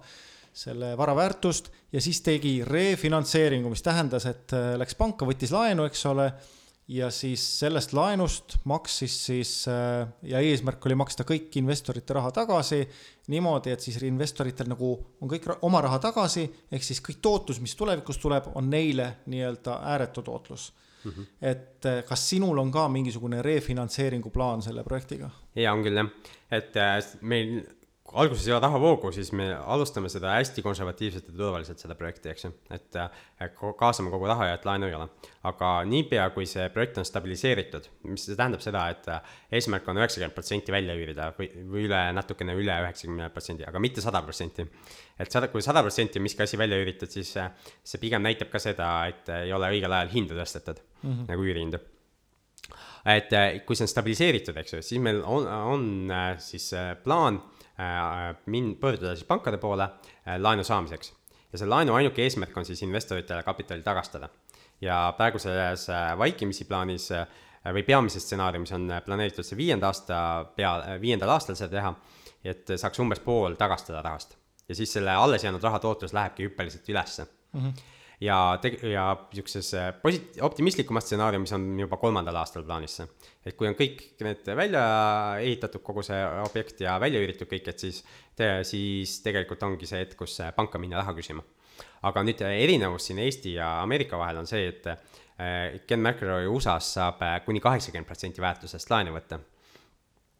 [0.52, 5.86] selle vara väärtust ja siis tegi refinantseeringu, mis tähendas, et äh, läks panka, võttis laenu,
[5.88, 6.28] eks ole,
[6.91, 12.82] ja siis sellest laenust maksis siis äh, ja eesmärk oli maksta kõik investorite raha tagasi
[13.32, 17.78] niimoodi, et siis investoritel nagu on kõik oma raha tagasi, ehk siis kõik tootlus, mis
[17.80, 20.72] tulevikus tuleb, on neile nii-öelda ääretu tootlus
[21.03, 21.11] mm.
[21.11, 21.28] -hmm.
[21.41, 25.30] et eh, kas sinul on ka mingisugune refinantseeringu plaan selle projektiga?
[25.56, 26.10] jaa, on küll jah,
[26.52, 27.61] et äh, meil
[28.14, 32.45] alguses ei ole rahavoogu, siis me alustame seda hästi konservatiivselt ja turvaliselt, seda projekti, eks
[32.45, 32.52] ju.
[32.76, 32.98] et
[33.80, 35.07] kaasame kogu raha ja et laenu ei ole.
[35.48, 39.07] aga niipea, kui see projekt on stabiliseeritud, mis tähendab seda, et
[39.57, 44.03] eesmärk on üheksakümmend protsenti välja üürida või, või üle, natukene üle üheksakümne protsendi, aga mitte
[44.03, 44.68] sada protsenti.
[45.19, 48.60] et sada, kui sada protsenti on miski asi välja üüritud, siis see pigem näitab ka
[48.60, 51.26] seda, et ei ole õigel ajal hinda tõstetud mm, -hmm.
[51.28, 51.80] nagu üürihindu
[53.06, 56.72] et äh, kui see on stabiliseeritud, eks ju, siis meil on, on äh, siis
[57.03, 57.41] plaan
[58.45, 59.88] min-, pöörduda siis pankade poole
[60.38, 61.14] laenu saamiseks.
[61.52, 64.30] ja selle laenu ainuke eesmärk on siis investoritele kapitali tagastada.
[64.82, 65.88] ja praeguses
[66.18, 67.10] vaikimisi plaanis
[67.73, 71.95] või peamises stsenaariumis on planeeritud see viienda aasta pea, viiendal aastal seda teha,
[72.44, 74.38] et saaks umbes pool tagastada rahast.
[74.69, 77.60] ja siis selle alles jäänud raha tootlus lähebki hüppeliselt ülesse mm.
[77.61, 77.90] -hmm
[78.22, 83.07] ja teg-, ja niisuguses äh, posit-, optimistlikumas stsenaariumis on juba kolmandal aastal plaanis see.
[83.45, 84.84] et kui on kõik need välja
[85.41, 88.03] ehitatud, kogu see objekt ja välja üüritud kõik, et siis
[88.38, 91.45] te,, siis tegelikult ongi see hetk, kus äh, panka minna raha küsima.
[92.07, 94.93] aga nüüd äh, erinevus siin Eesti ja Ameerika vahel on see, et
[95.89, 99.39] Ken McElroy USA-s saab kuni kaheksakümmend protsenti väärtusest laenu võtta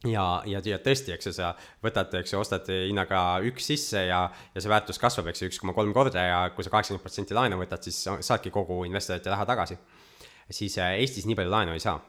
[0.07, 1.52] ja, ja, ja tõesti, eks ju, sa
[1.84, 4.22] võtad, eks ju, ostad hinnaga üks sisse ja,
[4.56, 7.38] ja see väärtus kasvab, eks ju, üks koma kolm korda ja kui sa kaheksakümmend protsenti
[7.38, 9.78] laenu võtad, siis saadki kogu investorite raha tagasi.
[10.49, 11.99] siis äh, Eestis nii palju laenu ei saa.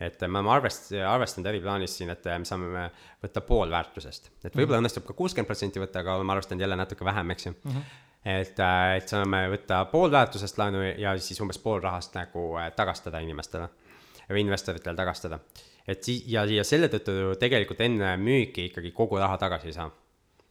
[0.00, 2.86] et me oleme arvest-, arvestanud äriplaanis siin, et me saame
[3.22, 4.78] võtta pool väärtusest, et võib-olla mm -hmm.
[4.78, 7.70] õnnestub ka kuuskümmend protsenti võtta, aga oleme arvestanud jälle natuke vähem, eks ju mm.
[7.70, 12.56] -hmm et, äh, et saame võtta pool väärtusest laenu ja siis umbes pool rahast nagu
[12.60, 13.68] äh, tagastada inimestele
[14.28, 15.38] või investoritele tagastada
[15.88, 19.90] et siis ja, ja selle tõttu tegelikult enne müüki ikkagi kogu raha tagasi ei saa.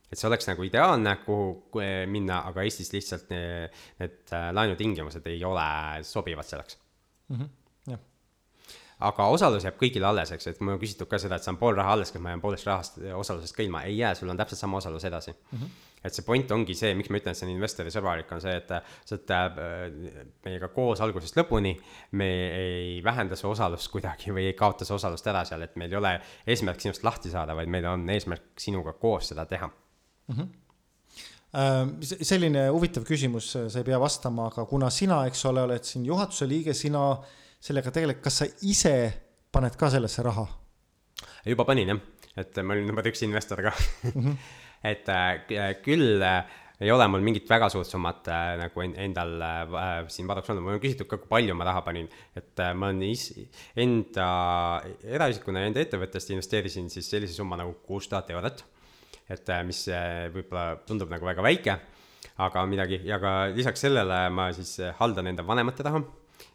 [0.10, 5.44] et see oleks nagu ideaalne, kuhu minna, aga Eestis lihtsalt need, need äh, laenutingimused ei
[5.46, 5.70] ole
[6.04, 6.78] sobivad selleks
[7.30, 7.36] mm.
[7.38, 7.56] -hmm
[9.00, 11.78] aga osalus jääb kõigile alles, eks, et mul on küsitud ka seda, et saan pool
[11.78, 14.60] raha alles, kas ma jään poolest rahast, osalusest ka ilma, ei jää, sul on täpselt
[14.60, 15.60] sama osalus edasi mm.
[15.60, 18.44] -hmm et see point ongi see, miks ma ütlen, et see on investori sõbralik, on
[18.44, 21.76] see, et sa oled äh, meiega koos algusest lõpuni.
[22.12, 25.92] me ei vähenda su osalust kuidagi või ei kaota su osalust ära seal, et meil
[25.92, 26.16] ei ole
[26.48, 30.36] eesmärk sinust lahti saada, vaid meil on eesmärk sinuga koos seda teha mm.
[30.36, 30.58] -hmm
[31.50, 36.46] selline huvitav küsimus, sa ei pea vastama, aga kuna sina, eks ole, oled siin juhatuse
[36.46, 37.18] liige, sina
[37.60, 38.94] sellega tegeled, kas sa ise
[39.52, 40.46] paned ka sellesse raha?
[41.46, 42.00] juba panin jah,
[42.40, 44.16] et ma olin number üks investor ka mm.
[44.16, 44.40] -hmm
[44.84, 46.44] et äh, küll äh,
[46.80, 49.34] ei ole mul mingit väga suurt summat äh, nagu endal
[50.11, 52.07] siin vaadaks olnud, mul on küsitud ka, kui palju ma raha panin.
[52.40, 53.34] et ma olen is-,
[53.76, 54.28] enda
[55.03, 58.64] eraisikuna enda ettevõttest investeerisin siis sellise summa nagu kuus tuhat eurot.
[59.30, 59.84] et mis
[60.34, 61.76] võib-olla tundub nagu väga väike,
[62.45, 66.02] aga midagi, ja ka lisaks sellele ma siis haldan enda vanemate raha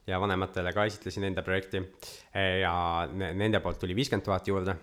[0.08, 1.84] ja vanematele ka esitlesin enda projekti
[2.32, 2.74] ja
[3.12, 4.74] nende poolt tuli viiskümmend tuhat juurde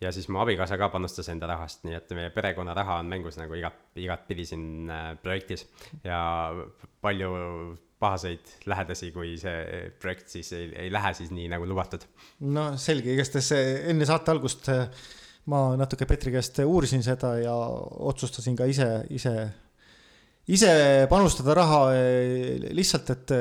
[0.00, 3.38] ja siis mu abikaasa ka panustas enda rahast, nii et meie perekonna raha on mängus
[3.40, 5.66] nagu igat, igatpidi siin äh, projektis
[6.04, 6.18] ja
[7.04, 7.30] palju
[8.00, 12.04] pahaseid lähedasi, kui see projekt siis ei, ei lähe siis nii nagu lubatud.
[12.44, 13.52] no selge, igastahes
[13.92, 14.84] enne saate algust äh,
[15.52, 17.54] ma natuke Petri käest uurisin seda ja
[18.10, 19.32] otsustasin ka ise, ise,
[20.52, 20.74] ise
[21.08, 23.34] panustada raha äh, lihtsalt, et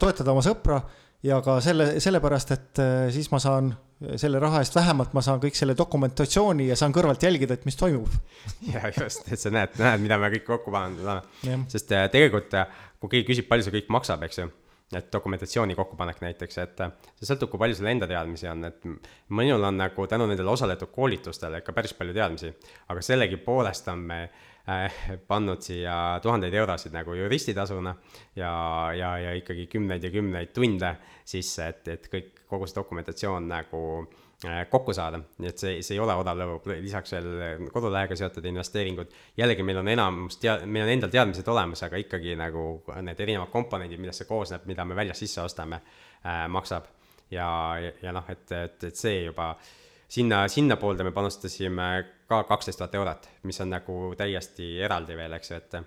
[0.00, 0.80] toetada oma sõpra
[1.22, 2.82] ja ka selle, sellepärast, et
[3.14, 3.70] siis ma saan
[4.16, 7.76] selle raha eest vähemalt ma saan kõik selle dokumentatsiooni ja saan kõrvalt jälgida, et mis
[7.76, 8.08] toimub.
[8.72, 11.60] ja just, et sa näed, näed, mida me kõik kokku pannud oleme.
[11.72, 14.50] sest äh, tegelikult, äh, kui keegi küsib, palju see kõik maksab, eks ju
[14.90, 18.88] et dokumentatsiooni kokkupanek näiteks, et äh, see sõltub, kui palju sul enda teadmisi on, et
[19.38, 22.50] minul on nagu tänu nendele osaletud koolitustele ikka päris palju teadmisi,
[22.90, 24.48] aga sellegipoolest on me äh,
[25.26, 27.94] pannud siia tuhandeid eurosid nagu juristitasuna
[28.36, 28.52] ja,
[28.96, 33.80] ja, ja ikkagi kümneid ja kümneid tunde sisse, et, et kõik kogu see dokumentatsioon nagu
[34.44, 38.46] äh, kokku saada, nii et see, see ei ole odav lõbu, lisaks veel kodulehega seotud
[38.50, 39.18] investeeringud.
[39.38, 42.64] jällegi meil on enamus tea-, meil on endal teadmised olemas, aga ikkagi nagu
[43.06, 46.90] need erinevad komponendid, millest see koosneb, mida me väljast sisse ostame äh,, maksab.
[47.30, 49.54] ja, ja, ja noh, et, et, et see juba
[50.10, 51.90] sinna, sinnapoolde me panustasime
[52.30, 55.80] ka kaksteist tuhat eurot, mis on nagu täiesti eraldi veel, eks ju, et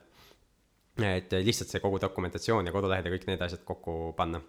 [1.03, 4.41] et lihtsalt see kogu dokumentatsioon ja kodulehed ja kõik need asjad kokku panna.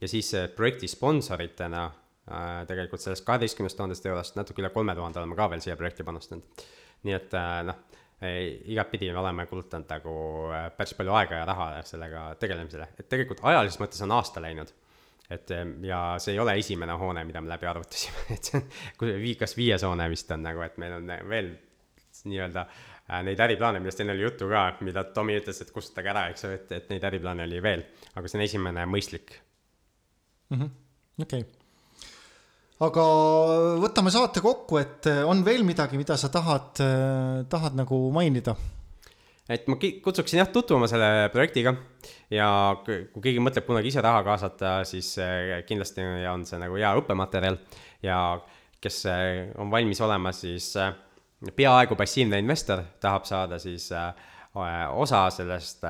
[0.00, 5.38] Ja siis projekti sponsoritena äh, tegelikult sellest kaheteistkümnest tuhandest eurost natuke üle kolme tuhande oleme
[5.38, 6.62] ka veel siia projekti panustanud.
[7.02, 7.80] nii et äh, noh,
[8.22, 10.14] igatpidi me oleme kulutanud nagu
[10.54, 14.70] äh, päris palju aega ja raha sellega tegelemisele, et tegelikult ajalises mõttes on aasta läinud
[15.32, 15.52] et
[15.86, 19.84] ja see ei ole esimene hoone, mida me läbi arvutasime, et see on, kas viies
[19.86, 21.54] hoone vist on nagu, et meil on veel
[22.28, 22.66] nii-öelda
[23.26, 26.52] neid äriplaane, millest enne oli juttu ka, mida Tomi ütles, et kustutage ära, eks ju,
[26.54, 27.82] et, et neid äriplaane oli veel.
[28.14, 29.34] aga see on esimene mõistlik
[30.52, 30.70] -hmm..
[31.26, 31.44] okei
[32.82, 33.06] aga
[33.82, 36.78] võtame saate kokku, et eh, on veel midagi, mida sa tahad,
[37.48, 38.56] tahad nagu mainida?
[39.50, 41.74] Et ma kutsuksin jah tutvuma selle projektiga
[42.30, 42.48] ja
[42.84, 47.58] kui keegi mõtleb kunagi ise raha kaasata, siis eh, kindlasti on see nagu hea õppematerjal
[48.06, 48.18] ja
[48.82, 49.04] kes
[49.62, 50.72] on valmis olema siis
[51.56, 53.88] peaaegu passiivne investor, tahab saada siis
[54.52, 55.84] osa sellest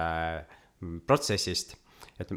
[1.06, 1.76] protsessist,
[2.20, 2.32] et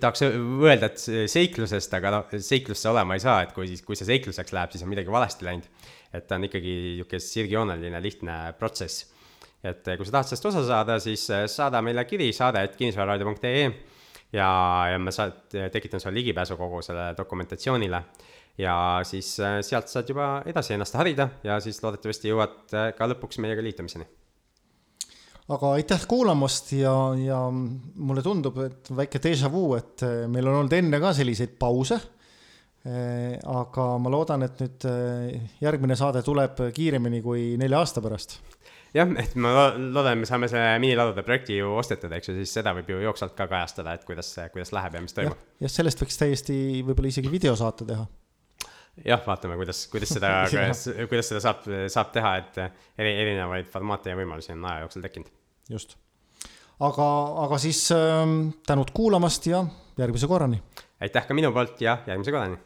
[0.00, 3.96] tahaks öelda, et seiklusest, aga noh, seiklust see olema ei saa, et kui siis, kui
[3.98, 5.68] see seikluseks läheb, siis on midagi valesti läinud.
[6.12, 9.06] et ta on ikkagi niisugune sirgjooneline lihtne protsess.
[9.64, 13.64] Et kui sa tahad sellest osa saada, siis saada meile kiri, saade, et kinnisvararaadio.ee
[14.32, 14.50] ja,
[14.92, 15.42] ja ma saad,
[15.72, 18.02] tekitan sulle ligipääsu kogu sellele dokumentatsioonile.
[18.58, 23.62] ja siis sealt saad juba edasi ennast harida ja siis loodetavasti jõuad ka lõpuks meiega
[23.64, 24.08] liitumiseni
[25.50, 30.60] aga aitäh kuulamast ja, ja mulle tundub, et väike déjà vu, et eh, meil on
[30.60, 31.98] olnud enne ka selliseid pause.
[32.80, 38.38] Eh, aga ma loodan, et nüüd eh, järgmine saade tuleb kiiremini kui nelja aasta pärast.
[38.94, 42.74] Jah, et ma loodan, me saame selle miniladude projekti ju ostetud, eks ju, siis seda
[42.76, 45.44] võib ju jooksvalt ka kajastada, et kuidas, kuidas läheb ja mis toimub.
[45.62, 46.56] jah, sellest võiks täiesti
[46.86, 48.06] võib-olla isegi videosaate teha
[49.06, 50.32] jah, vaatame, kuidas, kuidas seda
[51.10, 55.30] kuidas seda saab, saab teha, et eri, erinevaid formaate ja võimalusi on aja jooksul tekkinud
[55.70, 55.96] just.
[56.80, 57.10] aga,
[57.46, 58.24] aga siis äh,
[58.66, 59.64] tänud kuulamast ja
[60.00, 60.62] järgmise korrani.
[61.00, 62.58] aitäh ka minu poolt ja järgmise korrani